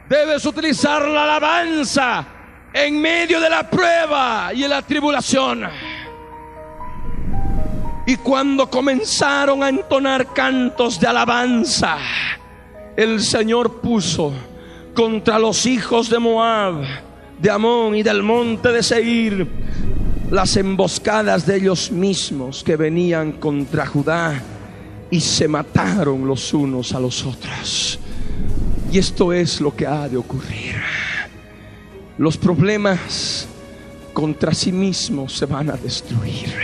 Debes 0.09 0.45
utilizar 0.45 1.07
la 1.09 1.23
alabanza 1.23 2.27
en 2.73 3.01
medio 3.01 3.41
de 3.41 3.49
la 3.49 3.71
prueba 3.71 4.51
y 4.53 4.65
en 4.65 4.71
la 4.71 4.83
tribulación. 4.83 5.65
Y 8.07 8.17
cuando 8.17 8.69
comenzaron 8.69 9.63
a 9.63 9.71
entonar 9.71 10.35
cantos 10.35 11.01
de 11.01 11.07
alabanza, 11.07 11.97
el 12.97 13.23
Señor 13.23 13.81
puso 13.81 14.33
contra 14.93 15.39
los 15.39 15.65
hijos 15.65 16.11
de 16.11 16.19
Moab, 16.19 16.83
de 17.39 17.51
Amón 17.51 17.97
y 17.97 18.03
del 18.03 18.23
monte 18.23 18.73
de 18.73 18.83
Seir 18.83 19.49
las 20.31 20.57
emboscadas 20.57 21.47
de 21.47 21.57
ellos 21.57 21.91
mismos 21.91 22.63
que 22.65 22.77
venían 22.77 23.33
contra 23.33 23.87
Judá 23.87 24.43
y 25.11 25.21
se 25.21 25.49
mataron 25.49 26.27
los 26.27 26.53
unos 26.53 26.93
a 26.93 27.01
los 27.01 27.25
otros. 27.25 27.99
Y 28.91 28.99
esto 28.99 29.33
es 29.33 29.61
lo 29.61 29.75
que 29.75 29.87
ha 29.87 30.09
de 30.09 30.17
ocurrir. 30.17 30.77
Los 32.19 32.37
problemas 32.37 33.47
contra 34.13 34.55
sí 34.55 34.71
mismos 34.71 35.37
se 35.37 35.47
van 35.47 35.71
a 35.71 35.77
destruir, 35.77 36.55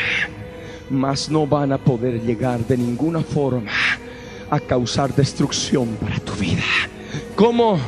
mas 0.88 1.28
no 1.28 1.46
van 1.46 1.72
a 1.72 1.78
poder 1.78 2.22
llegar 2.22 2.64
de 2.66 2.76
ninguna 2.76 3.20
forma 3.20 3.72
a 4.48 4.60
causar 4.60 5.14
destrucción 5.14 5.96
para 6.00 6.18
tu 6.20 6.32
vida. 6.34 6.62
como 7.34 7.78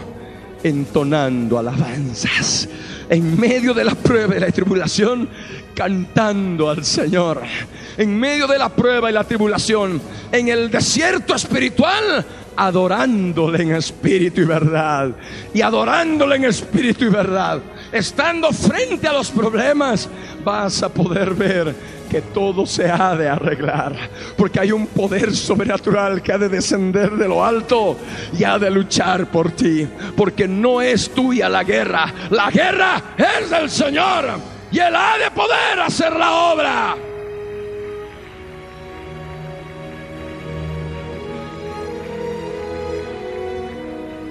Entonando 0.64 1.59
alabanzas 1.59 2.68
en 3.09 3.38
medio 3.38 3.74
de 3.74 3.84
la 3.84 3.94
prueba 3.94 4.36
y 4.36 4.40
la 4.40 4.50
tribulación, 4.50 5.28
cantando 5.74 6.70
al 6.70 6.84
Señor. 6.84 7.42
En 7.96 8.18
medio 8.18 8.46
de 8.46 8.59
la 8.59 8.68
prueba 8.68 9.11
y 9.11 9.14
la 9.14 9.24
tribulación, 9.24 10.00
en 10.30 10.48
el 10.48 10.70
desierto 10.70 11.34
espiritual, 11.34 12.24
adorándole 12.57 13.62
en 13.62 13.74
espíritu 13.74 14.42
y 14.42 14.44
verdad. 14.44 15.11
Y 15.55 15.62
adorándole 15.62 16.36
en 16.36 16.44
espíritu 16.44 17.05
y 17.07 17.09
verdad. 17.09 17.61
Estando 17.93 18.51
frente 18.53 19.07
a 19.07 19.12
los 19.12 19.30
problemas, 19.30 20.09
vas 20.43 20.82
a 20.82 20.88
poder 20.88 21.34
ver 21.34 21.74
que 22.11 22.22
todo 22.22 22.66
se 22.66 22.90
ha 22.90 23.14
de 23.14 23.28
arreglar. 23.28 23.95
Porque 24.36 24.61
hay 24.61 24.72
un 24.72 24.86
poder 24.86 25.34
sobrenatural 25.34 26.22
que 26.22 26.32
ha 26.32 26.38
de 26.38 26.49
descender 26.49 27.11
de 27.12 27.28
lo 27.28 27.45
alto 27.45 27.99
y 28.38 28.45
ha 28.45 28.59
de 28.59 28.70
luchar 28.70 29.30
por 29.30 29.53
ti. 29.53 29.86
Porque 30.16 30.49
no 30.49 30.80
es 30.80 31.11
tuya 31.11 31.49
la 31.49 31.64
guerra. 31.64 32.12
La 32.30 32.51
guerra 32.51 33.03
es 33.16 33.51
del 33.51 33.68
Señor. 33.68 34.24
Y 34.70 34.78
Él 34.78 34.97
ha 34.97 35.18
de 35.18 35.30
poder 35.30 35.80
hacer 35.80 36.12
la 36.14 36.32
obra. 36.32 36.97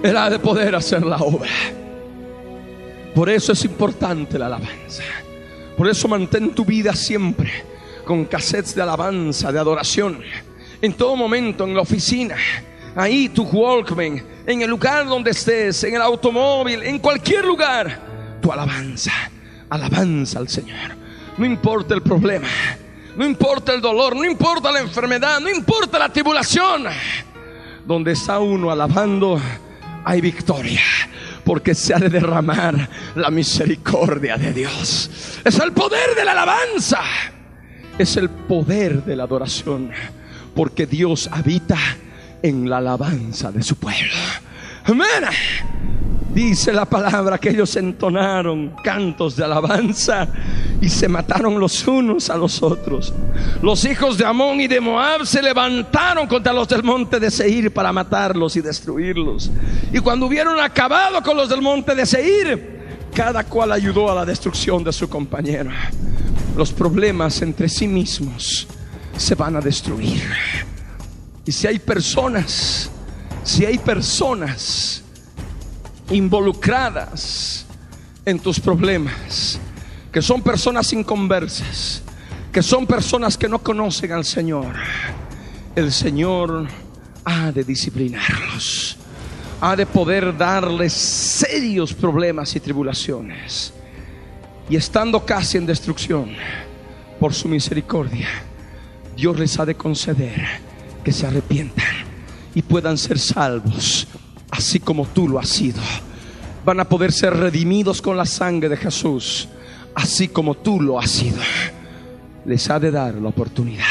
Él 0.04 0.18
ha 0.18 0.30
de 0.32 0.40
poder 0.40 0.76
hacer 0.76 1.04
la 1.04 1.18
obra. 1.18 1.48
Por 3.14 3.30
eso 3.30 3.52
es 3.52 3.66
importante 3.66 4.40
la 4.40 4.46
alabanza. 4.46 5.04
Por 5.78 5.90
eso 5.90 6.08
mantén 6.08 6.54
tu 6.54 6.64
vida 6.64 6.94
siempre 6.94 7.52
con 8.06 8.26
cassettes 8.26 8.76
de 8.76 8.82
alabanza, 8.82 9.52
de 9.52 9.60
adoración. 9.60 10.20
En 10.82 10.94
todo 10.94 11.16
momento, 11.16 11.66
en 11.66 11.74
la 11.74 11.82
oficina, 11.82 12.36
ahí 12.96 13.30
tu 13.30 13.44
Walkman, 13.44 14.24
en 14.46 14.62
el 14.62 14.70
lugar 14.70 15.06
donde 15.06 15.32
estés, 15.32 15.84
en 15.84 15.96
el 15.96 16.02
automóvil, 16.02 16.84
en 16.84 17.00
cualquier 17.00 17.46
lugar, 17.46 18.00
tu 18.42 18.52
alabanza, 18.52 19.12
alabanza 19.70 20.40
al 20.40 20.50
Señor. 20.50 20.96
No 21.38 21.46
importa 21.46 21.94
el 21.94 22.02
problema, 22.02 22.48
no 23.16 23.26
importa 23.26 23.74
el 23.74 23.82
dolor, 23.82 24.16
no 24.16 24.26
importa 24.26 24.72
la 24.72 24.80
enfermedad, 24.80 25.40
no 25.40 25.50
importa 25.50 26.00
la 26.00 26.10
tribulación. 26.10 26.86
Donde 27.86 28.14
está 28.14 28.40
uno 28.40 28.72
alabando, 28.72 29.40
hay 30.04 30.22
victoria. 30.22 30.82
Porque 31.52 31.76
se 31.76 31.94
ha 31.94 32.00
de 32.00 32.08
derramar 32.08 32.88
la 33.14 33.30
misericordia 33.30 34.38
de 34.38 34.54
Dios. 34.54 35.42
Es 35.44 35.60
el 35.60 35.74
poder 35.74 36.16
de 36.16 36.24
la 36.24 36.32
alabanza. 36.32 37.02
Es 37.98 38.16
el 38.16 38.30
poder 38.30 39.04
de 39.04 39.18
la 39.18 39.24
adoración. 39.24 39.92
Porque 40.56 40.86
Dios 40.86 41.28
habita 41.30 41.78
en 42.42 42.70
la 42.70 42.78
alabanza 42.78 43.52
de 43.52 43.64
su 43.64 43.76
pueblo. 43.76 44.14
Amén. 44.86 45.26
Dice 46.34 46.72
la 46.72 46.86
palabra 46.86 47.38
que 47.38 47.50
ellos 47.50 47.76
entonaron 47.76 48.74
cantos 48.84 49.36
de 49.36 49.44
alabanza 49.44 50.30
y 50.80 50.88
se 50.88 51.10
mataron 51.10 51.60
los 51.60 51.86
unos 51.86 52.30
a 52.30 52.38
los 52.38 52.64
otros. 52.64 53.14
Los 53.62 53.84
hijos 53.84 54.18
de 54.18 54.26
Amón 54.26 54.62
y 54.62 54.68
de 54.68 54.80
Moab 54.80 55.26
se 55.26 55.42
levantaron 55.42 56.28
contra 56.28 56.54
los 56.54 56.70
del 56.70 56.84
monte 56.84 57.20
de 57.20 57.30
Seir 57.30 57.74
para 57.74 57.92
matarlos 57.92 58.56
y 58.56 58.62
destruirlos. 58.62 59.52
Y 59.92 60.00
cuando 60.00 60.26
hubieron 60.26 60.58
acabado 60.62 61.22
con 61.22 61.36
los 61.36 61.50
del 61.50 61.62
monte 61.62 61.96
de 61.96 62.06
Seir, 62.06 62.82
cada 63.14 63.44
cual 63.44 63.74
ayudó 63.74 64.10
a 64.10 64.16
la 64.16 64.26
destrucción 64.26 64.86
de 64.86 64.94
su 64.94 65.10
compañero. 65.10 65.70
Los 66.56 66.72
problemas 66.72 67.42
entre 67.42 67.68
sí 67.68 67.88
mismos 67.88 68.68
se 69.18 69.36
van 69.36 69.58
a 69.58 69.62
destruir. 69.62 70.24
Y 71.46 71.52
si 71.52 71.68
hay 71.68 71.80
personas, 71.80 72.90
si 73.44 73.66
hay 73.66 73.78
personas 73.78 75.04
involucradas 76.12 77.66
en 78.26 78.40
tus 78.40 78.60
problemas, 78.60 79.60
que 80.12 80.22
son 80.22 80.42
personas 80.42 80.92
inconversas, 80.94 82.04
que 82.52 82.62
son 82.62 82.86
personas 82.86 83.38
que 83.38 83.48
no 83.48 83.60
conocen 83.60 84.12
al 84.12 84.26
Señor, 84.26 84.76
el 85.76 85.92
Señor 85.92 86.68
ha 87.24 87.52
de 87.52 87.64
disciplinarlos, 87.64 88.98
ha 89.62 89.76
de 89.76 89.86
poder 89.86 90.38
darles 90.38 90.94
serios 90.94 91.94
problemas 91.94 92.56
y 92.56 92.60
tribulaciones. 92.60 93.74
Y 94.70 94.76
estando 94.76 95.26
casi 95.26 95.58
en 95.58 95.66
destrucción, 95.66 96.32
por 97.20 97.34
su 97.34 97.48
misericordia, 97.48 98.28
Dios 99.16 99.38
les 99.38 99.60
ha 99.60 99.66
de 99.66 99.76
conceder 99.76 100.48
que 101.04 101.12
se 101.12 101.28
arrepientan 101.28 101.86
y 102.56 102.62
puedan 102.62 102.98
ser 102.98 103.20
salvos 103.20 104.08
así 104.52 104.80
como 104.80 105.08
tú 105.08 105.28
lo 105.28 105.40
has 105.40 105.50
sido. 105.50 105.82
Van 106.64 106.80
a 106.80 106.86
poder 106.86 107.12
ser 107.12 107.36
redimidos 107.36 108.02
con 108.02 108.18
la 108.18 108.26
sangre 108.26 108.70
de 108.70 108.78
Jesús, 108.78 109.48
así 109.96 110.28
como 110.28 110.56
tú 110.56 110.80
lo 110.80 111.00
has 111.00 111.10
sido. 111.10 111.40
Les 112.46 112.70
ha 112.70 112.80
de 112.80 112.92
dar 112.92 113.16
la 113.16 113.30
oportunidad, 113.30 113.86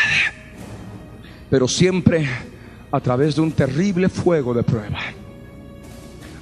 pero 1.49 1.67
siempre 1.67 2.29
a 2.93 3.01
través 3.01 3.35
de 3.37 3.41
un 3.41 3.53
terrible 3.53 4.09
fuego 4.09 4.55
de 4.55 4.63
prueba. 4.63 4.99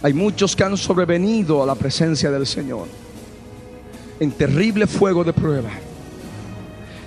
Hay 0.03 0.13
muchos 0.13 0.55
que 0.55 0.65
han 0.65 0.77
sobrevenido 0.77 1.63
a 1.63 1.67
la 1.67 1.75
presencia 1.75 2.31
del 2.31 2.47
Señor 2.47 2.87
en 4.21 4.33
terrible 4.33 4.87
fuego 4.87 5.25
de 5.25 5.33
prueba, 5.33 5.71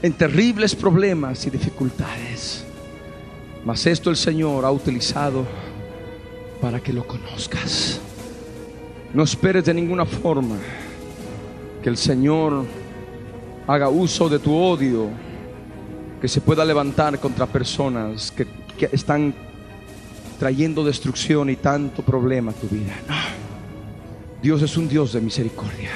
en 0.01 0.13
terribles 0.13 0.75
problemas 0.75 1.45
y 1.45 1.49
dificultades. 1.49 2.63
Mas 3.65 3.85
esto 3.85 4.09
el 4.09 4.17
Señor 4.17 4.65
ha 4.65 4.71
utilizado 4.71 5.45
para 6.61 6.79
que 6.79 6.93
lo 6.93 7.05
conozcas. 7.05 7.99
No 9.13 9.23
esperes 9.23 9.65
de 9.65 9.73
ninguna 9.73 10.05
forma 10.05 10.57
que 11.81 11.89
el 11.89 11.97
Señor 11.97 12.63
haga 13.67 13.89
uso 13.89 14.29
de 14.29 14.39
tu 14.39 14.55
odio, 14.55 15.09
que 16.21 16.27
se 16.27 16.39
pueda 16.39 16.63
levantar 16.63 17.19
contra 17.19 17.47
personas 17.47 18.31
que, 18.31 18.47
están 18.91 19.33
trayendo 20.39 20.83
destrucción 20.83 21.51
y 21.51 21.55
tanto 21.55 22.01
problema 22.01 22.51
a 22.51 22.55
tu 22.55 22.67
vida. 22.67 22.95
No. 23.07 23.15
Dios 24.41 24.63
es 24.63 24.75
un 24.75 24.87
Dios 24.87 25.13
de 25.13 25.21
misericordia. 25.21 25.91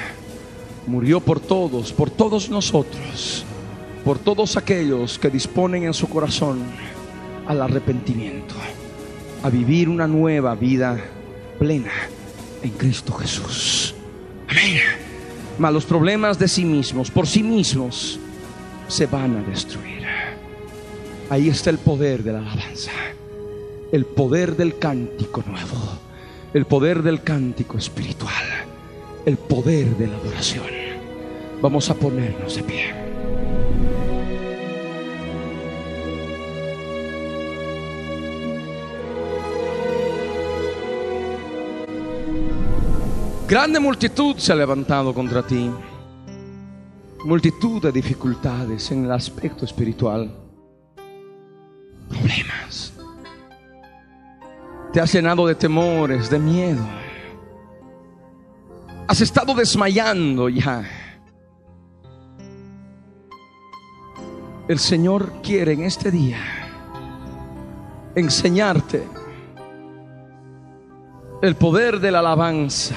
Murió 0.86 1.18
por 1.18 1.40
todos, 1.40 1.92
por 1.92 2.10
todos 2.10 2.48
nosotros, 2.48 3.44
por 4.04 4.20
todos 4.20 4.56
aquellos 4.56 5.18
que 5.18 5.30
disponen 5.30 5.82
en 5.82 5.94
su 5.94 6.08
corazón 6.08 6.60
al 7.48 7.60
arrepentimiento 7.60 8.54
a 9.42 9.50
vivir 9.50 9.88
una 9.88 10.06
nueva 10.06 10.54
vida 10.54 10.98
plena 11.58 11.92
en 12.62 12.70
Cristo 12.70 13.12
Jesús. 13.12 13.94
Amén. 14.48 14.80
Mas 15.58 15.72
los 15.72 15.84
problemas 15.84 16.38
de 16.38 16.48
sí 16.48 16.64
mismos, 16.64 17.10
por 17.10 17.26
sí 17.26 17.42
mismos, 17.42 18.18
se 18.88 19.06
van 19.06 19.36
a 19.36 19.42
destruir. 19.42 19.96
Ahí 21.28 21.48
está 21.48 21.70
el 21.70 21.78
poder 21.78 22.22
de 22.22 22.32
la 22.32 22.38
alabanza, 22.38 22.92
el 23.90 24.04
poder 24.04 24.56
del 24.56 24.78
cántico 24.78 25.42
nuevo, 25.44 25.98
el 26.54 26.66
poder 26.66 27.02
del 27.02 27.22
cántico 27.22 27.78
espiritual, 27.78 28.44
el 29.24 29.36
poder 29.36 29.96
de 29.96 30.06
la 30.06 30.16
adoración. 30.16 30.66
Vamos 31.60 31.90
a 31.90 31.94
ponernos 31.94 32.54
de 32.54 32.62
pie. 32.62 33.05
Grande 43.48 43.78
multitud 43.78 44.36
se 44.38 44.52
ha 44.52 44.56
levantado 44.56 45.14
contra 45.14 45.40
ti. 45.40 45.70
Multitud 47.24 47.80
de 47.80 47.92
dificultades 47.92 48.90
en 48.90 49.04
el 49.04 49.12
aspecto 49.12 49.64
espiritual. 49.64 50.34
Problemas. 52.08 52.92
Te 54.92 55.00
has 55.00 55.12
llenado 55.12 55.46
de 55.46 55.54
temores, 55.54 56.28
de 56.28 56.40
miedo. 56.40 56.84
Has 59.06 59.20
estado 59.20 59.54
desmayando 59.54 60.48
ya. 60.48 60.84
El 64.66 64.80
Señor 64.80 65.34
quiere 65.40 65.74
en 65.74 65.84
este 65.84 66.10
día 66.10 66.40
enseñarte 68.16 69.06
el 71.42 71.54
poder 71.54 72.00
de 72.00 72.10
la 72.10 72.18
alabanza 72.18 72.96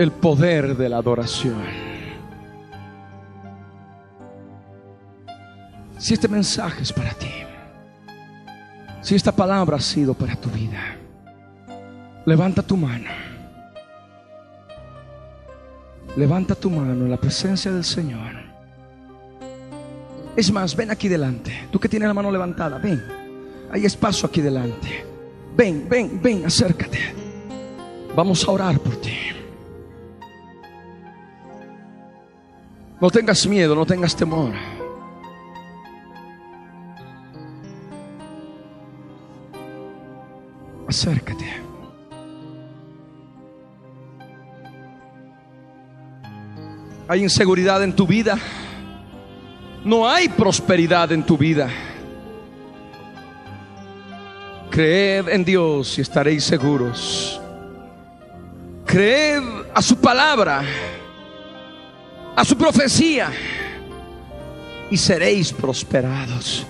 el 0.00 0.12
poder 0.12 0.78
de 0.78 0.88
la 0.88 0.96
adoración. 0.96 1.62
Si 5.98 6.14
este 6.14 6.26
mensaje 6.26 6.82
es 6.84 6.90
para 6.90 7.10
ti, 7.10 7.28
si 9.02 9.14
esta 9.14 9.30
palabra 9.30 9.76
ha 9.76 9.80
sido 9.80 10.14
para 10.14 10.36
tu 10.36 10.48
vida, 10.48 10.96
levanta 12.24 12.62
tu 12.62 12.78
mano. 12.78 13.10
Levanta 16.16 16.54
tu 16.54 16.70
mano 16.70 17.04
en 17.04 17.10
la 17.10 17.18
presencia 17.18 17.70
del 17.70 17.84
Señor. 17.84 18.32
Es 20.34 20.50
más, 20.50 20.74
ven 20.74 20.90
aquí 20.90 21.08
delante. 21.08 21.68
Tú 21.70 21.78
que 21.78 21.90
tienes 21.90 22.08
la 22.08 22.14
mano 22.14 22.32
levantada, 22.32 22.78
ven. 22.78 23.04
Hay 23.70 23.84
espacio 23.84 24.26
aquí 24.26 24.40
delante. 24.40 25.04
Ven, 25.54 25.86
ven, 25.90 26.18
ven, 26.22 26.46
acércate. 26.46 26.98
Vamos 28.16 28.48
a 28.48 28.50
orar 28.50 28.78
por 28.78 28.96
ti. 28.96 29.39
No 33.00 33.10
tengas 33.10 33.46
miedo, 33.46 33.74
no 33.74 33.86
tengas 33.86 34.14
temor. 34.14 34.52
Acércate. 40.86 41.46
Hay 47.08 47.22
inseguridad 47.22 47.82
en 47.82 47.94
tu 47.94 48.06
vida. 48.06 48.38
No 49.84 50.06
hay 50.06 50.28
prosperidad 50.28 51.10
en 51.10 51.24
tu 51.24 51.38
vida. 51.38 51.70
Creed 54.70 55.28
en 55.28 55.44
Dios 55.44 55.96
y 55.96 56.02
estaréis 56.02 56.44
seguros. 56.44 57.40
Creed 58.84 59.42
a 59.74 59.80
su 59.80 59.96
palabra 59.96 60.62
a 62.36 62.44
su 62.44 62.56
profecía 62.56 63.30
y 64.90 64.96
seréis 64.96 65.52
prosperados. 65.52 66.66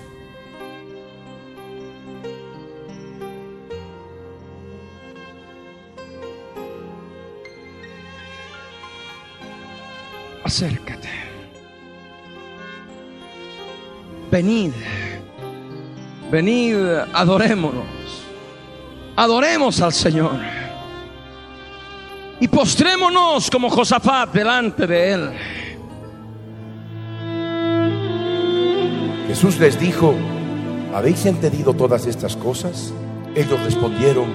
Acércate. 10.43 11.09
Venid. 14.29 14.71
Venid, 16.31 16.75
adorémonos. 17.13 17.85
Adoremos 19.15 19.81
al 19.81 19.93
Señor. 19.93 20.60
Y 22.41 22.47
postrémonos 22.47 23.51
como 23.51 23.69
Josafat 23.69 24.33
delante 24.33 24.87
de 24.87 25.11
Él. 25.11 25.29
Jesús 29.27 29.59
les 29.59 29.79
dijo, 29.79 30.15
¿habéis 30.93 31.25
entendido 31.27 31.73
todas 31.75 32.07
estas 32.07 32.35
cosas? 32.35 32.91
Ellos 33.35 33.63
respondieron, 33.63 34.25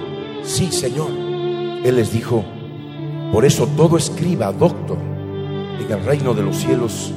sí, 0.41 0.71
Señor. 0.71 1.11
Él 1.83 1.97
les 1.97 2.13
dijo, 2.13 2.45
por 3.33 3.43
eso 3.43 3.67
todo 3.75 3.97
escriba, 3.97 4.53
doctor, 4.53 4.97
en 5.79 5.91
el 5.91 6.03
reino 6.05 6.33
de 6.33 6.43
los 6.43 6.55
cielos 6.55 7.11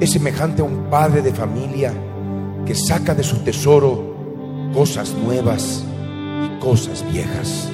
es 0.00 0.10
semejante 0.10 0.62
a 0.62 0.64
un 0.64 0.90
padre 0.90 1.22
de 1.22 1.32
familia 1.32 1.92
que 2.66 2.74
saca 2.74 3.14
de 3.14 3.22
su 3.22 3.38
tesoro 3.38 4.16
cosas 4.74 5.14
nuevas 5.14 5.84
y 6.44 6.60
cosas 6.60 7.04
viejas. 7.10 7.70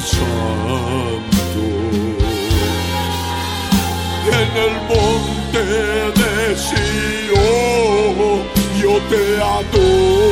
Santo. 0.00 1.64
En 4.26 4.50
el 4.64 4.74
monte 4.88 5.64
de 6.20 6.56
Sion 6.56 7.94
yo 8.80 8.92
te 9.08 9.22
adoro. 9.42 10.23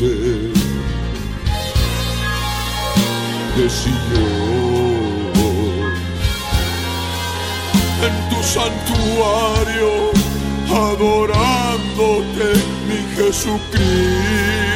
muerte 0.00 0.52
de 3.56 3.64
En 8.06 8.14
tu 8.30 8.42
santuario, 8.42 9.92
adorándote, 10.70 12.48
mi 12.88 12.98
Jesucristo. 13.16 14.69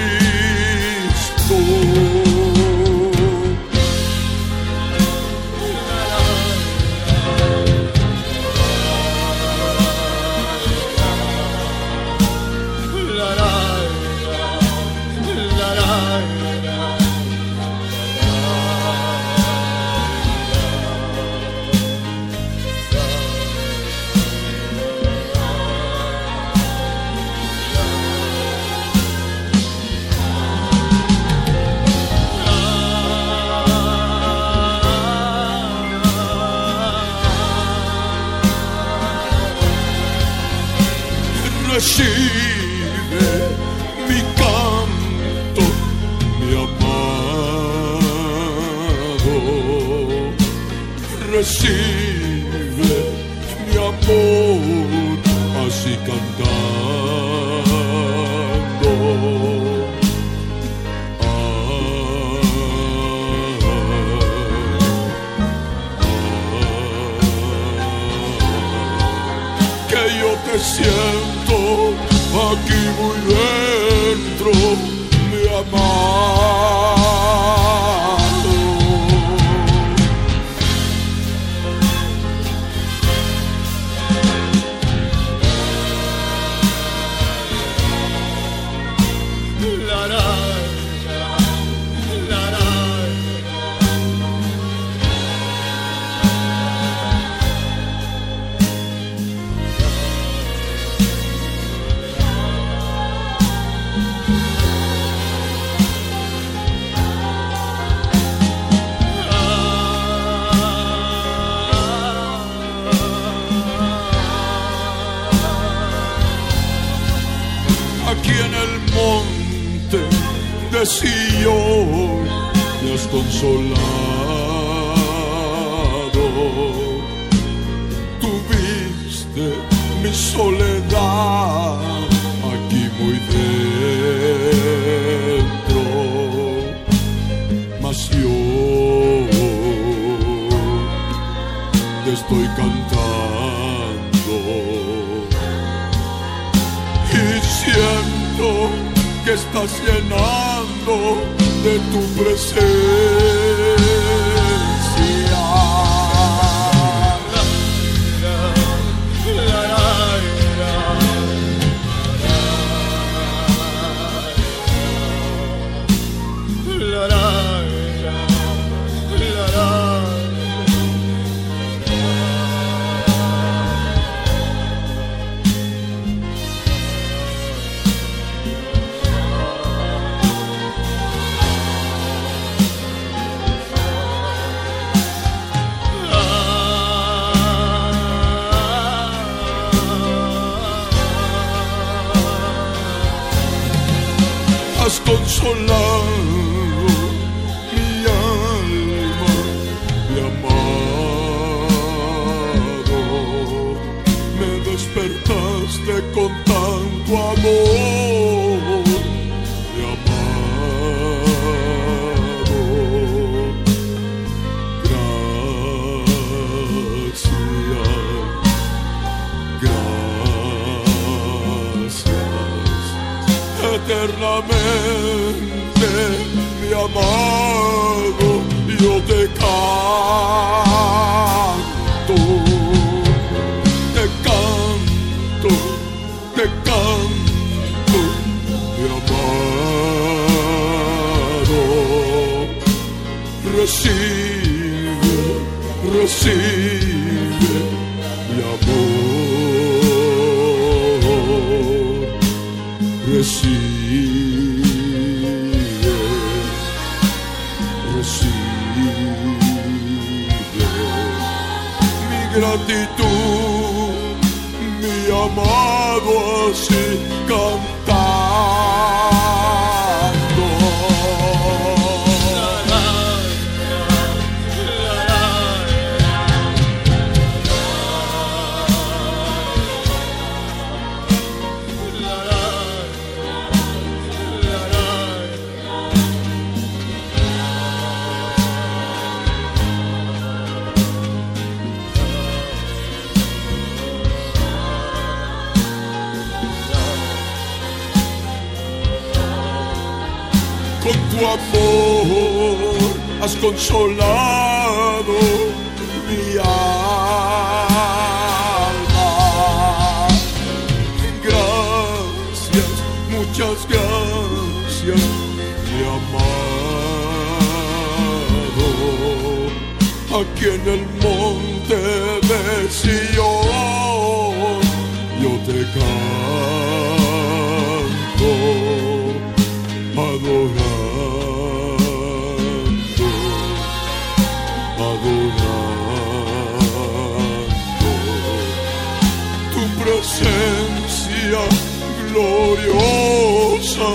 Gloriosa 342.55 343.89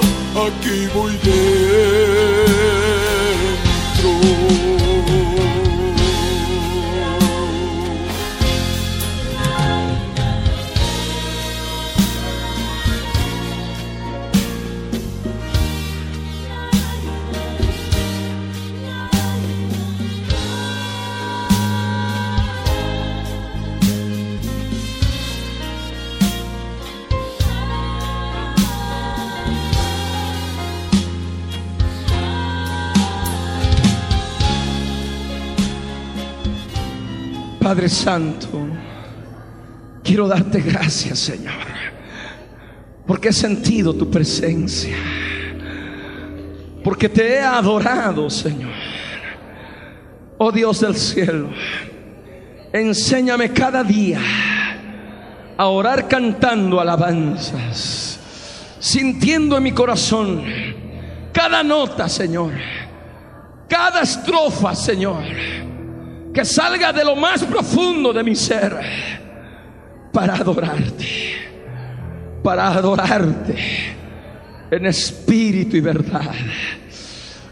aquí 0.45 0.87
muy 0.93 1.11
dentro. 1.23 1.39
Santo, 37.87 38.67
quiero 40.03 40.27
darte 40.27 40.59
gracias, 40.59 41.19
Señor, 41.19 41.53
porque 43.05 43.29
he 43.29 43.33
sentido 43.33 43.93
tu 43.93 44.09
presencia, 44.09 44.97
porque 46.83 47.07
te 47.07 47.35
he 47.35 47.39
adorado, 47.41 48.29
Señor. 48.29 48.71
Oh 50.39 50.51
Dios 50.51 50.79
del 50.81 50.95
cielo, 50.95 51.49
enséñame 52.73 53.51
cada 53.53 53.83
día 53.83 54.19
a 55.57 55.67
orar 55.67 56.07
cantando 56.07 56.79
alabanzas, 56.79 58.19
sintiendo 58.79 59.57
en 59.57 59.63
mi 59.63 59.73
corazón 59.73 60.43
cada 61.31 61.61
nota, 61.63 62.09
Señor, 62.09 62.53
cada 63.67 64.01
estrofa, 64.01 64.73
Señor 64.73 65.23
que 66.39 66.45
salga 66.45 66.93
de 66.93 67.03
lo 67.03 67.17
más 67.17 67.43
profundo 67.43 68.13
de 68.13 68.23
mi 68.23 68.33
ser 68.33 68.73
para 70.13 70.35
adorarte, 70.35 71.33
para 72.41 72.69
adorarte 72.69 73.57
en 74.71 74.85
espíritu 74.85 75.75
y 75.75 75.81
verdad, 75.81 76.31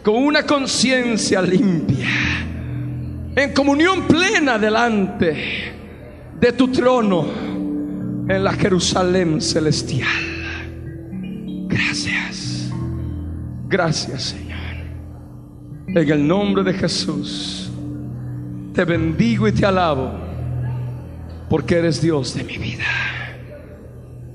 con 0.02 0.16
una 0.16 0.44
conciencia 0.44 1.42
limpia, 1.42 2.08
en 3.36 3.54
comunión 3.54 4.08
plena 4.08 4.58
delante 4.58 5.74
de 6.40 6.52
tu 6.54 6.70
trono 6.70 7.28
en 8.30 8.42
la 8.42 8.54
Jerusalén 8.54 9.42
celestial. 9.42 10.08
Gracias, 11.68 12.72
gracias 13.68 14.24
Señor, 14.24 14.78
en 15.90 16.10
el 16.10 16.26
nombre 16.26 16.64
de 16.64 16.74
Jesús 16.74 17.67
te 18.78 18.86
bendigo 18.86 19.48
y 19.48 19.52
te 19.54 19.66
alabo 19.66 20.12
porque 21.50 21.80
eres 21.80 22.00
Dios 22.00 22.36
de 22.36 22.44
mi 22.44 22.60
vida. 22.60 22.86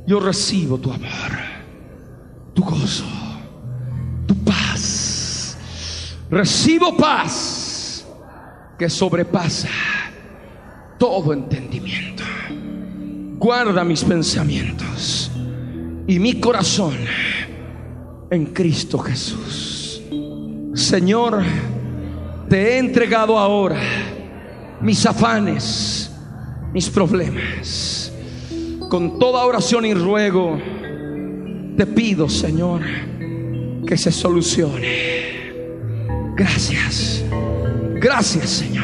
Yo 0.04 0.18
recibo 0.18 0.78
tu 0.78 0.90
amor, 0.90 1.30
tu 2.52 2.64
gozo, 2.64 3.04
tu 4.26 4.34
paz. 4.42 5.56
Recibo 6.28 6.96
paz 6.96 8.04
que 8.76 8.90
sobrepasa 8.90 9.68
todo 10.98 11.32
entendimiento. 11.32 12.24
Guarda 13.38 13.84
mis 13.84 14.02
pensamientos 14.02 15.30
y 16.08 16.18
mi 16.18 16.40
corazón 16.40 16.96
en 18.28 18.46
Cristo 18.46 18.98
Jesús. 18.98 20.02
Señor, 20.74 21.44
te 22.48 22.72
he 22.72 22.78
entregado 22.78 23.38
ahora 23.38 23.78
mis 24.82 25.06
afanes, 25.06 26.10
mis 26.72 26.90
problemas. 26.90 28.12
Con 28.88 29.18
toda 29.18 29.44
oración 29.44 29.86
y 29.86 29.94
ruego, 29.94 30.58
te 31.76 31.86
pido, 31.86 32.28
Señor, 32.28 32.82
que 33.86 33.96
se 33.96 34.12
solucione. 34.12 35.22
Gracias, 36.36 37.24
gracias, 38.00 38.50
Señor. 38.50 38.82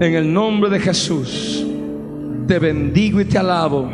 En 0.00 0.14
el 0.14 0.32
nombre 0.32 0.70
de 0.70 0.80
Jesús, 0.80 1.64
te 2.46 2.58
bendigo 2.58 3.20
y 3.20 3.24
te 3.24 3.38
alabo, 3.38 3.90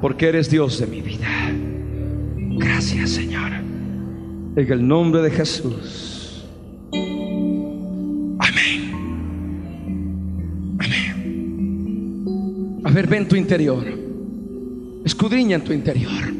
porque 0.00 0.28
eres 0.28 0.48
Dios 0.48 0.78
de 0.78 0.86
mi 0.86 1.00
vida. 1.00 1.28
Gracias, 2.36 3.10
Señor. 3.10 3.50
En 4.56 4.72
el 4.72 4.86
nombre 4.86 5.22
de 5.22 5.30
Jesús. 5.30 6.09
A 12.90 12.92
ver, 12.92 13.28
tu 13.28 13.36
interior. 13.36 13.86
Escudriña 15.04 15.54
en 15.54 15.62
tu 15.62 15.72
interior. 15.72 16.34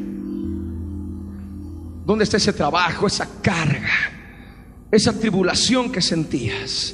¿Dónde 2.05 2.25
está 2.25 2.35
ese 2.35 2.51
trabajo, 2.51 3.07
esa 3.07 3.41
carga, 3.41 4.11
esa 4.91 5.17
tribulación 5.17 5.89
que 5.89 6.01
sentías? 6.01 6.93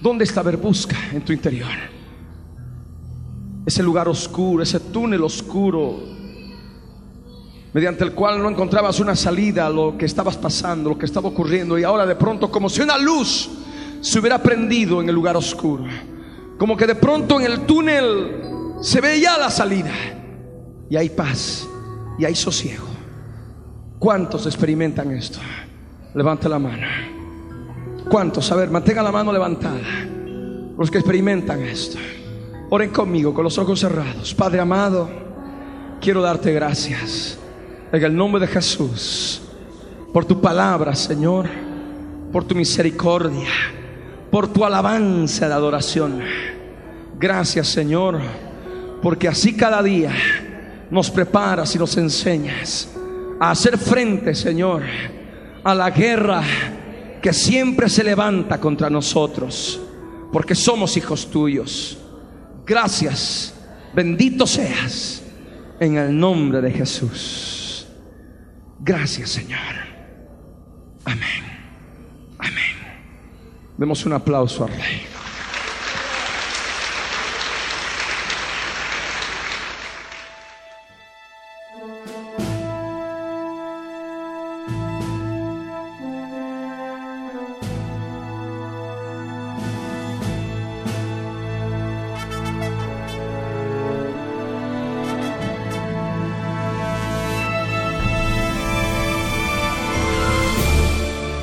¿Dónde 0.00 0.24
está? 0.24 0.40
A 0.40 0.44
ver, 0.44 0.56
busca 0.56 0.96
en 1.12 1.22
tu 1.22 1.34
interior. 1.34 1.68
Ese 3.66 3.82
lugar 3.82 4.08
oscuro, 4.08 4.62
ese 4.62 4.80
túnel 4.80 5.22
oscuro 5.22 6.00
mediante 7.74 8.04
el 8.04 8.12
cual 8.12 8.42
no 8.42 8.48
encontrabas 8.48 9.00
una 9.00 9.14
salida 9.14 9.66
a 9.66 9.70
lo 9.70 9.98
que 9.98 10.06
estabas 10.06 10.38
pasando, 10.38 10.90
lo 10.90 10.98
que 10.98 11.06
estaba 11.06 11.28
ocurriendo, 11.28 11.78
y 11.78 11.84
ahora 11.84 12.06
de 12.06 12.16
pronto 12.16 12.50
como 12.50 12.70
si 12.70 12.80
una 12.80 12.96
luz 12.96 13.50
se 14.00 14.18
hubiera 14.18 14.42
prendido 14.42 15.00
en 15.00 15.08
el 15.08 15.14
lugar 15.14 15.36
oscuro, 15.36 15.84
como 16.58 16.76
que 16.76 16.86
de 16.86 16.94
pronto 16.94 17.40
en 17.40 17.46
el 17.46 17.60
túnel 17.66 18.76
se 18.80 19.00
veía 19.00 19.38
la 19.38 19.50
salida, 19.50 19.92
y 20.88 20.96
hay 20.96 21.08
paz, 21.10 21.68
y 22.18 22.24
hay 22.24 22.34
sosiego. 22.34 22.86
¿Cuántos 23.98 24.46
experimentan 24.46 25.10
esto? 25.12 25.38
Levante 26.14 26.48
la 26.48 26.58
mano. 26.58 26.86
¿Cuántos? 28.10 28.50
A 28.52 28.56
ver, 28.56 28.70
mantenga 28.70 29.02
la 29.02 29.12
mano 29.12 29.32
levantada. 29.32 29.80
Los 30.76 30.90
que 30.90 30.98
experimentan 30.98 31.62
esto. 31.62 31.98
Oren 32.70 32.90
conmigo 32.90 33.32
con 33.32 33.44
los 33.44 33.56
ojos 33.58 33.80
cerrados. 33.80 34.34
Padre 34.34 34.60
amado, 34.60 35.08
quiero 36.00 36.20
darte 36.20 36.52
gracias 36.52 37.38
en 37.92 38.02
el 38.02 38.16
nombre 38.16 38.40
de 38.40 38.48
Jesús 38.48 39.42
por 40.12 40.24
tu 40.24 40.40
palabra, 40.40 40.94
Señor, 40.94 41.46
por 42.32 42.44
tu 42.44 42.54
misericordia, 42.54 43.48
por 44.32 44.50
tu 44.50 44.64
alabanza 44.64 45.46
de 45.46 45.52
adoración. 45.52 46.20
Gracias, 47.18 47.68
Señor, 47.68 48.18
porque 49.02 49.28
así 49.28 49.54
cada 49.54 49.82
día 49.82 50.10
nos 50.90 51.10
preparas 51.10 51.74
y 51.74 51.78
nos 51.78 51.94
enseñas 51.98 52.88
a 53.38 53.50
hacer 53.50 53.76
frente, 53.76 54.34
Señor, 54.34 54.84
a 55.62 55.74
la 55.74 55.90
guerra 55.90 56.42
que 57.20 57.30
siempre 57.34 57.90
se 57.90 58.02
levanta 58.02 58.58
contra 58.58 58.88
nosotros, 58.88 59.78
porque 60.32 60.54
somos 60.54 60.96
hijos 60.96 61.30
tuyos. 61.30 61.98
Gracias, 62.64 63.54
bendito 63.94 64.46
seas, 64.46 65.22
en 65.78 65.98
el 65.98 66.18
nombre 66.18 66.62
de 66.62 66.70
Jesús. 66.70 67.86
Gracias, 68.80 69.28
Señor. 69.28 69.60
Amén. 71.04 71.20
Amén. 72.38 72.81
Demos 73.82 74.06
un 74.06 74.12
aplauso 74.12 74.62
al 74.62 74.70
Rey. 74.70 75.11